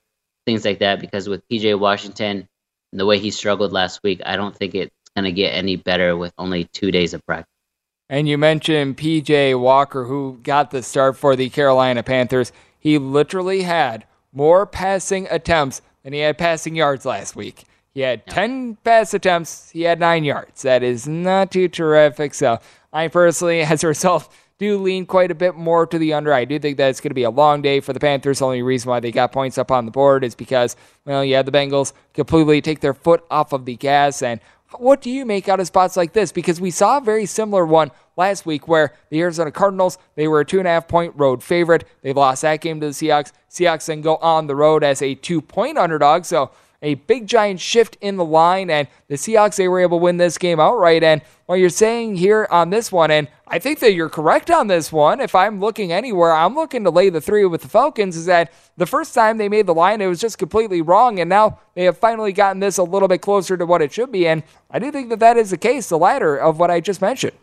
things 0.47 0.64
like 0.64 0.79
that. 0.81 1.01
Because 1.01 1.29
with 1.29 1.42
PJ 1.49 1.79
Washington, 1.79 2.49
and 2.92 3.01
the 3.01 3.07
way 3.07 3.18
he 3.18 3.31
struggled 3.31 3.73
last 3.73 4.01
week, 4.03 4.21
I 4.25 4.37
don't 4.37 4.57
think 4.57 4.75
it's 4.75 4.94
going 5.14 5.25
to 5.25 5.33
get 5.33 5.51
any 5.51 5.77
better 5.77 6.16
with 6.16 6.33
only 6.38 6.64
two 6.64 6.90
days 6.90 7.14
of 7.14 7.25
practice. 7.27 7.47
And 8.09 8.27
you 8.27 8.38
mentioned 8.38 8.97
PJ 8.97 9.59
Walker, 9.61 10.05
who 10.05 10.40
got 10.42 10.71
the 10.71 10.83
start 10.83 11.16
for 11.16 11.37
the 11.37 11.51
Carolina 11.51 12.03
Panthers. 12.03 12.53
He 12.79 12.97
literally 12.97 13.62
had 13.62 14.07
more 14.33 14.64
passing 14.64 15.29
attempts 15.31 15.83
than 16.09 16.14
he 16.14 16.21
had 16.21 16.38
passing 16.38 16.75
yards 16.75 17.05
last 17.05 17.37
week. 17.37 17.64
He 17.92 18.01
had 18.01 18.27
10 18.29 18.77
pass 18.77 19.12
attempts, 19.12 19.71
he 19.73 19.83
had 19.83 20.01
9 20.01 20.25
yards. 20.25 20.62
That 20.62 20.83
is 20.83 21.07
not 21.07 21.51
too 21.51 21.68
terrific. 21.68 22.33
So 22.33 22.61
I 22.90 23.09
personally, 23.09 23.61
as 23.75 23.85
a 23.85 23.88
result, 23.88 24.33
do 24.57 24.79
lean 24.79 25.05
quite 25.05 25.31
a 25.31 25.35
bit 25.35 25.55
more 25.55 25.87
to 25.87 25.99
the 25.99 26.14
under. 26.14 26.33
I 26.33 26.47
do 26.47 26.59
think 26.59 26.79
that 26.79 26.88
it's 26.88 27.03
going 27.03 27.11
to 27.11 27.14
be 27.14 27.25
a 27.25 27.31
long 27.31 27.61
day 27.61 27.81
for 27.81 27.92
the 27.92 28.01
Panthers. 28.01 28.38
The 28.38 28.47
only 28.47 28.62
reason 28.62 28.88
why 28.88 29.01
they 29.01 29.12
got 29.12 29.33
points 29.33 29.59
up 29.59 29.71
on 29.71 29.85
the 29.85 29.90
board 29.90 30.25
is 30.25 30.35
because, 30.35 30.77
well, 31.05 31.23
yeah, 31.23 31.42
the 31.42 31.53
Bengals 31.53 31.92
completely 32.14 32.62
take 32.62 32.81
their 32.81 32.94
foot 32.94 33.23
off 33.31 33.53
of 33.53 33.66
the 33.66 33.77
gas. 33.77 34.23
And 34.23 34.40
what 34.76 35.00
do 35.00 35.11
you 35.11 35.24
make 35.24 35.48
out 35.48 35.61
of 35.61 35.66
spots 35.66 35.96
like 35.96 36.12
this? 36.12 36.31
Because 36.31 36.61
we 36.61 36.70
saw 36.70 36.98
a 36.98 37.00
very 37.00 37.26
similar 37.26 37.64
one 37.64 37.90
last 38.16 38.44
week 38.44 38.68
where 38.68 38.94
the 39.11 39.20
Arizona 39.20 39.50
Cardinals, 39.50 39.98
they 40.14 40.28
were 40.28 40.40
a 40.40 40.44
two 40.44 40.59
and 40.59 40.68
a 40.68 40.70
half 40.70 40.88
point 40.88 41.14
road 41.16 41.42
favorite. 41.42 41.85
They've 42.02 42.16
lost 42.16 42.42
that 42.42 42.61
game 42.61 42.81
to 42.81 42.87
the 42.87 42.92
Seahawks. 42.92 43.33
Seahawks 43.50 43.87
then 43.87 44.02
go 44.02 44.16
on 44.16 44.46
the 44.46 44.54
road 44.54 44.85
as 44.85 45.00
a 45.00 45.14
two 45.14 45.40
point 45.40 45.78
underdog. 45.78 46.24
So 46.24 46.50
a 46.83 46.95
big 46.95 47.27
giant 47.27 47.61
shift 47.61 47.97
in 48.01 48.17
the 48.17 48.25
line, 48.25 48.71
and 48.71 48.87
the 49.09 49.17
Seahawks, 49.17 49.57
they 49.57 49.69
were 49.69 49.81
able 49.81 49.99
to 49.99 50.05
win 50.05 50.17
this 50.17 50.38
game 50.38 50.61
outright. 50.61 51.03
And 51.03 51.23
what 51.47 51.57
you're 51.57 51.71
saying 51.71 52.17
here 52.17 52.47
on 52.51 52.71
this 52.71 52.93
one, 52.93 53.11
and 53.11 53.29
I 53.49 53.59
think 53.59 53.81
that 53.81 53.95
you're 53.95 54.09
correct 54.09 54.51
on 54.51 54.69
this 54.69 54.93
one. 54.93 55.21
If 55.21 55.35
I'm 55.35 55.61
looking 55.61 55.93
anywhere, 55.93 56.33
I'm 56.33 56.55
looking 56.55 56.85
to 56.85 56.91
lay 56.91 57.11
the 57.11 57.21
three 57.21 57.45
with 57.47 57.62
the 57.62 57.69
Falcons, 57.69 58.17
is 58.17 58.27
that 58.27 58.53
the 58.77 58.87
first 58.87 59.14
time 59.14 59.38
they 59.38 59.49
made 59.49 59.67
the 59.67 59.75
line, 59.75 60.01
it 60.01 60.07
was 60.07 60.21
just 60.21 60.38
completely 60.38 60.83
wrong, 60.83 61.19
and 61.19 61.29
now 61.29 61.59
they 61.75 61.85
have 61.85 61.99
finally 61.99 62.33
gotten 62.33 62.61
this 62.61 62.79
a 62.79 62.85
little 62.85 63.09
bit 63.09 63.23
closer 63.23 63.57
to 63.57 63.67
what 63.67 63.83
it 63.83 63.93
should 63.93 64.12
be. 64.12 64.29
And 64.29 64.43
I 64.71 64.79
do 64.79 64.93
think 64.93 65.09
that 65.09 65.21
that 65.21 65.37
is 65.37 65.51
the 65.51 65.59
case, 65.59 65.88
the 65.88 65.99
latter 65.99 66.37
of 66.37 66.59
what 66.59 66.71
I 66.71 66.81
just 66.81 67.01
mentioned. 67.01 67.37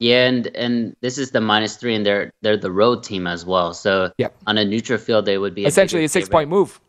Yeah, 0.00 0.26
and 0.26 0.46
and 0.56 0.96
this 1.02 1.18
is 1.18 1.30
the 1.30 1.42
minus 1.42 1.76
three, 1.76 1.94
and 1.94 2.04
they're 2.06 2.32
they're 2.40 2.56
the 2.56 2.72
road 2.72 3.04
team 3.04 3.26
as 3.26 3.44
well. 3.44 3.74
So 3.74 4.10
yep. 4.16 4.34
on 4.46 4.56
a 4.56 4.64
neutral 4.64 4.98
field, 4.98 5.26
they 5.26 5.36
would 5.36 5.54
be 5.54 5.66
essentially 5.66 6.02
a, 6.02 6.06
a 6.06 6.08
six 6.08 6.24
favorite. 6.26 6.32
point 6.32 6.50
move. 6.50 6.80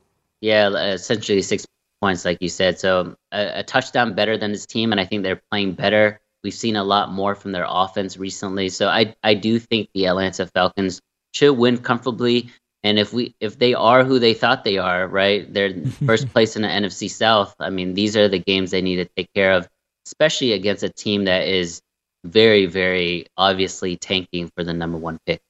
Yeah, 0.42 0.68
uh, 0.68 0.94
essentially 0.94 1.42
six 1.42 1.66
points, 2.02 2.26
like 2.26 2.40
you 2.42 2.50
said. 2.50 2.80
So 2.80 3.00
um, 3.02 3.18
a, 3.32 3.60
a, 3.60 3.64
touchdown 3.64 4.16
better 4.16 4.38
than 4.38 4.52
this 4.52 4.66
team, 4.66 4.92
and 4.92 5.00
I 5.00 5.06
think 5.06 5.24
they're 5.24 5.42
playing 5.52 5.74
better. 5.74 6.20
We've 6.44 6.54
seen 6.54 6.76
a 6.76 6.84
lot 6.84 7.12
more 7.12 7.36
from 7.36 7.52
their 7.52 7.66
offense 7.68 8.18
recently, 8.18 8.70
so 8.70 8.88
I 8.88 9.16
I 9.24 9.36
do 9.36 9.60
think 9.60 9.90
the 9.94 10.08
Atlanta 10.08 10.48
Falcons 10.48 11.00
should 11.34 11.54
win 11.54 11.78
comfortably. 11.78 12.50
And 12.84 12.98
if 12.98 13.14
we 13.14 13.36
if 13.40 13.60
they 13.60 13.76
are 13.76 14.04
who 14.04 14.18
they 14.18 14.34
thought 14.34 14.64
they 14.64 14.80
are, 14.80 15.08
right, 15.08 15.52
they're 15.54 15.86
first 16.06 16.30
place 16.30 16.56
in 16.56 16.64
the 16.64 16.68
NFC 16.68 17.10
South. 17.10 17.56
I 17.60 17.70
mean, 17.70 17.94
these 17.94 18.18
are 18.18 18.28
the 18.28 18.40
games 18.40 18.72
they 18.72 18.82
need 18.82 18.96
to 18.96 19.06
take 19.16 19.32
care 19.36 19.54
of, 19.54 19.70
especially 20.08 20.54
against 20.54 20.82
a 20.82 20.90
team 20.90 21.26
that 21.26 21.48
is 21.48 21.82
very, 22.24 22.66
very 22.66 23.28
obviously 23.38 23.98
tanking 23.98 24.50
for 24.56 24.64
the 24.64 24.74
number 24.74 24.98
one 24.98 25.20
pick. 25.26 25.42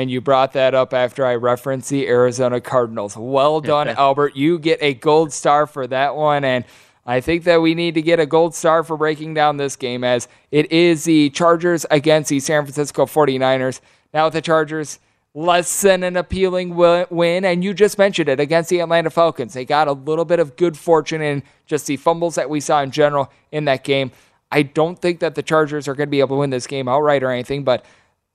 And 0.00 0.10
you 0.10 0.22
brought 0.22 0.54
that 0.54 0.74
up 0.74 0.94
after 0.94 1.26
I 1.26 1.34
referenced 1.34 1.90
the 1.90 2.08
Arizona 2.08 2.58
Cardinals. 2.58 3.18
Well 3.18 3.60
done, 3.72 3.86
Albert. 3.86 4.34
You 4.34 4.58
get 4.58 4.78
a 4.80 4.94
gold 4.94 5.30
star 5.30 5.66
for 5.66 5.86
that 5.88 6.16
one. 6.16 6.42
And 6.42 6.64
I 7.04 7.20
think 7.20 7.44
that 7.44 7.60
we 7.60 7.74
need 7.74 7.96
to 7.96 8.02
get 8.02 8.18
a 8.18 8.24
gold 8.24 8.54
star 8.54 8.82
for 8.82 8.96
breaking 8.96 9.34
down 9.34 9.58
this 9.58 9.76
game 9.76 10.02
as 10.02 10.26
it 10.50 10.72
is 10.72 11.04
the 11.04 11.28
Chargers 11.28 11.84
against 11.90 12.30
the 12.30 12.40
San 12.40 12.64
Francisco 12.64 13.04
49ers. 13.04 13.82
Now, 14.14 14.24
with 14.24 14.32
the 14.32 14.40
Chargers, 14.40 15.00
less 15.34 15.82
than 15.82 16.02
an 16.02 16.16
appealing 16.16 16.76
win. 16.76 17.44
And 17.44 17.62
you 17.62 17.74
just 17.74 17.98
mentioned 17.98 18.30
it 18.30 18.40
against 18.40 18.70
the 18.70 18.80
Atlanta 18.80 19.10
Falcons. 19.10 19.52
They 19.52 19.66
got 19.66 19.86
a 19.86 19.92
little 19.92 20.24
bit 20.24 20.40
of 20.40 20.56
good 20.56 20.78
fortune 20.78 21.20
in 21.20 21.42
just 21.66 21.86
the 21.86 21.98
fumbles 21.98 22.36
that 22.36 22.48
we 22.48 22.60
saw 22.60 22.80
in 22.80 22.90
general 22.90 23.30
in 23.52 23.66
that 23.66 23.84
game. 23.84 24.12
I 24.50 24.62
don't 24.62 24.98
think 24.98 25.20
that 25.20 25.34
the 25.34 25.42
Chargers 25.42 25.86
are 25.88 25.94
going 25.94 26.08
to 26.08 26.10
be 26.10 26.20
able 26.20 26.36
to 26.36 26.40
win 26.40 26.48
this 26.48 26.66
game 26.66 26.88
outright 26.88 27.22
or 27.22 27.30
anything, 27.30 27.64
but 27.64 27.84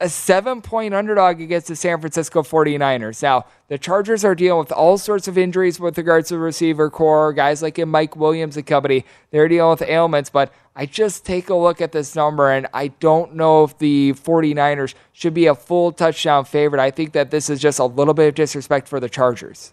a 0.02 0.10
seven 0.10 0.62
point 0.62 0.94
underdog 0.94 1.40
against 1.40 1.68
the 1.68 1.76
San 1.76 2.00
Francisco 2.00 2.44
49ers. 2.44 3.24
Now, 3.24 3.46
the 3.70 3.78
Chargers 3.78 4.26
are 4.26 4.36
dealing 4.36 4.60
with 4.60 4.72
all 4.72 4.98
sorts 4.98 5.28
of 5.28 5.38
injuries 5.38 5.80
with 5.80 5.98
regards 5.98 6.28
to 6.30 6.34
the 6.36 6.40
receiver 6.40 6.90
core, 6.90 7.32
guys 7.32 7.62
like 7.62 7.78
Mike 7.78 8.16
Williams 8.16 8.58
and 8.58 8.66
company. 8.66 9.06
They're 9.32 9.48
dealing 9.48 9.72
with 9.72 9.82
ailments, 9.84 10.30
but 10.30 10.54
I 10.76 10.86
just 10.86 11.26
take 11.26 11.50
a 11.50 11.56
look 11.56 11.80
at 11.80 11.94
this 11.94 12.16
number 12.16 12.52
and 12.52 12.68
I 12.74 12.90
don't 12.90 13.36
know 13.36 13.64
if 13.64 13.78
the 13.78 14.14
49ers 14.14 14.94
should 15.14 15.34
be 15.34 15.46
a 15.46 15.56
full 15.56 15.94
touchdown 15.94 16.44
favorite. 16.44 16.82
I 16.82 16.92
think 16.92 17.14
that 17.14 17.32
this 17.32 17.50
is 17.50 17.62
just 17.62 17.80
a 17.80 17.86
little 17.86 18.14
bit 18.14 18.28
of 18.28 18.36
disrespect 18.36 18.90
for 18.90 19.00
the 19.00 19.10
Chargers. 19.10 19.72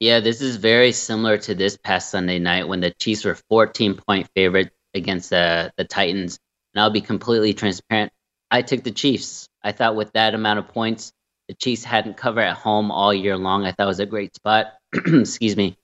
Yeah, 0.00 0.20
this 0.20 0.42
is 0.42 0.56
very 0.56 0.92
similar 0.92 1.38
to 1.38 1.54
this 1.54 1.78
past 1.78 2.10
Sunday 2.10 2.38
night 2.38 2.68
when 2.68 2.80
the 2.80 2.90
Chiefs 2.90 3.24
were 3.24 3.38
14 3.48 3.94
point 3.94 4.28
favorite 4.34 4.70
against 4.92 5.30
the 5.30 5.72
the 5.78 5.84
Titans. 5.84 6.38
And 6.74 6.82
I'll 6.82 6.90
be 6.90 7.00
completely 7.00 7.54
transparent. 7.54 8.12
I 8.50 8.62
took 8.62 8.82
the 8.82 8.90
Chiefs. 8.90 9.48
I 9.62 9.72
thought 9.72 9.96
with 9.96 10.12
that 10.12 10.34
amount 10.34 10.58
of 10.58 10.68
points, 10.68 11.12
the 11.48 11.54
Chiefs 11.54 11.84
hadn't 11.84 12.16
covered 12.16 12.42
at 12.42 12.56
home 12.56 12.90
all 12.90 13.12
year 13.12 13.36
long. 13.36 13.64
I 13.64 13.72
thought 13.72 13.84
it 13.84 13.86
was 13.86 14.00
a 14.00 14.06
great 14.06 14.34
spot. 14.34 14.74
Excuse 14.92 15.56
me. 15.56 15.76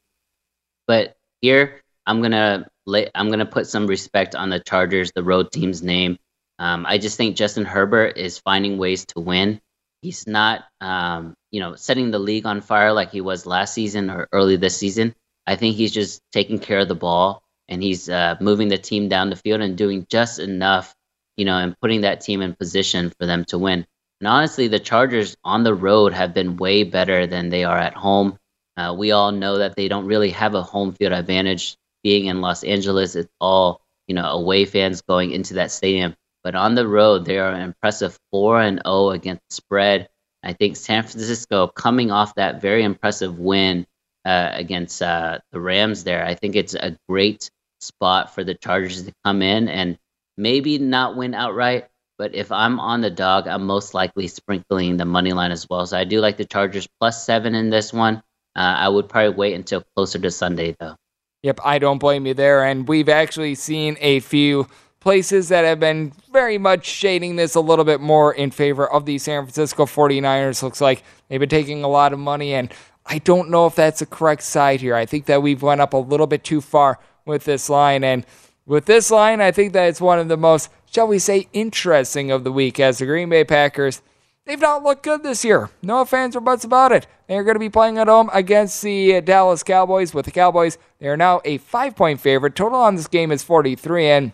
But 0.86 1.16
here, 1.40 1.80
I'm 2.06 2.20
gonna 2.22 2.68
I'm 3.14 3.30
gonna 3.30 3.46
put 3.46 3.66
some 3.66 3.86
respect 3.86 4.34
on 4.34 4.50
the 4.50 4.60
Chargers, 4.60 5.12
the 5.12 5.22
road 5.22 5.52
team's 5.52 5.82
name. 5.82 6.18
Um, 6.58 6.84
I 6.86 6.98
just 6.98 7.16
think 7.16 7.36
Justin 7.36 7.64
Herbert 7.64 8.16
is 8.16 8.38
finding 8.38 8.78
ways 8.78 9.04
to 9.06 9.20
win. 9.20 9.60
He's 10.00 10.26
not, 10.26 10.64
um, 10.80 11.34
you 11.50 11.60
know, 11.60 11.76
setting 11.76 12.10
the 12.10 12.18
league 12.18 12.46
on 12.46 12.60
fire 12.60 12.92
like 12.92 13.12
he 13.12 13.20
was 13.20 13.46
last 13.46 13.74
season 13.74 14.10
or 14.10 14.28
early 14.32 14.56
this 14.56 14.76
season. 14.76 15.14
I 15.46 15.56
think 15.56 15.76
he's 15.76 15.92
just 15.92 16.20
taking 16.32 16.58
care 16.58 16.80
of 16.80 16.88
the 16.88 16.94
ball 16.94 17.42
and 17.68 17.82
he's 17.82 18.08
uh, 18.08 18.36
moving 18.40 18.68
the 18.68 18.78
team 18.78 19.08
down 19.08 19.30
the 19.30 19.36
field 19.36 19.60
and 19.60 19.76
doing 19.76 20.06
just 20.08 20.38
enough, 20.38 20.94
you 21.36 21.44
know, 21.44 21.58
and 21.58 21.78
putting 21.80 22.02
that 22.02 22.20
team 22.20 22.42
in 22.42 22.54
position 22.54 23.12
for 23.18 23.26
them 23.26 23.44
to 23.46 23.58
win. 23.58 23.86
And 24.20 24.28
honestly, 24.28 24.68
the 24.68 24.78
Chargers 24.78 25.36
on 25.44 25.64
the 25.64 25.74
road 25.74 26.12
have 26.12 26.32
been 26.32 26.56
way 26.56 26.84
better 26.84 27.26
than 27.26 27.48
they 27.48 27.64
are 27.64 27.78
at 27.78 27.94
home. 27.94 28.38
Uh, 28.76 28.94
we 28.96 29.10
all 29.10 29.32
know 29.32 29.58
that 29.58 29.76
they 29.76 29.88
don't 29.88 30.06
really 30.06 30.30
have 30.30 30.54
a 30.54 30.62
home 30.62 30.92
field 30.92 31.12
advantage. 31.12 31.76
Being 32.02 32.26
in 32.26 32.40
Los 32.40 32.64
Angeles, 32.64 33.16
it's 33.16 33.32
all 33.40 33.82
you 34.06 34.14
know 34.14 34.24
away 34.24 34.64
fans 34.64 35.02
going 35.02 35.32
into 35.32 35.54
that 35.54 35.70
stadium. 35.70 36.14
But 36.42 36.54
on 36.54 36.74
the 36.74 36.88
road, 36.88 37.24
they 37.24 37.38
are 37.38 37.52
an 37.52 37.62
impressive 37.62 38.18
four 38.30 38.60
and 38.60 38.78
zero 38.78 38.82
oh 38.86 39.10
against 39.10 39.52
spread. 39.52 40.08
I 40.42 40.52
think 40.52 40.76
San 40.76 41.02
Francisco 41.04 41.68
coming 41.68 42.10
off 42.10 42.34
that 42.34 42.60
very 42.60 42.82
impressive 42.82 43.38
win 43.38 43.86
uh, 44.24 44.50
against 44.52 45.02
uh, 45.02 45.38
the 45.52 45.60
Rams 45.60 46.04
there. 46.04 46.24
I 46.24 46.34
think 46.34 46.56
it's 46.56 46.74
a 46.74 46.96
great 47.08 47.50
spot 47.80 48.34
for 48.34 48.44
the 48.44 48.54
Chargers 48.54 49.04
to 49.04 49.12
come 49.24 49.42
in 49.42 49.68
and 49.68 49.98
maybe 50.36 50.78
not 50.78 51.16
win 51.16 51.34
outright. 51.34 51.88
But 52.18 52.34
if 52.34 52.52
I'm 52.52 52.78
on 52.78 53.00
the 53.00 53.10
dog, 53.10 53.48
I'm 53.48 53.66
most 53.66 53.94
likely 53.94 54.28
sprinkling 54.28 54.96
the 54.96 55.04
money 55.04 55.32
line 55.32 55.50
as 55.50 55.68
well. 55.68 55.86
So 55.86 55.96
I 55.96 56.04
do 56.04 56.20
like 56.20 56.36
the 56.36 56.44
Chargers 56.44 56.88
plus 57.00 57.24
seven 57.24 57.54
in 57.54 57.70
this 57.70 57.92
one. 57.92 58.22
Uh, 58.54 58.76
I 58.78 58.88
would 58.88 59.08
probably 59.08 59.34
wait 59.34 59.54
until 59.54 59.82
closer 59.96 60.18
to 60.18 60.30
Sunday, 60.30 60.76
though. 60.78 60.94
Yep, 61.42 61.60
I 61.64 61.78
don't 61.78 61.98
blame 61.98 62.26
you 62.26 62.34
there. 62.34 62.64
And 62.64 62.86
we've 62.86 63.08
actually 63.08 63.54
seen 63.56 63.96
a 64.00 64.20
few 64.20 64.68
places 65.00 65.48
that 65.48 65.64
have 65.64 65.80
been 65.80 66.12
very 66.30 66.58
much 66.58 66.86
shading 66.86 67.34
this 67.34 67.56
a 67.56 67.60
little 67.60 67.84
bit 67.84 68.00
more 68.00 68.32
in 68.32 68.52
favor 68.52 68.88
of 68.88 69.04
the 69.04 69.18
San 69.18 69.42
Francisco 69.42 69.84
49ers. 69.84 70.62
Looks 70.62 70.80
like 70.80 71.02
they've 71.28 71.40
been 71.40 71.48
taking 71.48 71.82
a 71.82 71.88
lot 71.88 72.12
of 72.12 72.20
money, 72.20 72.54
and 72.54 72.72
I 73.06 73.18
don't 73.18 73.50
know 73.50 73.66
if 73.66 73.74
that's 73.74 73.98
the 73.98 74.06
correct 74.06 74.42
side 74.42 74.80
here. 74.80 74.94
I 74.94 75.06
think 75.06 75.26
that 75.26 75.42
we've 75.42 75.62
went 75.62 75.80
up 75.80 75.92
a 75.92 75.96
little 75.96 76.28
bit 76.28 76.44
too 76.44 76.60
far 76.60 77.00
with 77.26 77.44
this 77.44 77.68
line, 77.68 78.04
and 78.04 78.24
with 78.66 78.86
this 78.86 79.10
line, 79.10 79.40
I 79.40 79.50
think 79.50 79.72
that 79.72 79.88
it's 79.88 80.00
one 80.00 80.18
of 80.18 80.28
the 80.28 80.36
most, 80.36 80.70
shall 80.90 81.08
we 81.08 81.18
say, 81.18 81.48
interesting 81.52 82.30
of 82.30 82.44
the 82.44 82.52
week 82.52 82.78
as 82.78 82.98
the 82.98 83.06
Green 83.06 83.28
Bay 83.28 83.44
Packers. 83.44 84.02
They've 84.44 84.60
not 84.60 84.82
looked 84.82 85.04
good 85.04 85.22
this 85.22 85.44
year. 85.44 85.70
No 85.82 86.04
fans 86.04 86.34
or 86.34 86.40
buts 86.40 86.64
about 86.64 86.90
it. 86.90 87.06
They're 87.28 87.44
going 87.44 87.54
to 87.54 87.60
be 87.60 87.70
playing 87.70 87.98
at 87.98 88.08
home 88.08 88.28
against 88.32 88.82
the 88.82 89.16
uh, 89.16 89.20
Dallas 89.20 89.62
Cowboys. 89.62 90.12
With 90.12 90.24
the 90.24 90.32
Cowboys, 90.32 90.78
they 90.98 91.06
are 91.06 91.16
now 91.16 91.40
a 91.44 91.58
five 91.58 91.94
point 91.94 92.20
favorite. 92.20 92.56
Total 92.56 92.80
on 92.80 92.96
this 92.96 93.06
game 93.06 93.30
is 93.30 93.44
43. 93.44 94.08
And 94.08 94.32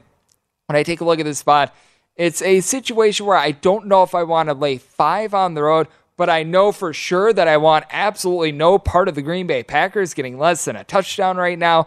when 0.66 0.76
I 0.76 0.82
take 0.82 1.02
a 1.02 1.04
look 1.04 1.20
at 1.20 1.26
this 1.26 1.38
spot, 1.38 1.74
it's 2.16 2.40
a 2.40 2.60
situation 2.60 3.26
where 3.26 3.36
I 3.36 3.50
don't 3.50 3.86
know 3.86 4.02
if 4.02 4.14
I 4.14 4.22
want 4.22 4.48
to 4.48 4.54
lay 4.54 4.78
five 4.78 5.34
on 5.34 5.54
the 5.54 5.62
road, 5.62 5.88
but 6.16 6.30
I 6.30 6.42
know 6.42 6.72
for 6.72 6.92
sure 6.94 7.32
that 7.32 7.46
I 7.46 7.58
want 7.58 7.84
absolutely 7.90 8.50
no 8.50 8.78
part 8.78 9.08
of 9.08 9.14
the 9.14 9.22
Green 9.22 9.46
Bay 9.46 9.62
Packers 9.62 10.14
getting 10.14 10.38
less 10.38 10.64
than 10.64 10.74
a 10.74 10.84
touchdown 10.84 11.36
right 11.36 11.58
now. 11.58 11.86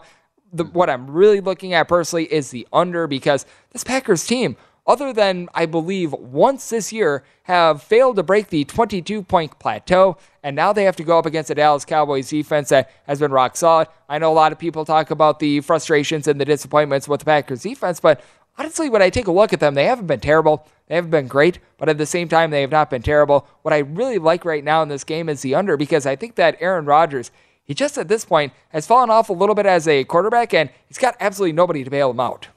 The, 0.52 0.64
what 0.64 0.90
I'm 0.90 1.10
really 1.10 1.40
looking 1.40 1.72
at 1.72 1.88
personally 1.88 2.32
is 2.32 2.50
the 2.50 2.66
under 2.72 3.06
because 3.06 3.46
this 3.70 3.84
Packers 3.84 4.26
team, 4.26 4.56
other 4.86 5.12
than 5.12 5.48
I 5.54 5.66
believe 5.66 6.12
once 6.12 6.68
this 6.70 6.92
year, 6.92 7.24
have 7.44 7.82
failed 7.82 8.16
to 8.16 8.22
break 8.22 8.48
the 8.48 8.64
22 8.64 9.22
point 9.22 9.58
plateau. 9.58 10.18
And 10.42 10.54
now 10.54 10.72
they 10.72 10.84
have 10.84 10.96
to 10.96 11.04
go 11.04 11.18
up 11.18 11.26
against 11.26 11.50
a 11.50 11.54
Dallas 11.54 11.84
Cowboys 11.84 12.28
defense 12.28 12.68
that 12.70 12.90
has 13.06 13.20
been 13.20 13.30
rock 13.30 13.56
solid. 13.56 13.88
I 14.08 14.18
know 14.18 14.32
a 14.32 14.34
lot 14.34 14.52
of 14.52 14.58
people 14.58 14.84
talk 14.84 15.10
about 15.10 15.38
the 15.38 15.60
frustrations 15.60 16.26
and 16.28 16.40
the 16.40 16.44
disappointments 16.44 17.08
with 17.08 17.20
the 17.20 17.26
Packers 17.26 17.62
defense, 17.62 18.00
but 18.00 18.20
honestly, 18.58 18.88
when 18.88 19.02
I 19.02 19.10
take 19.10 19.26
a 19.26 19.32
look 19.32 19.52
at 19.52 19.60
them, 19.60 19.74
they 19.74 19.86
haven't 19.86 20.06
been 20.06 20.20
terrible. 20.20 20.66
They 20.88 20.96
haven't 20.96 21.10
been 21.10 21.28
great, 21.28 21.58
but 21.78 21.88
at 21.88 21.98
the 21.98 22.06
same 22.06 22.28
time, 22.28 22.50
they 22.50 22.60
have 22.60 22.70
not 22.70 22.90
been 22.90 23.02
terrible. 23.02 23.46
What 23.62 23.72
I 23.72 23.78
really 23.78 24.18
like 24.18 24.44
right 24.44 24.64
now 24.64 24.82
in 24.82 24.88
this 24.88 25.04
game 25.04 25.28
is 25.28 25.42
the 25.42 25.54
under 25.54 25.76
because 25.76 26.06
I 26.06 26.16
think 26.16 26.34
that 26.34 26.56
Aaron 26.60 26.84
Rodgers, 26.84 27.30
he 27.64 27.74
just 27.74 27.98
at 27.98 28.08
this 28.08 28.24
point 28.24 28.52
has 28.70 28.86
fallen 28.86 29.10
off 29.10 29.28
a 29.28 29.32
little 29.32 29.54
bit 29.54 29.66
as 29.66 29.86
a 29.86 30.04
quarterback, 30.04 30.52
and 30.54 30.70
he's 30.88 30.98
got 30.98 31.16
absolutely 31.20 31.52
nobody 31.52 31.84
to 31.84 31.90
bail 31.90 32.10
him 32.10 32.20
out. 32.20 32.48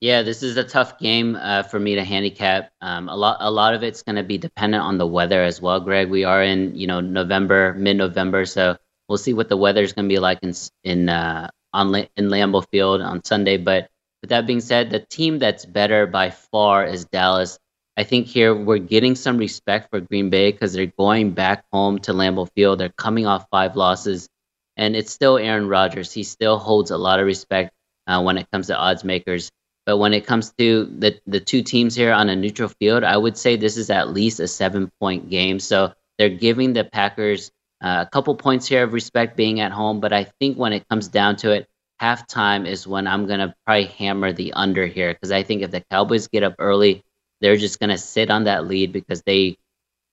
Yeah, 0.00 0.22
this 0.22 0.42
is 0.42 0.56
a 0.56 0.64
tough 0.64 0.98
game 0.98 1.36
uh, 1.36 1.62
for 1.62 1.78
me 1.78 1.94
to 1.94 2.02
handicap. 2.02 2.72
Um, 2.80 3.08
a 3.08 3.14
lot, 3.14 3.36
a 3.38 3.50
lot 3.50 3.72
of 3.72 3.84
it's 3.84 4.02
going 4.02 4.16
to 4.16 4.24
be 4.24 4.36
dependent 4.36 4.82
on 4.82 4.98
the 4.98 5.06
weather 5.06 5.44
as 5.44 5.62
well, 5.62 5.78
Greg. 5.78 6.10
We 6.10 6.24
are 6.24 6.42
in, 6.42 6.74
you 6.74 6.88
know, 6.88 7.00
November, 7.00 7.74
mid-November, 7.74 8.44
so 8.44 8.76
we'll 9.08 9.18
see 9.18 9.32
what 9.32 9.48
the 9.48 9.56
weather 9.56 9.80
is 9.80 9.92
going 9.92 10.08
to 10.08 10.12
be 10.12 10.18
like 10.18 10.40
in 10.42 10.54
in 10.82 11.08
uh, 11.08 11.48
on 11.72 11.94
in 11.94 12.28
Lambeau 12.28 12.66
Field 12.70 13.00
on 13.00 13.22
Sunday. 13.22 13.56
But 13.58 13.90
with 14.22 14.30
that 14.30 14.44
being 14.44 14.60
said, 14.60 14.90
the 14.90 15.00
team 15.00 15.38
that's 15.38 15.64
better 15.64 16.06
by 16.08 16.30
far 16.30 16.84
is 16.84 17.04
Dallas. 17.04 17.60
I 17.96 18.04
think 18.04 18.26
here 18.26 18.54
we're 18.54 18.78
getting 18.78 19.14
some 19.14 19.36
respect 19.36 19.90
for 19.90 20.00
Green 20.00 20.30
Bay 20.30 20.50
because 20.50 20.72
they're 20.72 20.86
going 20.86 21.32
back 21.32 21.64
home 21.72 21.98
to 22.00 22.12
Lambeau 22.12 22.48
Field. 22.54 22.80
They're 22.80 22.88
coming 22.88 23.26
off 23.26 23.46
five 23.50 23.76
losses, 23.76 24.28
and 24.76 24.96
it's 24.96 25.12
still 25.12 25.36
Aaron 25.36 25.68
Rodgers. 25.68 26.10
He 26.10 26.22
still 26.22 26.58
holds 26.58 26.90
a 26.90 26.96
lot 26.96 27.20
of 27.20 27.26
respect 27.26 27.72
uh, 28.06 28.22
when 28.22 28.38
it 28.38 28.50
comes 28.50 28.68
to 28.68 28.76
odds 28.76 29.04
makers. 29.04 29.50
But 29.84 29.98
when 29.98 30.14
it 30.14 30.26
comes 30.26 30.52
to 30.58 30.86
the 30.86 31.20
the 31.26 31.40
two 31.40 31.62
teams 31.62 31.94
here 31.94 32.12
on 32.12 32.30
a 32.30 32.36
neutral 32.36 32.68
field, 32.68 33.04
I 33.04 33.16
would 33.16 33.36
say 33.36 33.56
this 33.56 33.76
is 33.76 33.90
at 33.90 34.08
least 34.08 34.40
a 34.40 34.48
seven 34.48 34.90
point 34.98 35.28
game. 35.28 35.58
So 35.58 35.92
they're 36.18 36.30
giving 36.30 36.72
the 36.72 36.84
Packers 36.84 37.50
uh, 37.82 38.04
a 38.06 38.10
couple 38.10 38.34
points 38.36 38.66
here 38.66 38.84
of 38.84 38.94
respect 38.94 39.36
being 39.36 39.60
at 39.60 39.72
home. 39.72 40.00
But 40.00 40.12
I 40.14 40.24
think 40.40 40.56
when 40.56 40.72
it 40.72 40.88
comes 40.88 41.08
down 41.08 41.36
to 41.36 41.50
it, 41.50 41.68
halftime 42.00 42.66
is 42.66 42.86
when 42.86 43.06
I'm 43.06 43.26
gonna 43.26 43.54
probably 43.66 43.86
hammer 43.86 44.32
the 44.32 44.52
under 44.54 44.86
here 44.86 45.12
because 45.12 45.32
I 45.32 45.42
think 45.42 45.62
if 45.62 45.72
the 45.72 45.84
Cowboys 45.90 46.28
get 46.28 46.42
up 46.42 46.54
early, 46.58 47.04
they're 47.42 47.56
just 47.56 47.80
gonna 47.80 47.98
sit 47.98 48.30
on 48.30 48.44
that 48.44 48.66
lead 48.66 48.92
because 48.92 49.22
they 49.22 49.58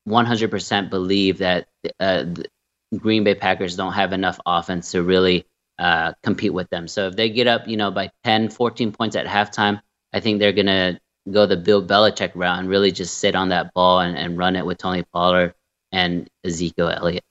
100% 0.07 0.89
believe 0.89 1.37
that 1.37 1.67
uh, 1.99 2.25
Green 2.97 3.23
Bay 3.23 3.35
Packers 3.35 3.75
don't 3.75 3.93
have 3.93 4.11
enough 4.11 4.39
offense 4.45 4.91
to 4.91 5.03
really 5.03 5.45
uh, 5.77 6.13
compete 6.23 6.53
with 6.53 6.69
them. 6.69 6.87
So 6.87 7.07
if 7.07 7.15
they 7.15 7.29
get 7.29 7.47
up, 7.47 7.67
you 7.67 7.77
know, 7.77 7.91
by 7.91 8.11
10, 8.23 8.49
14 8.49 8.91
points 8.91 9.15
at 9.15 9.27
halftime, 9.27 9.79
I 10.11 10.19
think 10.19 10.39
they're 10.39 10.51
gonna 10.51 10.99
go 11.31 11.45
the 11.45 11.57
Bill 11.57 11.85
Belichick 11.85 12.31
route 12.33 12.59
and 12.59 12.67
really 12.67 12.91
just 12.91 13.19
sit 13.19 13.35
on 13.35 13.49
that 13.49 13.73
ball 13.73 13.99
and, 13.99 14.17
and 14.17 14.37
run 14.37 14.55
it 14.55 14.65
with 14.65 14.79
Tony 14.79 15.03
Pollard 15.13 15.53
and 15.91 16.27
Ezekiel 16.43 16.89
Elliott. 16.89 17.23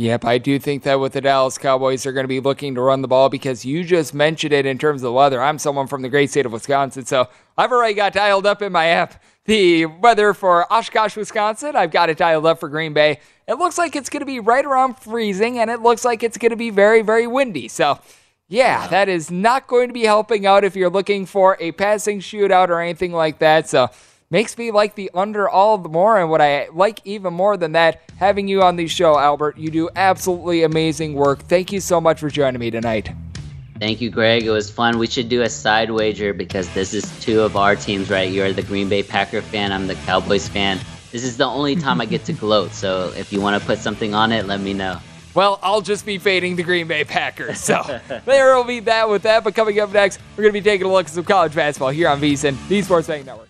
Yep, 0.00 0.24
I 0.24 0.38
do 0.38 0.58
think 0.58 0.84
that 0.84 0.98
with 0.98 1.12
the 1.12 1.20
Dallas 1.20 1.58
Cowboys, 1.58 2.02
they're 2.04 2.14
going 2.14 2.24
to 2.24 2.28
be 2.28 2.40
looking 2.40 2.74
to 2.74 2.80
run 2.80 3.02
the 3.02 3.06
ball 3.06 3.28
because 3.28 3.66
you 3.66 3.84
just 3.84 4.14
mentioned 4.14 4.54
it 4.54 4.64
in 4.64 4.78
terms 4.78 5.02
of 5.02 5.08
the 5.08 5.12
weather. 5.12 5.42
I'm 5.42 5.58
someone 5.58 5.88
from 5.88 6.00
the 6.00 6.08
great 6.08 6.30
state 6.30 6.46
of 6.46 6.52
Wisconsin, 6.52 7.04
so 7.04 7.28
I've 7.58 7.70
already 7.70 7.92
got 7.92 8.14
dialed 8.14 8.46
up 8.46 8.62
in 8.62 8.72
my 8.72 8.86
app 8.86 9.22
the 9.44 9.84
weather 9.84 10.32
for 10.32 10.72
Oshkosh, 10.72 11.16
Wisconsin. 11.16 11.76
I've 11.76 11.90
got 11.90 12.08
it 12.08 12.16
dialed 12.16 12.46
up 12.46 12.60
for 12.60 12.70
Green 12.70 12.94
Bay. 12.94 13.20
It 13.46 13.58
looks 13.58 13.76
like 13.76 13.94
it's 13.94 14.08
going 14.08 14.20
to 14.20 14.26
be 14.26 14.40
right 14.40 14.64
around 14.64 14.94
freezing, 14.98 15.58
and 15.58 15.70
it 15.70 15.82
looks 15.82 16.02
like 16.02 16.22
it's 16.22 16.38
going 16.38 16.48
to 16.48 16.56
be 16.56 16.70
very, 16.70 17.02
very 17.02 17.26
windy. 17.26 17.68
So, 17.68 17.98
yeah, 18.48 18.86
that 18.86 19.10
is 19.10 19.30
not 19.30 19.66
going 19.66 19.88
to 19.88 19.92
be 19.92 20.04
helping 20.04 20.46
out 20.46 20.64
if 20.64 20.76
you're 20.76 20.88
looking 20.88 21.26
for 21.26 21.58
a 21.60 21.72
passing 21.72 22.20
shootout 22.20 22.70
or 22.70 22.80
anything 22.80 23.12
like 23.12 23.38
that. 23.40 23.68
So, 23.68 23.90
makes 24.30 24.56
me 24.56 24.70
like 24.70 24.94
the 24.94 25.10
under 25.12 25.48
all 25.48 25.76
the 25.78 25.88
more. 25.88 26.18
And 26.18 26.30
what 26.30 26.40
I 26.40 26.68
like 26.72 27.00
even 27.04 27.34
more 27.34 27.56
than 27.56 27.72
that, 27.72 28.00
having 28.16 28.48
you 28.48 28.62
on 28.62 28.76
the 28.76 28.86
show, 28.86 29.18
Albert. 29.18 29.58
You 29.58 29.70
do 29.70 29.90
absolutely 29.96 30.62
amazing 30.62 31.14
work. 31.14 31.40
Thank 31.40 31.72
you 31.72 31.80
so 31.80 32.00
much 32.00 32.20
for 32.20 32.30
joining 32.30 32.60
me 32.60 32.70
tonight. 32.70 33.10
Thank 33.78 34.00
you, 34.00 34.10
Greg. 34.10 34.44
It 34.44 34.50
was 34.50 34.70
fun. 34.70 34.98
We 34.98 35.06
should 35.06 35.28
do 35.30 35.42
a 35.42 35.48
side 35.48 35.90
wager 35.90 36.34
because 36.34 36.68
this 36.74 36.92
is 36.92 37.18
two 37.20 37.40
of 37.40 37.56
our 37.56 37.74
teams, 37.74 38.10
right? 38.10 38.30
You're 38.30 38.52
the 38.52 38.62
Green 38.62 38.90
Bay 38.90 39.02
Packer 39.02 39.40
fan. 39.40 39.72
I'm 39.72 39.86
the 39.86 39.94
Cowboys 39.94 40.46
fan. 40.46 40.78
This 41.12 41.24
is 41.24 41.38
the 41.38 41.46
only 41.46 41.76
time 41.76 42.00
I 42.00 42.04
get 42.04 42.24
to 42.26 42.34
gloat. 42.34 42.72
So 42.72 43.12
if 43.16 43.32
you 43.32 43.40
want 43.40 43.60
to 43.60 43.66
put 43.66 43.78
something 43.78 44.14
on 44.14 44.32
it, 44.32 44.46
let 44.46 44.60
me 44.60 44.74
know. 44.74 44.98
Well, 45.32 45.58
I'll 45.62 45.80
just 45.80 46.04
be 46.04 46.18
fading 46.18 46.56
the 46.56 46.62
Green 46.62 46.88
Bay 46.88 47.04
Packers. 47.04 47.58
So 47.58 48.00
there 48.26 48.54
will 48.54 48.64
be 48.64 48.80
that 48.80 49.08
with 49.08 49.22
that. 49.22 49.44
But 49.44 49.54
coming 49.54 49.80
up 49.80 49.92
next, 49.92 50.20
we're 50.36 50.42
going 50.42 50.52
to 50.52 50.60
be 50.60 50.64
taking 50.64 50.86
a 50.86 50.92
look 50.92 51.06
at 51.06 51.12
some 51.12 51.24
college 51.24 51.54
basketball 51.54 51.88
here 51.88 52.08
on 52.08 52.20
VSIN, 52.20 52.56
the 52.68 52.82
Sports 52.82 53.08
Bank 53.08 53.24
Network. 53.24 53.49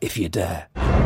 if 0.00 0.18
you 0.18 0.28
dare. 0.28 1.05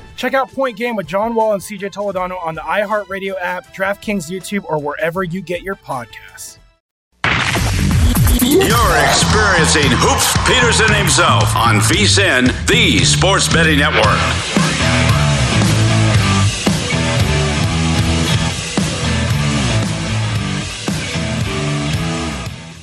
Check 0.15 0.33
out 0.33 0.51
Point 0.51 0.77
Game 0.77 0.95
with 0.95 1.07
John 1.07 1.35
Wall 1.35 1.53
and 1.53 1.61
CJ 1.61 1.91
Toledano 1.91 2.43
on 2.43 2.55
the 2.55 2.61
iHeartRadio 2.61 3.35
app, 3.41 3.73
DraftKings 3.73 4.29
YouTube, 4.29 4.65
or 4.65 4.79
wherever 4.79 5.23
you 5.23 5.41
get 5.41 5.61
your 5.61 5.75
podcasts. 5.75 6.57
You're 8.43 8.97
experiencing 9.05 9.91
Hoops 9.93 10.35
Peterson 10.47 10.93
himself 10.93 11.55
on 11.55 11.75
VSIN, 11.75 12.47
the 12.67 13.03
Sports 13.05 13.51
Betting 13.51 13.79
Network. 13.79 14.19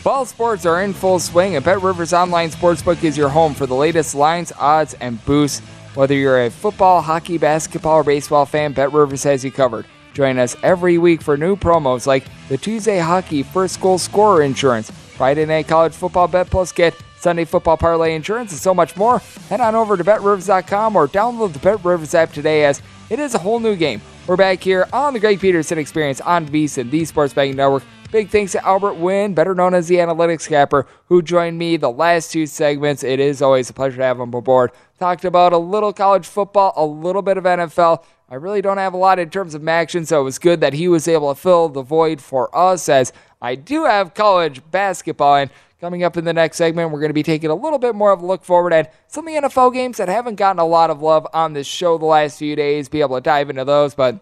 Fall 0.09 0.25
sports 0.25 0.65
are 0.65 0.83
in 0.83 0.95
full 0.95 1.19
swing, 1.19 1.57
and 1.57 1.65
Bet 1.65 1.83
Rivers 1.83 2.15
Online 2.15 2.49
Sportsbook 2.49 3.05
is 3.05 3.19
your 3.19 3.29
home 3.29 3.53
for 3.53 3.67
the 3.67 3.75
latest 3.75 4.15
lines, 4.15 4.53
odds, 4.59 4.95
and 4.95 5.23
boosts. 5.27 5.61
Whether 5.99 6.15
you're 6.15 6.45
a 6.45 6.49
football, 6.49 7.03
hockey, 7.03 7.39
basketball, 7.39 7.97
or 7.97 8.05
baseball 8.05 8.47
fan, 8.47 8.73
Bet 8.73 8.93
Rivers 8.93 9.25
has 9.25 9.45
you 9.45 9.51
covered. 9.51 9.85
Join 10.15 10.39
us 10.39 10.55
every 10.63 10.97
week 10.97 11.21
for 11.21 11.37
new 11.37 11.57
promos 11.57 12.07
like 12.07 12.25
the 12.49 12.57
Tuesday 12.57 13.01
Hockey 13.01 13.43
First 13.43 13.81
Goal 13.81 13.99
Scorer 13.99 14.43
Insurance, 14.43 14.93
Friday 14.93 15.45
Night 15.45 15.67
College 15.67 15.93
Football 15.93 16.29
Bet 16.29 16.51
Plus 16.51 16.71
Get, 16.71 16.95
Sunday 17.19 17.45
Football 17.45 17.77
Parlay 17.77 18.15
Insurance, 18.15 18.53
and 18.53 18.61
so 18.61 18.73
much 18.73 18.97
more. 18.97 19.19
Head 19.49 19.61
on 19.61 19.75
over 19.75 19.97
to 19.97 20.05
BetRivers.com 20.05 20.95
or 20.95 21.09
download 21.09 21.53
the 21.53 21.59
Bet 21.59 21.85
Rivers 21.85 22.15
app 22.15 22.33
today 22.33 22.65
as 22.65 22.81
it 23.11 23.19
is 23.19 23.35
a 23.35 23.39
whole 23.39 23.59
new 23.59 23.75
game. 23.75 24.01
We're 24.29 24.37
back 24.37 24.63
here 24.63 24.87
on 24.93 25.15
the 25.15 25.19
Greg 25.19 25.41
Peterson 25.41 25.79
Experience 25.79 26.21
on 26.21 26.47
VSiN, 26.47 26.93
the 26.93 27.05
Sports 27.07 27.35
Betting 27.35 27.57
Network. 27.57 27.83
Big 28.11 28.31
thanks 28.31 28.53
to 28.53 28.65
Albert 28.65 28.95
Wynn, 28.95 29.35
better 29.35 29.55
known 29.55 29.75
as 29.75 29.89
the 29.89 29.97
Analytics 29.97 30.49
Capper, 30.49 30.87
who 31.09 31.21
joined 31.21 31.59
me 31.59 31.77
the 31.77 31.91
last 31.91 32.33
two 32.33 32.47
segments. 32.47 33.03
It 33.03 33.21
is 33.21 33.43
always 33.43 33.69
a 33.69 33.75
pleasure 33.75 33.99
to 33.99 34.03
have 34.03 34.19
him 34.19 34.33
aboard. 34.33 34.71
Talked 34.99 35.25
about 35.25 35.53
a 35.53 35.59
little 35.59 35.93
college 35.93 36.27
football, 36.27 36.73
a 36.77 36.85
little 36.85 37.23
bit 37.23 37.37
of 37.37 37.45
NFL. 37.45 38.03
I 38.29 38.35
really 38.35 38.61
don't 38.61 38.79
have 38.79 38.95
a 38.95 38.97
lot 38.97 39.19
in 39.19 39.31
terms 39.31 39.55
of 39.55 39.67
action, 39.67 40.05
so 40.05 40.21
it 40.21 40.25
was 40.25 40.39
good 40.39 40.61
that 40.61 40.75
he 40.75 40.89
was 40.89 41.07
able 41.07 41.33
to 41.33 41.41
fill 41.41 41.69
the 41.69 41.83
void 41.83 42.21
for 42.21 42.55
us 42.57 42.89
as 42.89 43.13
I 43.41 43.55
do 43.55 43.85
have 43.85 44.13
college 44.15 44.61
basketball. 44.71 45.37
And 45.37 45.51
coming 45.81 46.03
up 46.03 46.17
in 46.17 46.25
the 46.25 46.33
next 46.33 46.57
segment, 46.57 46.91
we're 46.91 46.99
going 46.99 47.11
to 47.11 47.15
be 47.15 47.23
taking 47.23 47.49
a 47.49 47.55
little 47.55 47.79
bit 47.79 47.95
more 47.95 48.11
of 48.11 48.23
a 48.23 48.27
look 48.27 48.45
forward 48.45 48.73
at 48.73 48.93
some 49.07 49.27
of 49.29 49.33
the 49.33 49.49
NFL 49.49 49.73
games 49.73 49.99
that 49.99 50.09
haven't 50.09 50.35
gotten 50.35 50.59
a 50.59 50.67
lot 50.67 50.91
of 50.91 51.01
love 51.01 51.27
on 51.33 51.53
this 51.53 51.69
show 51.69 51.97
the 51.97 52.05
last 52.05 52.39
few 52.39 52.57
days, 52.57 52.89
be 52.89 53.01
able 53.01 53.17
to 53.17 53.23
dive 53.23 53.51
into 53.51 53.65
those. 53.65 53.95
But 53.95 54.19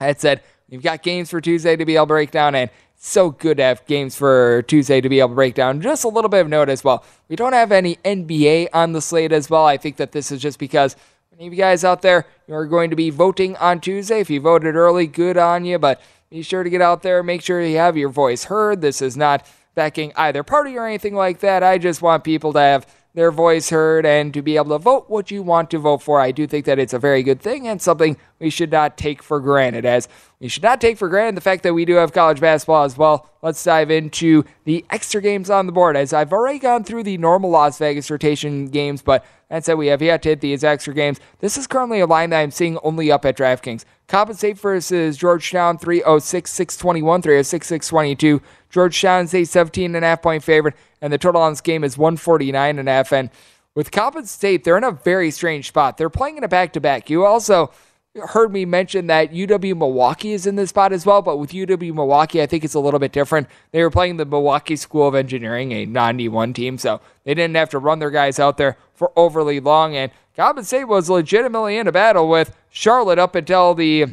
that 0.00 0.20
said, 0.20 0.40
we've 0.70 0.82
got 0.82 1.02
games 1.02 1.30
for 1.30 1.40
Tuesday 1.40 1.76
to 1.76 1.84
be 1.84 1.96
able 1.96 2.06
to 2.06 2.08
break 2.08 2.30
down, 2.30 2.54
and 2.54 2.70
so 3.00 3.30
good 3.30 3.56
to 3.58 3.62
have 3.62 3.86
games 3.86 4.16
for 4.16 4.62
Tuesday 4.62 5.00
to 5.00 5.08
be 5.08 5.20
able 5.20 5.30
to 5.30 5.34
break 5.36 5.54
down. 5.54 5.80
Just 5.80 6.04
a 6.04 6.08
little 6.08 6.28
bit 6.28 6.40
of 6.40 6.48
note 6.48 6.68
as 6.68 6.82
well. 6.82 7.04
We 7.28 7.36
don't 7.36 7.52
have 7.52 7.70
any 7.70 7.96
NBA 8.04 8.68
on 8.72 8.92
the 8.92 9.00
slate 9.00 9.32
as 9.32 9.48
well. 9.48 9.64
I 9.64 9.76
think 9.76 9.96
that 9.96 10.12
this 10.12 10.32
is 10.32 10.42
just 10.42 10.58
because 10.58 10.96
many 11.30 11.46
of 11.46 11.52
you 11.52 11.58
guys 11.58 11.84
out 11.84 12.02
there 12.02 12.26
you 12.48 12.54
are 12.54 12.66
going 12.66 12.90
to 12.90 12.96
be 12.96 13.10
voting 13.10 13.56
on 13.56 13.80
Tuesday. 13.80 14.20
If 14.20 14.30
you 14.30 14.40
voted 14.40 14.74
early, 14.74 15.06
good 15.06 15.36
on 15.36 15.64
you, 15.64 15.78
but 15.78 16.00
be 16.28 16.42
sure 16.42 16.64
to 16.64 16.70
get 16.70 16.82
out 16.82 17.02
there, 17.02 17.22
make 17.22 17.40
sure 17.40 17.62
you 17.62 17.76
have 17.76 17.96
your 17.96 18.08
voice 18.08 18.44
heard. 18.44 18.80
This 18.80 19.00
is 19.00 19.16
not 19.16 19.46
backing 19.76 20.12
either 20.16 20.42
party 20.42 20.76
or 20.76 20.84
anything 20.84 21.14
like 21.14 21.38
that. 21.38 21.62
I 21.62 21.78
just 21.78 22.02
want 22.02 22.24
people 22.24 22.52
to 22.54 22.58
have 22.58 22.86
their 23.14 23.30
voice 23.30 23.70
heard 23.70 24.04
and 24.04 24.34
to 24.34 24.42
be 24.42 24.56
able 24.56 24.70
to 24.70 24.78
vote 24.78 25.08
what 25.08 25.30
you 25.30 25.42
want 25.42 25.70
to 25.70 25.78
vote 25.78 26.02
for. 26.02 26.20
I 26.20 26.30
do 26.30 26.46
think 26.46 26.66
that 26.66 26.78
it's 26.78 26.92
a 26.92 26.98
very 26.98 27.22
good 27.22 27.40
thing 27.40 27.66
and 27.66 27.80
something 27.80 28.16
we 28.38 28.50
should 28.50 28.70
not 28.70 28.96
take 28.96 29.22
for 29.22 29.40
granted. 29.40 29.84
As 29.84 30.08
we 30.40 30.48
should 30.48 30.62
not 30.62 30.80
take 30.80 30.98
for 30.98 31.08
granted 31.08 31.36
the 31.36 31.40
fact 31.40 31.64
that 31.64 31.74
we 31.74 31.84
do 31.84 31.94
have 31.94 32.12
college 32.12 32.40
basketball 32.40 32.84
as 32.84 32.96
well. 32.96 33.28
Let's 33.42 33.62
dive 33.62 33.90
into 33.90 34.44
the 34.64 34.84
extra 34.88 35.20
games 35.20 35.50
on 35.50 35.66
the 35.66 35.72
board. 35.72 35.96
As 35.96 36.12
I've 36.12 36.32
already 36.32 36.60
gone 36.60 36.84
through 36.84 37.02
the 37.02 37.18
normal 37.18 37.50
Las 37.50 37.78
Vegas 37.78 38.10
rotation 38.10 38.68
games, 38.68 39.02
but 39.02 39.24
that 39.48 39.64
said, 39.64 39.74
we 39.74 39.88
have 39.88 40.02
yet 40.02 40.22
to 40.22 40.30
hit 40.30 40.40
these 40.40 40.62
extra 40.62 40.94
games. 40.94 41.18
This 41.40 41.56
is 41.56 41.66
currently 41.66 42.00
a 42.00 42.06
line 42.06 42.30
that 42.30 42.40
I'm 42.40 42.50
seeing 42.50 42.78
only 42.84 43.10
up 43.10 43.24
at 43.24 43.36
DraftKings. 43.36 43.84
Coppin 44.06 44.36
State 44.36 44.58
versus 44.58 45.16
Georgetown, 45.16 45.76
306 45.78 46.50
621, 46.50 47.22
306 47.22 47.66
622. 47.66 48.42
Georgetown 48.70 49.24
is 49.24 49.34
a 49.34 49.44
17 49.44 49.96
and 49.96 50.04
a 50.04 50.08
half 50.08 50.22
point 50.22 50.44
favorite, 50.44 50.74
and 51.00 51.12
the 51.12 51.18
total 51.18 51.42
on 51.42 51.52
this 51.52 51.60
game 51.60 51.82
is 51.82 51.98
149 51.98 52.78
and 52.78 52.88
a 52.88 52.92
half. 52.92 53.12
And 53.12 53.30
with 53.74 53.90
Coppin 53.90 54.26
State, 54.26 54.64
they're 54.64 54.76
in 54.76 54.84
a 54.84 54.92
very 54.92 55.30
strange 55.30 55.68
spot. 55.68 55.96
They're 55.96 56.10
playing 56.10 56.36
in 56.36 56.44
a 56.44 56.48
back 56.48 56.72
to 56.74 56.80
back. 56.80 57.10
You 57.10 57.24
also 57.24 57.70
heard 58.18 58.52
me 58.52 58.64
mention 58.64 59.06
that 59.08 59.32
UW 59.32 59.76
Milwaukee 59.76 60.32
is 60.32 60.46
in 60.46 60.56
this 60.56 60.70
spot 60.70 60.92
as 60.92 61.06
well, 61.06 61.22
but 61.22 61.38
with 61.38 61.52
UW 61.52 61.94
Milwaukee, 61.94 62.42
I 62.42 62.46
think 62.46 62.64
it's 62.64 62.74
a 62.74 62.80
little 62.80 63.00
bit 63.00 63.12
different. 63.12 63.48
They 63.72 63.82
were 63.82 63.90
playing 63.90 64.16
the 64.16 64.24
Milwaukee 64.24 64.76
School 64.76 65.08
of 65.08 65.14
Engineering, 65.14 65.72
a 65.72 65.86
non 65.86 66.18
D1 66.18 66.54
team, 66.54 66.78
so 66.78 67.00
they 67.24 67.34
didn't 67.34 67.56
have 67.56 67.70
to 67.70 67.78
run 67.78 67.98
their 67.98 68.10
guys 68.10 68.38
out 68.38 68.56
there 68.56 68.76
for 68.94 69.12
overly 69.16 69.60
long. 69.60 69.96
And 69.96 70.10
Coppin 70.36 70.64
State 70.64 70.84
was 70.84 71.10
legitimately 71.10 71.78
in 71.78 71.86
a 71.86 71.92
battle 71.92 72.28
with 72.28 72.56
Charlotte 72.70 73.18
up 73.18 73.34
until 73.34 73.74
the 73.74 74.06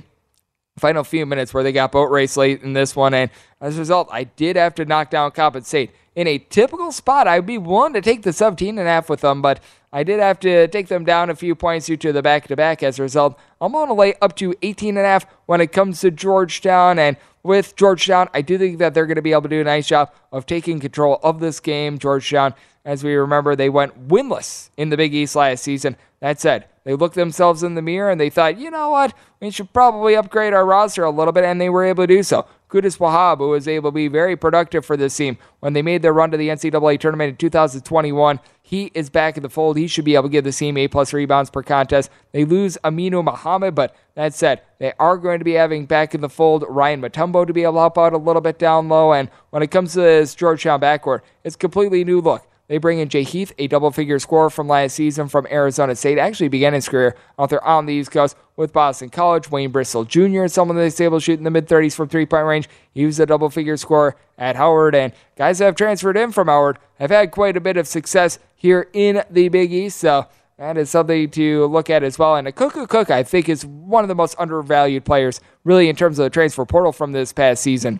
final 0.77 1.03
few 1.03 1.25
minutes 1.25 1.53
where 1.53 1.63
they 1.63 1.71
got 1.71 1.91
boat 1.91 2.09
race 2.09 2.35
late 2.35 2.61
in 2.61 2.73
this 2.73 2.95
one. 2.95 3.13
And 3.13 3.31
as 3.61 3.77
a 3.77 3.79
result, 3.79 4.09
I 4.11 4.25
did 4.25 4.55
have 4.55 4.75
to 4.75 4.85
knock 4.85 5.09
down 5.09 5.31
Coppin 5.31 5.63
State. 5.63 5.91
In 6.15 6.27
a 6.27 6.37
typical 6.37 6.91
spot, 6.91 7.27
I'd 7.27 7.45
be 7.45 7.57
willing 7.57 7.93
to 7.93 8.01
take 8.01 8.23
the 8.23 8.31
17 8.31 8.79
and 8.79 8.87
a 8.87 8.91
half 8.91 9.09
with 9.09 9.21
them, 9.21 9.41
but 9.41 9.59
I 9.91 10.03
did 10.03 10.19
have 10.19 10.39
to 10.41 10.67
take 10.67 10.87
them 10.87 11.05
down 11.05 11.29
a 11.29 11.35
few 11.35 11.55
points 11.55 11.87
due 11.87 11.97
to 11.97 12.13
the 12.13 12.21
back 12.21 12.47
to 12.47 12.55
back. 12.55 12.83
As 12.83 12.99
a 12.99 13.03
result, 13.03 13.37
I'm 13.65 13.71
going 13.71 13.87
to 13.87 13.95
lay 13.95 14.13
up 14.21 14.35
to 14.35 14.53
18 14.61 14.89
and 14.95 15.05
a 15.05 15.09
half 15.09 15.25
when 15.47 15.59
it 15.59 15.71
comes 15.71 16.01
to 16.01 16.11
Georgetown. 16.11 16.99
And 16.99 17.17
with 17.41 17.75
Georgetown, 17.75 18.29
I 18.31 18.43
do 18.43 18.59
think 18.59 18.77
that 18.77 18.93
they're 18.93 19.07
going 19.07 19.15
to 19.15 19.23
be 19.23 19.31
able 19.31 19.41
to 19.43 19.49
do 19.49 19.61
a 19.61 19.63
nice 19.63 19.87
job 19.87 20.13
of 20.31 20.45
taking 20.45 20.79
control 20.79 21.19
of 21.23 21.39
this 21.39 21.59
game. 21.59 21.97
Georgetown, 21.97 22.53
as 22.85 23.03
we 23.03 23.15
remember, 23.15 23.55
they 23.55 23.69
went 23.69 24.07
winless 24.07 24.69
in 24.77 24.89
the 24.89 24.97
Big 24.97 25.15
East 25.15 25.35
last 25.35 25.63
season. 25.63 25.97
That 26.25 26.39
said, 26.39 26.65
they 26.85 26.95
looked 26.95 27.13
themselves 27.13 27.61
in 27.61 27.75
the 27.75 27.83
mirror 27.83 28.09
and 28.09 28.19
they 28.19 28.31
thought, 28.31 28.57
you 28.57 28.71
know 28.71 28.89
what, 28.89 29.13
we 29.39 29.51
should 29.51 29.71
probably 29.71 30.15
upgrade 30.15 30.55
our 30.55 30.65
roster 30.65 31.03
a 31.03 31.11
little 31.11 31.31
bit, 31.31 31.43
and 31.43 31.61
they 31.61 31.69
were 31.69 31.85
able 31.85 32.01
to 32.01 32.07
do 32.07 32.23
so. 32.23 32.47
Qudus 32.67 32.97
Wahab, 32.97 33.37
who 33.37 33.49
was 33.49 33.67
able 33.67 33.91
to 33.91 33.93
be 33.93 34.07
very 34.07 34.35
productive 34.35 34.83
for 34.83 34.97
this 34.97 35.15
team 35.15 35.37
when 35.59 35.73
they 35.73 35.83
made 35.83 36.01
their 36.01 36.13
run 36.13 36.31
to 36.31 36.37
the 36.37 36.49
NCAA 36.49 36.99
tournament 36.99 37.29
in 37.29 37.35
2021. 37.35 38.39
He 38.63 38.89
is 38.95 39.11
back 39.11 39.37
in 39.37 39.43
the 39.43 39.51
fold. 39.51 39.77
He 39.77 39.85
should 39.85 40.03
be 40.03 40.15
able 40.15 40.23
to 40.23 40.29
give 40.29 40.45
the 40.45 40.51
team 40.51 40.77
A 40.77 40.87
plus 40.87 41.13
rebounds 41.13 41.51
per 41.51 41.61
contest. 41.61 42.09
They 42.31 42.43
lose 42.43 42.75
Aminu 42.83 43.23
Mohammed, 43.23 43.75
but 43.75 43.95
that 44.15 44.33
said, 44.33 44.63
they 44.79 44.93
are 44.97 45.17
going 45.17 45.37
to 45.37 45.45
be 45.45 45.53
having 45.53 45.85
back 45.85 46.15
in 46.15 46.21
the 46.21 46.29
fold 46.29 46.65
Ryan 46.67 47.03
Mutombo 47.03 47.45
to 47.45 47.53
be 47.53 47.61
able 47.61 47.73
to 47.73 47.79
help 47.81 47.99
out 47.99 48.13
a 48.13 48.17
little 48.17 48.41
bit 48.41 48.57
down 48.57 48.89
low. 48.89 49.13
And 49.13 49.29
when 49.51 49.61
it 49.61 49.69
comes 49.69 49.93
to 49.93 50.01
this 50.01 50.33
Georgetown 50.33 50.81
backcourt, 50.81 51.21
it's 51.43 51.55
completely 51.55 52.03
new 52.03 52.19
look. 52.19 52.47
They 52.67 52.79
bring 52.79 52.99
in 52.99 53.09
Jay 53.09 53.23
Heath, 53.23 53.53
a 53.59 53.67
double 53.67 53.91
figure 53.91 54.17
scorer 54.17 54.49
from 54.49 54.67
last 54.67 54.95
season 54.95 55.27
from 55.27 55.45
Arizona 55.51 55.95
State. 55.95 56.17
Actually 56.17 56.47
began 56.47 56.73
his 56.73 56.89
career 56.89 57.15
out 57.37 57.49
there 57.49 57.63
on 57.63 57.85
the 57.85 57.93
East 57.93 58.11
Coast 58.11 58.35
with 58.55 58.73
Boston 58.73 59.09
College. 59.09 59.51
Wayne 59.51 59.71
Bristol 59.71 60.03
Jr., 60.03 60.47
someone 60.47 60.75
that's 60.75 60.99
able 60.99 61.19
to 61.19 61.23
shoot 61.23 61.37
in 61.37 61.43
the 61.43 61.51
mid 61.51 61.67
30s 61.67 61.95
from 61.95 62.09
three 62.09 62.25
point 62.25 62.45
range. 62.45 62.67
He 62.91 63.05
was 63.05 63.19
a 63.19 63.25
double 63.25 63.49
figure 63.49 63.77
scorer 63.77 64.15
at 64.37 64.55
Howard. 64.55 64.95
And 64.95 65.13
guys 65.35 65.59
that 65.59 65.65
have 65.65 65.75
transferred 65.75 66.17
in 66.17 66.31
from 66.31 66.47
Howard 66.47 66.79
have 66.95 67.11
had 67.11 67.31
quite 67.31 67.55
a 67.55 67.61
bit 67.61 67.77
of 67.77 67.87
success 67.87 68.39
here 68.55 68.89
in 68.93 69.23
the 69.29 69.49
Big 69.49 69.71
East. 69.71 69.99
So 69.99 70.25
that 70.57 70.77
is 70.77 70.89
something 70.89 71.29
to 71.31 71.67
look 71.67 71.89
at 71.91 72.01
as 72.01 72.17
well. 72.17 72.35
And 72.35 72.47
Akok 72.47 72.71
Cook, 72.71 72.89
cook. 72.89 73.11
I 73.11 73.21
think, 73.21 73.47
is 73.47 73.65
one 73.65 74.03
of 74.03 74.07
the 74.07 74.15
most 74.15 74.35
undervalued 74.39 75.05
players, 75.05 75.39
really, 75.63 75.87
in 75.87 75.95
terms 75.95 76.17
of 76.17 76.23
the 76.23 76.29
transfer 76.31 76.65
portal 76.65 76.91
from 76.91 77.11
this 77.11 77.31
past 77.31 77.61
season. 77.61 77.99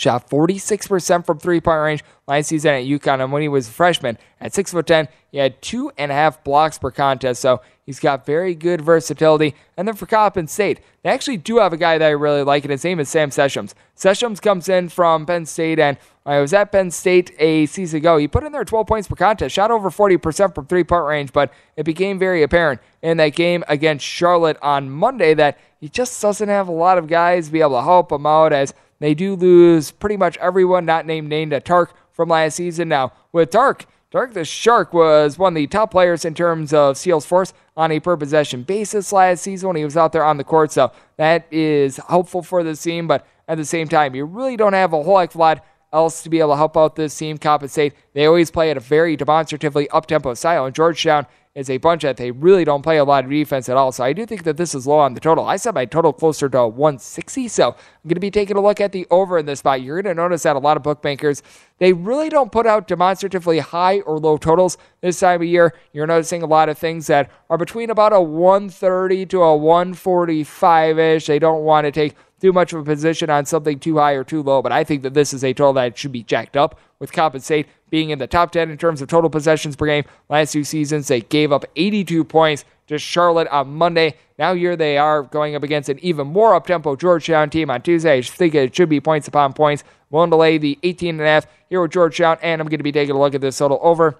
Shot 0.00 0.30
46% 0.30 1.26
from 1.26 1.38
three 1.38 1.60
point 1.60 1.80
range 1.80 2.04
last 2.26 2.48
season 2.48 2.72
at 2.72 2.84
UConn. 2.84 3.22
And 3.22 3.30
when 3.30 3.42
he 3.42 3.48
was 3.48 3.68
a 3.68 3.72
freshman 3.72 4.16
at 4.40 4.52
6'10, 4.52 5.08
he 5.30 5.36
had 5.36 5.60
two 5.60 5.92
and 5.98 6.10
a 6.10 6.14
half 6.14 6.42
blocks 6.42 6.78
per 6.78 6.90
contest. 6.90 7.42
So 7.42 7.60
he's 7.84 8.00
got 8.00 8.24
very 8.24 8.54
good 8.54 8.80
versatility. 8.80 9.54
And 9.76 9.86
then 9.86 9.94
for 9.94 10.06
Coppin 10.06 10.46
State, 10.46 10.80
they 11.02 11.10
actually 11.10 11.36
do 11.36 11.58
have 11.58 11.74
a 11.74 11.76
guy 11.76 11.98
that 11.98 12.06
I 12.06 12.10
really 12.10 12.42
like, 12.42 12.64
and 12.64 12.70
his 12.70 12.82
name 12.82 12.98
is 12.98 13.08
Sam 13.10 13.30
Sessions. 13.30 13.74
Sessions 13.94 14.40
comes 14.40 14.68
in 14.68 14.88
from 14.88 15.26
Penn 15.26 15.44
State, 15.44 15.78
and 15.78 15.98
I 16.24 16.40
was 16.40 16.52
at 16.54 16.72
Penn 16.72 16.90
State 16.90 17.34
a 17.38 17.66
season 17.66 17.98
ago. 17.98 18.16
He 18.16 18.28
put 18.28 18.44
in 18.44 18.52
there 18.52 18.64
12 18.64 18.86
points 18.86 19.08
per 19.08 19.16
contest, 19.16 19.54
shot 19.54 19.70
over 19.70 19.90
40% 19.90 20.54
from 20.54 20.66
three 20.66 20.84
point 20.84 21.04
range, 21.04 21.32
but 21.32 21.52
it 21.76 21.84
became 21.84 22.18
very 22.18 22.42
apparent 22.42 22.80
in 23.02 23.18
that 23.18 23.34
game 23.34 23.64
against 23.68 24.04
Charlotte 24.04 24.56
on 24.62 24.88
Monday 24.88 25.34
that 25.34 25.58
he 25.78 25.88
just 25.88 26.20
doesn't 26.22 26.48
have 26.48 26.68
a 26.68 26.72
lot 26.72 26.96
of 26.96 27.06
guys 27.06 27.50
be 27.50 27.60
able 27.60 27.76
to 27.76 27.82
help 27.82 28.12
him 28.12 28.26
out 28.26 28.52
as 28.52 28.72
they 29.00 29.14
do 29.14 29.34
lose 29.34 29.90
pretty 29.90 30.16
much 30.16 30.36
everyone 30.36 30.84
not 30.84 31.06
named 31.06 31.30
Nendah 31.32 31.62
Tarke 31.62 31.90
from 32.12 32.28
last 32.28 32.54
season. 32.54 32.88
Now, 32.88 33.12
with 33.32 33.50
Tark, 33.50 33.86
Tark 34.10 34.34
the 34.34 34.44
Shark 34.44 34.92
was 34.92 35.38
one 35.38 35.52
of 35.52 35.56
the 35.56 35.66
top 35.66 35.90
players 35.90 36.24
in 36.24 36.34
terms 36.34 36.72
of 36.72 36.96
Seals 36.96 37.26
Force 37.26 37.52
on 37.76 37.92
a 37.92 38.00
per 38.00 38.16
possession 38.16 38.62
basis 38.62 39.12
last 39.12 39.42
season 39.42 39.68
when 39.68 39.76
he 39.76 39.84
was 39.84 39.96
out 39.96 40.12
there 40.12 40.24
on 40.24 40.36
the 40.36 40.44
court. 40.44 40.72
So 40.72 40.92
that 41.16 41.46
is 41.50 41.96
helpful 42.08 42.42
for 42.42 42.62
the 42.62 42.76
team. 42.76 43.06
But 43.06 43.26
at 43.48 43.56
the 43.56 43.64
same 43.64 43.88
time, 43.88 44.14
you 44.14 44.24
really 44.24 44.56
don't 44.56 44.72
have 44.72 44.92
a 44.92 45.02
whole 45.02 45.18
heck 45.18 45.30
of 45.30 45.36
a 45.36 45.38
lot 45.38 45.66
else 45.92 46.22
to 46.22 46.28
be 46.28 46.38
able 46.38 46.50
to 46.50 46.56
help 46.56 46.76
out 46.76 46.96
this 46.96 47.16
team 47.16 47.38
compensate. 47.38 47.94
They 48.12 48.26
always 48.26 48.50
play 48.50 48.70
at 48.70 48.76
a 48.76 48.80
very 48.80 49.16
demonstratively 49.16 49.88
up 49.90 50.06
tempo 50.06 50.34
style. 50.34 50.66
And 50.66 50.74
Georgetown 50.74 51.26
is 51.54 51.68
a 51.68 51.78
bunch 51.78 52.02
that 52.02 52.16
they 52.16 52.30
really 52.30 52.64
don't 52.64 52.82
play 52.82 52.96
a 52.96 53.04
lot 53.04 53.24
of 53.24 53.30
defense 53.30 53.68
at 53.68 53.76
all. 53.76 53.90
So 53.90 54.04
I 54.04 54.12
do 54.12 54.24
think 54.24 54.44
that 54.44 54.56
this 54.56 54.72
is 54.72 54.86
low 54.86 55.00
on 55.00 55.14
the 55.14 55.20
total. 55.20 55.46
I 55.46 55.56
set 55.56 55.74
my 55.74 55.84
total 55.84 56.12
closer 56.12 56.48
to 56.48 56.68
160. 56.68 57.48
So 57.48 57.70
I'm 57.70 58.08
going 58.08 58.14
to 58.14 58.20
be 58.20 58.30
taking 58.30 58.56
a 58.56 58.60
look 58.60 58.80
at 58.80 58.92
the 58.92 59.04
over 59.10 59.36
in 59.36 59.46
this 59.46 59.58
spot. 59.58 59.82
You're 59.82 60.00
going 60.00 60.14
to 60.14 60.22
notice 60.22 60.44
that 60.44 60.54
a 60.54 60.60
lot 60.60 60.76
of 60.76 60.84
bookmakers, 60.84 61.42
they 61.78 61.92
really 61.92 62.28
don't 62.28 62.52
put 62.52 62.66
out 62.66 62.86
demonstratively 62.86 63.58
high 63.58 64.00
or 64.00 64.18
low 64.18 64.36
totals 64.36 64.78
this 65.00 65.18
time 65.18 65.42
of 65.42 65.48
year. 65.48 65.74
You're 65.92 66.06
noticing 66.06 66.42
a 66.42 66.46
lot 66.46 66.68
of 66.68 66.78
things 66.78 67.08
that 67.08 67.30
are 67.48 67.58
between 67.58 67.90
about 67.90 68.12
a 68.12 68.20
130 68.20 69.26
to 69.26 69.42
a 69.42 69.56
145 69.56 70.98
ish. 71.00 71.26
They 71.26 71.40
don't 71.40 71.64
want 71.64 71.84
to 71.86 71.90
take 71.90 72.14
too 72.40 72.52
much 72.52 72.72
of 72.72 72.80
a 72.80 72.84
position 72.84 73.28
on 73.28 73.44
something 73.44 73.78
too 73.78 73.98
high 73.98 74.12
or 74.12 74.24
too 74.24 74.42
low, 74.42 74.62
but 74.62 74.72
I 74.72 74.82
think 74.82 75.02
that 75.02 75.14
this 75.14 75.34
is 75.34 75.44
a 75.44 75.52
total 75.52 75.74
that 75.74 75.98
should 75.98 76.12
be 76.12 76.22
jacked 76.22 76.56
up 76.56 76.78
with 76.98 77.12
Coppin 77.12 77.40
State 77.40 77.66
being 77.90 78.10
in 78.10 78.18
the 78.18 78.26
top 78.26 78.52
10 78.52 78.70
in 78.70 78.78
terms 78.78 79.02
of 79.02 79.08
total 79.08 79.28
possessions 79.28 79.76
per 79.76 79.86
game. 79.86 80.04
Last 80.28 80.52
two 80.52 80.64
seasons, 80.64 81.08
they 81.08 81.20
gave 81.20 81.52
up 81.52 81.64
82 81.76 82.24
points 82.24 82.64
to 82.86 82.98
Charlotte 82.98 83.48
on 83.48 83.72
Monday. 83.74 84.14
Now 84.38 84.54
here 84.54 84.76
they 84.76 84.96
are 84.96 85.22
going 85.22 85.54
up 85.54 85.62
against 85.62 85.88
an 85.88 85.98
even 86.00 86.26
more 86.26 86.54
up-tempo 86.54 86.96
Georgetown 86.96 87.50
team 87.50 87.70
on 87.70 87.82
Tuesday. 87.82 88.18
I 88.18 88.22
think 88.22 88.54
it 88.54 88.74
should 88.74 88.88
be 88.88 89.00
points 89.00 89.28
upon 89.28 89.52
points. 89.52 89.84
Willing 90.10 90.30
to 90.30 90.36
lay 90.36 90.58
the 90.58 90.78
18 90.82 91.16
and 91.16 91.20
a 91.20 91.24
half 91.24 91.46
here 91.68 91.80
with 91.80 91.92
Georgetown, 91.92 92.38
and 92.42 92.60
I'm 92.60 92.66
going 92.66 92.78
to 92.78 92.84
be 92.84 92.90
taking 92.90 93.14
a 93.14 93.18
look 93.18 93.34
at 93.34 93.40
this 93.40 93.58
total 93.58 93.78
over. 93.82 94.16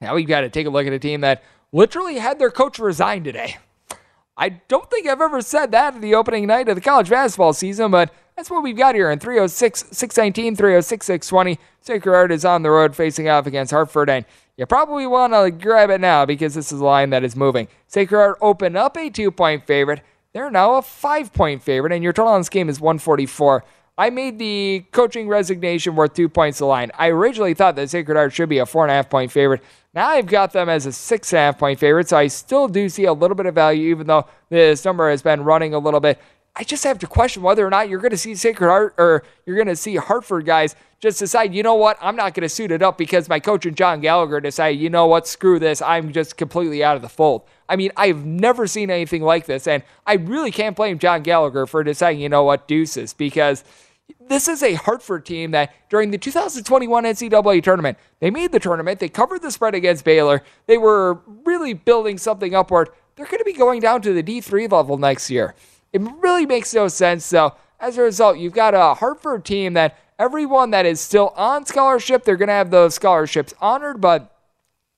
Now 0.00 0.14
we've 0.14 0.28
got 0.28 0.42
to 0.42 0.50
take 0.50 0.66
a 0.66 0.70
look 0.70 0.86
at 0.86 0.92
a 0.92 0.98
team 0.98 1.22
that 1.22 1.42
literally 1.72 2.18
had 2.18 2.38
their 2.38 2.50
coach 2.50 2.78
resign 2.78 3.24
today. 3.24 3.56
I 4.36 4.48
don't 4.48 4.90
think 4.90 5.06
I've 5.06 5.20
ever 5.20 5.40
said 5.40 5.70
that 5.70 5.94
at 5.94 6.00
the 6.02 6.14
opening 6.14 6.46
night 6.46 6.68
of 6.68 6.74
the 6.74 6.80
college 6.80 7.08
basketball 7.08 7.52
season, 7.52 7.90
but 7.90 8.12
that's 8.36 8.50
what 8.50 8.62
we've 8.62 8.76
got 8.76 8.94
here 8.94 9.10
in 9.10 9.18
306 9.18 9.86
619, 9.90 10.56
306 10.56 11.06
620. 11.06 11.58
Sacred 11.80 12.12
Heart 12.12 12.32
is 12.32 12.44
on 12.44 12.62
the 12.62 12.70
road 12.70 12.96
facing 12.96 13.28
off 13.28 13.46
against 13.46 13.72
Hartford, 13.72 14.10
and 14.10 14.24
you 14.56 14.66
probably 14.66 15.06
want 15.06 15.32
to 15.32 15.50
grab 15.50 15.90
it 15.90 16.00
now 16.00 16.24
because 16.24 16.54
this 16.54 16.72
is 16.72 16.80
a 16.80 16.84
line 16.84 17.10
that 17.10 17.24
is 17.24 17.36
moving. 17.36 17.68
Sacred 17.86 18.18
Heart 18.18 18.38
opened 18.40 18.76
up 18.76 18.96
a 18.96 19.10
two 19.10 19.30
point 19.30 19.66
favorite. 19.66 20.02
They're 20.32 20.50
now 20.50 20.74
a 20.74 20.82
five 20.82 21.32
point 21.32 21.62
favorite, 21.62 21.92
and 21.92 22.02
your 22.02 22.12
total 22.12 22.32
on 22.32 22.40
this 22.40 22.48
game 22.48 22.68
is 22.68 22.80
144. 22.80 23.64
I 23.96 24.10
made 24.10 24.40
the 24.40 24.84
coaching 24.90 25.28
resignation 25.28 25.94
worth 25.94 26.14
two 26.14 26.28
points 26.28 26.58
a 26.58 26.66
line. 26.66 26.90
I 26.98 27.08
originally 27.08 27.54
thought 27.54 27.76
that 27.76 27.90
Sacred 27.90 28.16
Heart 28.16 28.32
should 28.32 28.48
be 28.48 28.58
a 28.58 28.66
four 28.66 28.82
and 28.82 28.90
a 28.90 28.94
half 28.94 29.08
point 29.08 29.30
favorite. 29.30 29.62
Now 29.94 30.08
I've 30.08 30.26
got 30.26 30.52
them 30.52 30.68
as 30.68 30.86
a 30.86 30.92
six 30.92 31.32
and 31.32 31.38
a 31.38 31.42
half 31.42 31.58
point 31.58 31.78
favorite, 31.78 32.08
so 32.08 32.16
I 32.16 32.26
still 32.26 32.66
do 32.66 32.88
see 32.88 33.04
a 33.04 33.12
little 33.12 33.36
bit 33.36 33.46
of 33.46 33.54
value, 33.54 33.90
even 33.90 34.08
though 34.08 34.26
this 34.48 34.84
number 34.84 35.08
has 35.08 35.22
been 35.22 35.44
running 35.44 35.74
a 35.74 35.78
little 35.78 36.00
bit. 36.00 36.20
I 36.56 36.62
just 36.62 36.84
have 36.84 37.00
to 37.00 37.06
question 37.08 37.42
whether 37.42 37.66
or 37.66 37.70
not 37.70 37.88
you're 37.88 38.00
going 38.00 38.12
to 38.12 38.16
see 38.16 38.34
Sacred 38.36 38.68
Heart 38.68 38.94
or 38.96 39.24
you're 39.44 39.56
going 39.56 39.66
to 39.66 39.74
see 39.74 39.96
Hartford 39.96 40.46
guys 40.46 40.76
just 41.00 41.18
decide, 41.18 41.52
you 41.52 41.62
know 41.62 41.74
what, 41.74 41.98
I'm 42.00 42.14
not 42.14 42.32
going 42.32 42.42
to 42.42 42.48
suit 42.48 42.70
it 42.70 42.80
up 42.80 42.96
because 42.96 43.28
my 43.28 43.40
coach 43.40 43.66
and 43.66 43.76
John 43.76 44.00
Gallagher 44.00 44.40
decide, 44.40 44.78
you 44.78 44.88
know 44.88 45.06
what, 45.06 45.26
screw 45.26 45.58
this, 45.58 45.82
I'm 45.82 46.12
just 46.12 46.36
completely 46.36 46.84
out 46.84 46.96
of 46.96 47.02
the 47.02 47.08
fold. 47.08 47.42
I 47.68 47.76
mean, 47.76 47.90
I've 47.96 48.24
never 48.24 48.66
seen 48.66 48.88
anything 48.90 49.22
like 49.22 49.46
this, 49.46 49.66
and 49.66 49.82
I 50.06 50.14
really 50.14 50.50
can't 50.50 50.76
blame 50.76 50.98
John 50.98 51.22
Gallagher 51.22 51.66
for 51.66 51.82
deciding, 51.82 52.20
you 52.20 52.28
know 52.28 52.44
what, 52.44 52.68
deuces, 52.68 53.12
because 53.12 53.64
this 54.28 54.48
is 54.48 54.62
a 54.62 54.74
Hartford 54.74 55.26
team 55.26 55.50
that 55.50 55.74
during 55.90 56.10
the 56.10 56.18
2021 56.18 57.04
NCAA 57.04 57.62
tournament, 57.62 57.98
they 58.20 58.30
made 58.30 58.52
the 58.52 58.60
tournament, 58.60 59.00
they 59.00 59.08
covered 59.08 59.42
the 59.42 59.50
spread 59.50 59.74
against 59.74 60.04
Baylor, 60.04 60.42
they 60.66 60.78
were 60.78 61.20
really 61.44 61.74
building 61.74 62.16
something 62.16 62.54
upward. 62.54 62.90
They're 63.16 63.26
going 63.26 63.38
to 63.38 63.44
be 63.44 63.52
going 63.52 63.80
down 63.80 64.02
to 64.02 64.12
the 64.12 64.22
D3 64.22 64.70
level 64.72 64.96
next 64.98 65.30
year. 65.30 65.54
It 65.94 66.02
really 66.20 66.44
makes 66.44 66.74
no 66.74 66.88
sense. 66.88 67.24
So, 67.24 67.54
as 67.78 67.96
a 67.96 68.02
result, 68.02 68.36
you've 68.36 68.52
got 68.52 68.74
a 68.74 68.94
Hartford 68.94 69.44
team 69.44 69.74
that 69.74 69.96
everyone 70.18 70.70
that 70.72 70.86
is 70.86 71.00
still 71.00 71.32
on 71.36 71.64
scholarship, 71.66 72.24
they're 72.24 72.36
going 72.36 72.48
to 72.48 72.54
have 72.54 72.70
those 72.70 72.94
scholarships 72.94 73.54
honored, 73.60 74.00
but 74.00 74.34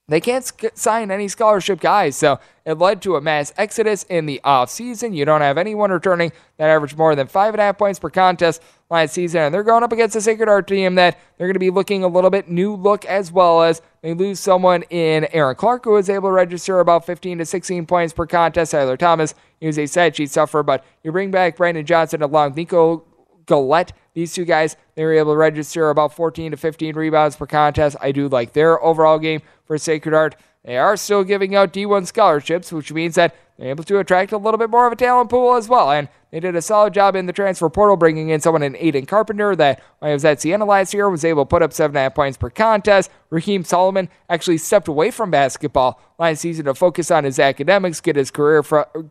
they 0.08 0.20
can't 0.20 0.50
sign 0.74 1.10
any 1.10 1.28
scholarship 1.28 1.80
guys. 1.80 2.16
So 2.16 2.38
it 2.64 2.78
led 2.78 3.02
to 3.02 3.16
a 3.16 3.20
mass 3.20 3.52
exodus 3.58 4.04
in 4.04 4.24
the 4.24 4.40
offseason. 4.42 5.14
You 5.14 5.24
don't 5.24 5.40
have 5.42 5.58
anyone 5.58 5.90
returning 5.90 6.32
that 6.56 6.70
averaged 6.70 6.96
more 6.96 7.14
than 7.14 7.26
five 7.26 7.52
and 7.52 7.60
a 7.60 7.64
half 7.64 7.78
points 7.78 7.98
per 7.98 8.08
contest 8.08 8.62
last 8.90 9.14
season. 9.14 9.42
And 9.42 9.54
they're 9.54 9.62
going 9.62 9.82
up 9.82 9.92
against 9.92 10.16
a 10.16 10.20
Sacred 10.20 10.48
Heart 10.48 10.68
team 10.68 10.94
that 10.94 11.18
they're 11.36 11.46
going 11.46 11.54
to 11.54 11.60
be 11.60 11.70
looking 11.70 12.04
a 12.04 12.08
little 12.08 12.30
bit 12.30 12.48
new 12.48 12.74
look 12.74 13.04
as 13.04 13.32
well 13.32 13.62
as 13.62 13.82
they 14.02 14.14
lose 14.14 14.38
someone 14.38 14.82
in 14.84 15.24
Aaron 15.32 15.56
Clarke 15.56 15.84
who 15.84 15.92
was 15.92 16.08
able 16.08 16.28
to 16.28 16.32
register 16.32 16.80
about 16.80 17.04
15 17.04 17.38
to 17.38 17.44
16 17.44 17.86
points 17.86 18.12
per 18.12 18.26
contest. 18.26 18.72
Tyler 18.72 18.96
Thomas, 18.96 19.34
he 19.60 19.66
was 19.66 19.78
a 19.78 19.86
sad 19.86 20.16
sheet 20.16 20.30
sufferer, 20.30 20.62
but 20.62 20.84
you 21.02 21.12
bring 21.12 21.30
back 21.30 21.56
Brandon 21.56 21.84
Johnson 21.84 22.22
along 22.22 22.54
Nico 22.54 23.04
Galette. 23.46 23.92
These 24.14 24.32
two 24.32 24.44
guys, 24.44 24.76
they 24.94 25.04
were 25.04 25.12
able 25.12 25.32
to 25.32 25.38
register 25.38 25.90
about 25.90 26.14
14 26.14 26.52
to 26.52 26.56
15 26.56 26.94
rebounds 26.94 27.36
per 27.36 27.46
contest. 27.46 27.96
I 28.00 28.12
do 28.12 28.28
like 28.28 28.52
their 28.52 28.82
overall 28.82 29.18
game 29.18 29.42
for 29.64 29.78
Sacred 29.78 30.14
Heart. 30.14 30.36
They 30.64 30.78
are 30.78 30.96
still 30.96 31.22
giving 31.22 31.54
out 31.54 31.72
D1 31.72 32.06
scholarships, 32.06 32.72
which 32.72 32.92
means 32.92 33.14
that 33.14 33.36
able 33.58 33.84
to 33.84 33.98
attract 33.98 34.32
a 34.32 34.38
little 34.38 34.58
bit 34.58 34.70
more 34.70 34.86
of 34.86 34.92
a 34.92 34.96
talent 34.96 35.30
pool 35.30 35.54
as 35.56 35.68
well. 35.68 35.90
And 35.90 36.08
they 36.30 36.40
did 36.40 36.56
a 36.56 36.62
solid 36.62 36.92
job 36.92 37.14
in 37.14 37.26
the 37.26 37.32
transfer 37.32 37.70
portal, 37.70 37.96
bringing 37.96 38.28
in 38.28 38.40
someone 38.40 38.62
in 38.62 38.74
Aiden 38.74 39.06
Carpenter 39.06 39.56
that 39.56 39.80
was 40.02 40.24
at 40.24 40.40
Siena 40.40 40.64
last 40.64 40.92
year 40.92 41.08
was 41.08 41.24
able 41.24 41.44
to 41.44 41.48
put 41.48 41.62
up 41.62 41.72
seven 41.72 41.92
and 41.92 41.98
a 41.98 42.02
half 42.02 42.14
points 42.14 42.36
per 42.36 42.50
contest. 42.50 43.10
Raheem 43.30 43.64
Solomon 43.64 44.08
actually 44.28 44.58
stepped 44.58 44.88
away 44.88 45.10
from 45.10 45.30
basketball 45.30 46.00
last 46.18 46.40
season 46.40 46.64
to 46.66 46.74
focus 46.74 47.10
on 47.10 47.24
his 47.24 47.38
academics, 47.38 48.00
get 48.00 48.16
his 48.16 48.30
career, 48.30 48.64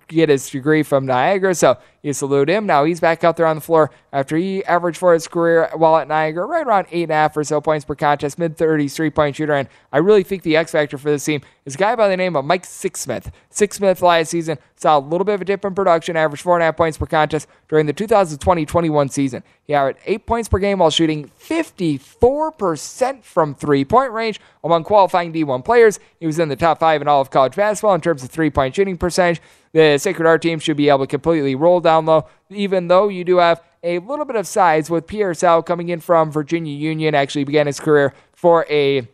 get 0.08 0.30
his 0.30 0.50
degree 0.50 0.84
from 0.84 1.06
Niagara. 1.06 1.56
So 1.56 1.78
you 2.02 2.14
salute 2.14 2.50
him. 2.50 2.66
Now 2.66 2.84
he's 2.84 3.00
back 3.00 3.24
out 3.24 3.38
there 3.38 3.46
on 3.46 3.56
the 3.56 3.62
floor 3.62 3.92
after 4.12 4.38
he 4.38 4.64
averaged 4.66 4.98
for 4.98 5.14
his 5.14 5.28
career 5.28 5.70
while 5.74 5.98
at 5.98 6.08
Niagara 6.08 6.46
right 6.46 6.66
around 6.66 6.88
eight 6.92 7.04
and 7.04 7.12
a 7.12 7.16
half 7.16 7.36
or 7.36 7.44
so 7.44 7.62
points 7.62 7.86
per 7.86 7.96
contest, 7.96 8.38
mid 8.38 8.58
30s 8.58 8.94
three 8.96 9.10
point 9.10 9.36
shooter. 9.36 9.54
And 9.54 9.70
I 9.92 9.98
really 9.98 10.24
think 10.24 10.44
the 10.44 10.58
X 10.58 10.72
factor 10.72 10.98
for 10.98 11.10
this 11.10 11.26
team 11.26 11.42
is 11.66 11.76
a 11.76 11.78
guy 11.78 11.96
by 11.96 12.08
the 12.08 12.18
name 12.18 12.36
of 12.36 12.46
Mike 12.46 12.64
Sixsmith. 12.64 13.32
Sixsmith 13.52 14.02
last 14.02 14.32
season 14.36 14.58
saw 14.76 14.98
a 14.98 15.00
little 15.00 15.24
bit 15.24 15.36
of 15.36 15.42
a 15.42 15.46
dip 15.46 15.64
in 15.64 15.74
production, 15.74 16.18
averaged 16.18 16.44
four 16.44 16.56
and 16.56 16.64
a 16.64 16.66
half 16.66 16.76
points 16.76 16.98
per 16.98 17.06
contest 17.06 17.48
during 17.70 17.86
the 17.86 17.94
2020-21 17.94 19.10
season. 19.10 19.44
He 19.64 19.74
averaged 19.74 20.00
eight 20.06 20.26
points 20.26 20.50
per 20.50 20.60
game 20.60 20.80
while 20.80 20.90
shooting 20.90 21.32
54% 21.40 23.24
from 23.24 23.56
three-point 23.56 24.12
range 24.12 24.42
among 24.64 24.84
qualifying 24.84 25.32
D1 25.32 25.64
players. 25.64 26.00
He 26.20 26.28
was 26.28 26.38
in 26.40 26.50
the 26.50 26.58
top 26.58 26.80
five 26.80 27.02
in 27.02 27.08
all 27.08 27.22
of 27.22 27.32
college 27.32 27.56
basketball 27.56 27.96
in 27.96 28.02
terms 28.02 28.24
of 28.24 28.30
three-point 28.30 28.76
shooting 28.76 28.98
percentage. 28.98 29.42
The 29.72 29.98
Sacred 29.98 30.26
Heart 30.26 30.42
team 30.42 30.60
should 30.60 30.78
be 30.78 30.90
able 30.90 31.00
to 31.00 31.08
completely 31.08 31.56
roll 31.56 31.80
down 31.80 32.06
low, 32.06 32.28
even 32.50 32.88
though 32.90 33.08
you 33.08 33.24
do 33.24 33.38
have 33.38 33.64
a 33.84 34.00
little 34.00 34.26
bit 34.26 34.36
of 34.36 34.48
size 34.48 34.90
with 34.90 35.08
Pierre 35.08 35.34
Sal 35.34 35.64
coming 35.64 35.90
in 35.90 36.00
from 36.00 36.32
Virginia 36.32 36.74
Union. 36.76 37.14
Actually 37.16 37.44
began 37.44 37.68
his 37.68 37.80
career 37.80 38.14
for 38.34 38.66
a 38.70 39.08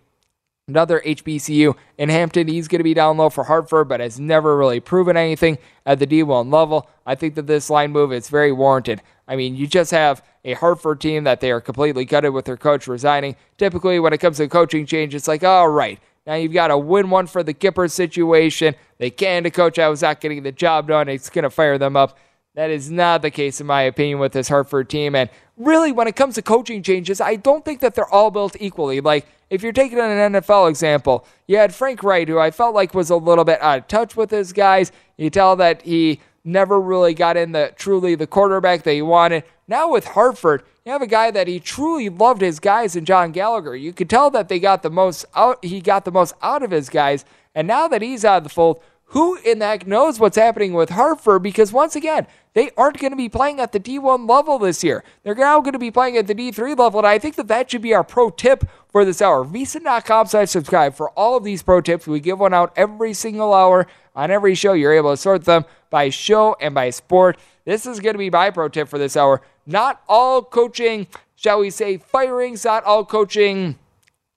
another 0.72 1.02
HBCU 1.06 1.76
in 1.98 2.08
Hampton. 2.08 2.48
He's 2.48 2.70
going 2.70 2.80
to 2.80 2.84
be 2.84 2.94
down 2.94 3.18
low 3.18 3.30
for 3.30 3.44
Hartford, 3.44 3.90
but 3.90 4.00
has 4.00 4.20
never 4.20 4.58
really 4.58 4.80
proven 4.80 5.18
anything 5.18 5.58
at 5.86 6.00
the 6.00 6.08
D1 6.08 6.52
level. 6.52 6.90
I 7.06 7.16
think 7.16 7.36
that 7.36 7.48
this 7.48 7.70
line 7.70 7.92
move 7.92 8.14
is 8.14 8.30
very 8.30 8.54
warranted. 8.54 9.02
I 9.28 9.36
mean, 9.36 9.56
you 9.56 9.68
just 9.68 9.92
have 9.92 10.24
a 10.46 10.54
Hartford 10.54 11.02
team 11.02 11.26
that 11.26 11.42
they 11.42 11.52
are 11.52 11.60
completely 11.60 12.06
gutted 12.06 12.34
with 12.34 12.46
their 12.46 12.58
coach 12.58 12.88
resigning. 12.88 13.36
Typically, 13.58 14.00
when 14.00 14.14
it 14.14 14.20
comes 14.20 14.38
to 14.38 14.48
coaching 14.48 14.86
change, 14.86 15.14
it's 15.14 15.28
like, 15.28 15.44
all 15.44 15.68
right, 15.68 16.00
now 16.26 16.36
you've 16.36 16.54
got 16.54 16.68
to 16.68 16.78
win 16.78 17.10
one 17.10 17.28
for 17.28 17.44
the 17.44 17.54
Gipper 17.54 17.92
situation. 17.92 18.76
They 18.98 19.10
can 19.10 19.44
to 19.44 19.52
coach 19.52 19.78
I 19.78 19.90
was 19.90 20.02
not 20.02 20.22
getting 20.22 20.44
the 20.44 20.54
job 20.54 20.88
done. 20.88 21.10
It's 21.10 21.30
going 21.30 21.44
to 21.44 21.50
fire 21.50 21.78
them 21.78 21.98
up. 21.98 22.18
That 22.54 22.70
is 22.70 22.92
not 22.92 23.22
the 23.22 23.32
case, 23.32 23.62
in 23.62 23.68
my 23.68 23.84
opinion, 23.84 24.20
with 24.20 24.34
this 24.34 24.50
Hartford 24.50 24.90
team. 24.90 25.16
And 25.16 25.30
really, 25.66 25.92
when 25.92 26.08
it 26.08 26.16
comes 26.16 26.36
to 26.36 26.42
coaching 26.42 26.84
changes, 26.84 27.22
I 27.22 27.36
don't 27.36 27.64
think 27.64 27.80
that 27.82 27.96
they're 27.96 28.12
all 28.12 28.32
built 28.32 28.56
equally. 28.60 29.02
Like, 29.02 29.26
if 29.50 29.64
you're 29.64 29.74
taking 29.74 30.00
an 30.00 30.34
NFL 30.34 30.70
example, 30.70 31.26
you 31.48 31.58
had 31.58 31.76
Frank 31.76 32.04
Reich, 32.04 32.28
who 32.28 32.40
I 32.40 32.52
felt 32.52 32.74
like 32.74 32.94
was 32.94 33.10
a 33.10 33.18
little 33.18 33.44
bit 33.44 33.62
out 33.62 33.80
of 33.80 33.88
touch 33.88 34.16
with 34.16 34.32
his 34.32 34.54
guys. 34.54 34.92
You 35.18 35.30
tell 35.30 35.56
that 35.58 35.82
he 35.82 36.20
never 36.44 36.80
really 36.80 37.14
got 37.14 37.38
in 37.38 37.52
the 37.52 37.74
truly 37.76 38.16
the 38.16 38.28
quarterback 38.28 38.84
that 38.84 38.94
he 38.94 39.02
wanted. 39.02 39.44
Now 39.68 39.92
with 39.92 40.06
Hartford, 40.06 40.64
you 40.86 40.92
have 40.92 41.02
a 41.02 41.08
guy 41.08 41.32
that 41.32 41.48
he 41.48 41.60
truly 41.60 42.10
loved 42.10 42.42
his 42.42 42.60
guys 42.60 42.96
in 42.96 43.06
John 43.06 43.32
Gallagher. 43.32 43.76
You 43.76 43.94
could 43.94 44.10
tell 44.10 44.32
that 44.32 44.50
they 44.50 44.60
got 44.60 44.82
the 44.82 44.90
most 44.90 45.26
out 45.36 45.64
he 45.64 45.82
got 45.82 46.06
the 46.06 46.12
most 46.12 46.34
out 46.42 46.64
of 46.64 46.72
his 46.72 46.90
guys. 46.90 47.26
And 47.54 47.68
now 47.68 47.88
that 47.90 48.02
he's 48.02 48.26
out 48.26 48.38
of 48.38 48.44
the 48.44 48.50
fold, 48.50 48.82
who 49.12 49.36
in 49.36 49.60
the 49.60 49.66
heck 49.66 49.86
knows 49.86 50.20
what's 50.20 50.38
happening 50.38 50.72
with 50.72 50.90
Hartford? 50.90 51.44
Because 51.44 51.74
once 51.74 51.98
again, 51.98 52.28
they 52.54 52.72
aren't 52.78 52.98
going 52.98 53.12
to 53.12 53.18
be 53.18 53.28
playing 53.28 53.60
at 53.60 53.74
the 53.74 53.80
D1 53.80 54.28
level 54.28 54.58
this 54.58 54.86
year. 54.86 55.04
They're 55.24 55.36
now 55.36 55.60
going 55.60 55.74
to 55.74 55.80
be 55.80 55.92
playing 55.92 56.16
at 56.16 56.28
the 56.28 56.36
D3 56.36 56.78
level, 56.78 57.02
and 57.02 57.08
I 57.08 57.20
think 57.20 57.36
that 57.36 57.50
that 57.50 57.70
should 57.70 57.82
be 57.82 57.94
our 57.94 58.06
pro 58.06 58.30
tip 58.30 58.64
for 58.90 59.04
this 59.04 59.22
hour. 59.22 59.44
VSiN.com 59.44 60.28
slash 60.28 60.50
subscribe 60.52 60.96
for 60.96 61.10
all 61.10 61.36
of 61.36 61.44
these 61.44 61.62
pro 61.62 61.82
tips. 61.82 62.08
We 62.08 62.22
give 62.22 62.40
one 62.40 62.54
out 62.54 62.72
every 62.78 63.14
single 63.14 63.54
hour 63.54 63.86
on 64.16 64.32
every 64.32 64.56
show. 64.56 64.72
You're 64.72 64.94
able 64.94 65.12
to 65.12 65.18
sort 65.18 65.44
them 65.44 65.66
by 65.90 66.10
show 66.10 66.56
and 66.62 66.74
by 66.74 66.90
sport. 66.90 67.38
This 67.66 67.86
is 67.86 68.00
going 68.00 68.14
to 68.14 68.20
be 68.20 68.30
my 68.30 68.50
pro 68.50 68.70
tip 68.70 68.88
for 68.88 68.98
this 68.98 69.18
hour. 69.18 69.42
Not 69.66 70.02
all 70.08 70.42
coaching, 70.42 71.08
shall 71.36 71.60
we 71.60 71.70
say, 71.70 71.98
firings, 71.98 72.64
not 72.64 72.86
all 72.86 73.04
coaching 73.04 73.78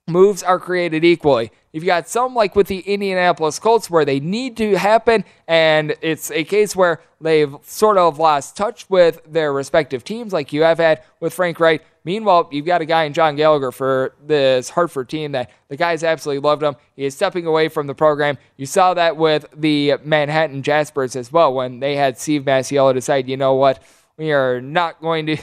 moves 0.09 0.43
are 0.43 0.59
created 0.59 1.05
equally. 1.05 1.53
You've 1.75 1.85
got 1.85 2.09
some 2.09 2.37
like 2.37 2.55
with 2.55 2.69
the 2.69 2.79
Indianapolis 2.79 3.59
Colts 3.59 3.91
where 3.91 4.05
they 4.05 4.21
need 4.21 4.57
to 4.59 4.77
happen, 4.77 5.25
and 5.49 5.97
it's 6.03 6.31
a 6.31 6.45
case 6.45 6.77
where 6.77 7.01
they've 7.21 7.53
sort 7.63 7.99
of 7.99 8.21
lost 8.21 8.57
touch 8.57 8.89
with 8.89 9.21
their 9.27 9.53
respective 9.53 10.05
teams, 10.05 10.33
like 10.33 10.53
you 10.53 10.63
have 10.63 10.79
had 10.79 11.03
with 11.19 11.35
Frank 11.35 11.59
Reich. 11.59 11.85
Meanwhile, 12.05 12.49
you've 12.53 12.65
got 12.65 12.81
a 12.81 12.85
guy 12.85 13.03
in 13.05 13.13
John 13.13 13.35
Gallagher 13.35 13.73
for 13.73 14.15
this 14.25 14.69
Hartford 14.69 15.09
team 15.09 15.33
that 15.33 15.51
the 15.67 15.77
guys 15.77 16.05
absolutely 16.05 16.49
loved 16.49 16.63
him. 16.63 16.77
He 16.95 17.07
is 17.07 17.17
stepping 17.17 17.45
away 17.45 17.67
from 17.67 17.89
the 17.89 17.95
program. 17.95 18.39
You 18.57 18.67
saw 18.67 18.95
that 18.95 19.17
with 19.17 19.47
the 19.57 19.95
Manhattan 20.05 20.63
Jaspers 20.63 21.17
as 21.17 21.33
well 21.33 21.53
when 21.53 21.81
they 21.81 21.97
had 21.97 22.21
Steve 22.21 22.43
Masiello 22.43 22.95
decide, 22.95 23.29
you 23.29 23.37
know 23.37 23.55
what, 23.55 23.83
we 24.17 24.31
are 24.31 24.61
not 24.61 25.01
going 25.01 25.27
to 25.27 25.39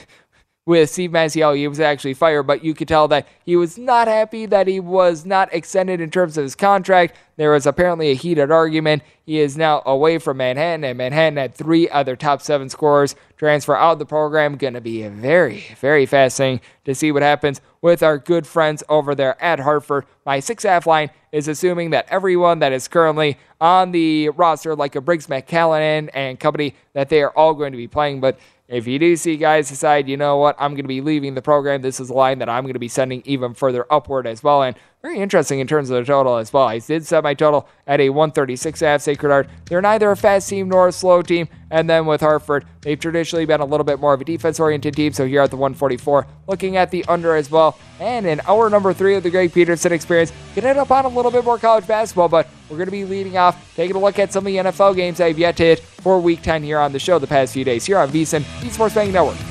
with 0.65 0.89
Steve 0.89 1.11
Masiello. 1.11 1.57
He 1.57 1.67
was 1.67 1.79
actually 1.79 2.13
fired, 2.13 2.43
but 2.43 2.63
you 2.63 2.73
could 2.73 2.87
tell 2.87 3.07
that 3.07 3.27
he 3.45 3.55
was 3.55 3.77
not 3.77 4.07
happy 4.07 4.45
that 4.45 4.67
he 4.67 4.79
was 4.79 5.25
not 5.25 5.51
extended 5.53 5.99
in 5.99 6.11
terms 6.11 6.37
of 6.37 6.43
his 6.43 6.55
contract. 6.55 7.15
There 7.37 7.51
was 7.51 7.65
apparently 7.65 8.11
a 8.11 8.15
heated 8.15 8.51
argument. 8.51 9.01
He 9.25 9.39
is 9.39 9.57
now 9.57 9.81
away 9.85 10.19
from 10.19 10.37
Manhattan, 10.37 10.83
and 10.83 10.97
Manhattan 10.97 11.37
had 11.37 11.55
three 11.55 11.89
other 11.89 12.15
top 12.15 12.41
seven 12.41 12.69
scorers 12.69 13.15
transfer 13.37 13.75
out 13.75 13.93
of 13.93 13.99
the 13.99 14.05
program. 14.05 14.57
Going 14.57 14.75
to 14.75 14.81
be 14.81 15.07
very, 15.07 15.65
very 15.79 16.05
fast 16.05 16.37
thing 16.37 16.61
to 16.85 16.93
see 16.93 17.11
what 17.11 17.23
happens 17.23 17.59
with 17.81 18.03
our 18.03 18.19
good 18.19 18.45
friends 18.45 18.83
over 18.87 19.15
there 19.15 19.41
at 19.41 19.59
Hartford. 19.59 20.05
My 20.25 20.39
six 20.39 20.63
half 20.63 20.85
line 20.85 21.09
is 21.31 21.47
assuming 21.47 21.89
that 21.91 22.05
everyone 22.09 22.59
that 22.59 22.71
is 22.71 22.87
currently 22.87 23.39
on 23.59 23.91
the 23.91 24.29
roster, 24.29 24.75
like 24.75 24.95
a 24.95 25.01
Briggs 25.01 25.27
McCallum 25.27 26.09
and 26.13 26.39
company, 26.39 26.75
that 26.93 27.09
they 27.09 27.23
are 27.23 27.31
all 27.31 27.55
going 27.55 27.71
to 27.71 27.77
be 27.77 27.87
playing. 27.87 28.21
But 28.21 28.37
if 28.71 28.87
you 28.87 28.97
do 28.97 29.15
see 29.17 29.35
guys 29.35 29.67
decide, 29.69 30.07
you 30.07 30.15
know 30.15 30.37
what, 30.37 30.55
I'm 30.57 30.71
going 30.71 30.85
to 30.85 30.87
be 30.87 31.01
leaving 31.01 31.35
the 31.35 31.41
program, 31.41 31.81
this 31.81 31.99
is 31.99 32.09
a 32.09 32.13
line 32.13 32.39
that 32.39 32.49
I'm 32.49 32.63
going 32.63 32.73
to 32.73 32.79
be 32.79 32.87
sending 32.87 33.21
even 33.25 33.53
further 33.53 33.85
upward 33.91 34.25
as 34.25 34.41
well. 34.41 34.63
And 34.63 34.77
very 35.01 35.19
interesting 35.19 35.59
in 35.59 35.67
terms 35.67 35.89
of 35.89 35.97
the 35.97 36.05
total 36.05 36.37
as 36.37 36.53
well. 36.53 36.67
I 36.67 36.77
did 36.77 37.05
set 37.05 37.23
my 37.23 37.33
total 37.33 37.67
at 37.87 37.99
a 37.99 38.09
136 38.09 38.79
half 38.79 39.01
Sacred 39.01 39.29
Heart. 39.29 39.49
They're 39.65 39.81
neither 39.81 40.11
a 40.11 40.15
fast 40.15 40.47
team 40.47 40.69
nor 40.69 40.87
a 40.87 40.91
slow 40.91 41.21
team. 41.21 41.47
And 41.71 41.89
then 41.89 42.05
with 42.05 42.21
Hartford, 42.21 42.65
they've 42.81 42.99
traditionally 42.99 43.45
been 43.45 43.61
a 43.61 43.65
little 43.65 43.83
bit 43.83 43.99
more 43.99 44.13
of 44.13 44.21
a 44.21 44.25
defense 44.25 44.59
oriented 44.59 44.95
team. 44.95 45.13
So 45.13 45.25
here 45.25 45.41
at 45.41 45.49
the 45.49 45.57
144, 45.57 46.27
looking 46.47 46.77
at 46.77 46.91
the 46.91 47.03
under 47.05 47.35
as 47.35 47.49
well. 47.49 47.79
And 47.99 48.27
in 48.27 48.41
hour 48.47 48.69
number 48.69 48.93
three 48.93 49.15
of 49.15 49.23
the 49.23 49.31
Greg 49.31 49.53
Peterson 49.53 49.91
experience, 49.91 50.31
get 50.53 50.65
it 50.65 50.77
up 50.77 50.91
on 50.91 51.05
a 51.05 51.09
little 51.09 51.31
bit 51.31 51.45
more 51.45 51.57
college 51.57 51.87
basketball, 51.87 52.29
but 52.29 52.47
we're 52.69 52.77
going 52.77 52.87
to 52.87 52.91
be 52.91 53.05
leading 53.05 53.37
off, 53.37 53.75
taking 53.75 53.95
a 53.95 53.99
look 53.99 54.19
at 54.19 54.31
some 54.31 54.45
of 54.45 54.53
the 54.53 54.57
NFL 54.57 54.95
games 54.95 55.19
I've 55.19 55.39
yet 55.39 55.57
to 55.57 55.63
hit 55.63 55.79
for 55.79 56.19
week 56.19 56.41
10 56.41 56.63
here 56.63 56.79
on 56.79 56.91
the 56.91 56.99
show 56.99 57.17
the 57.17 57.27
past 57.27 57.53
few 57.53 57.63
days 57.63 57.85
here 57.85 57.97
on 57.97 58.09
VSiN, 58.09 58.43
Sports 58.71 58.93
Betting 58.93 59.13
Network. 59.13 59.50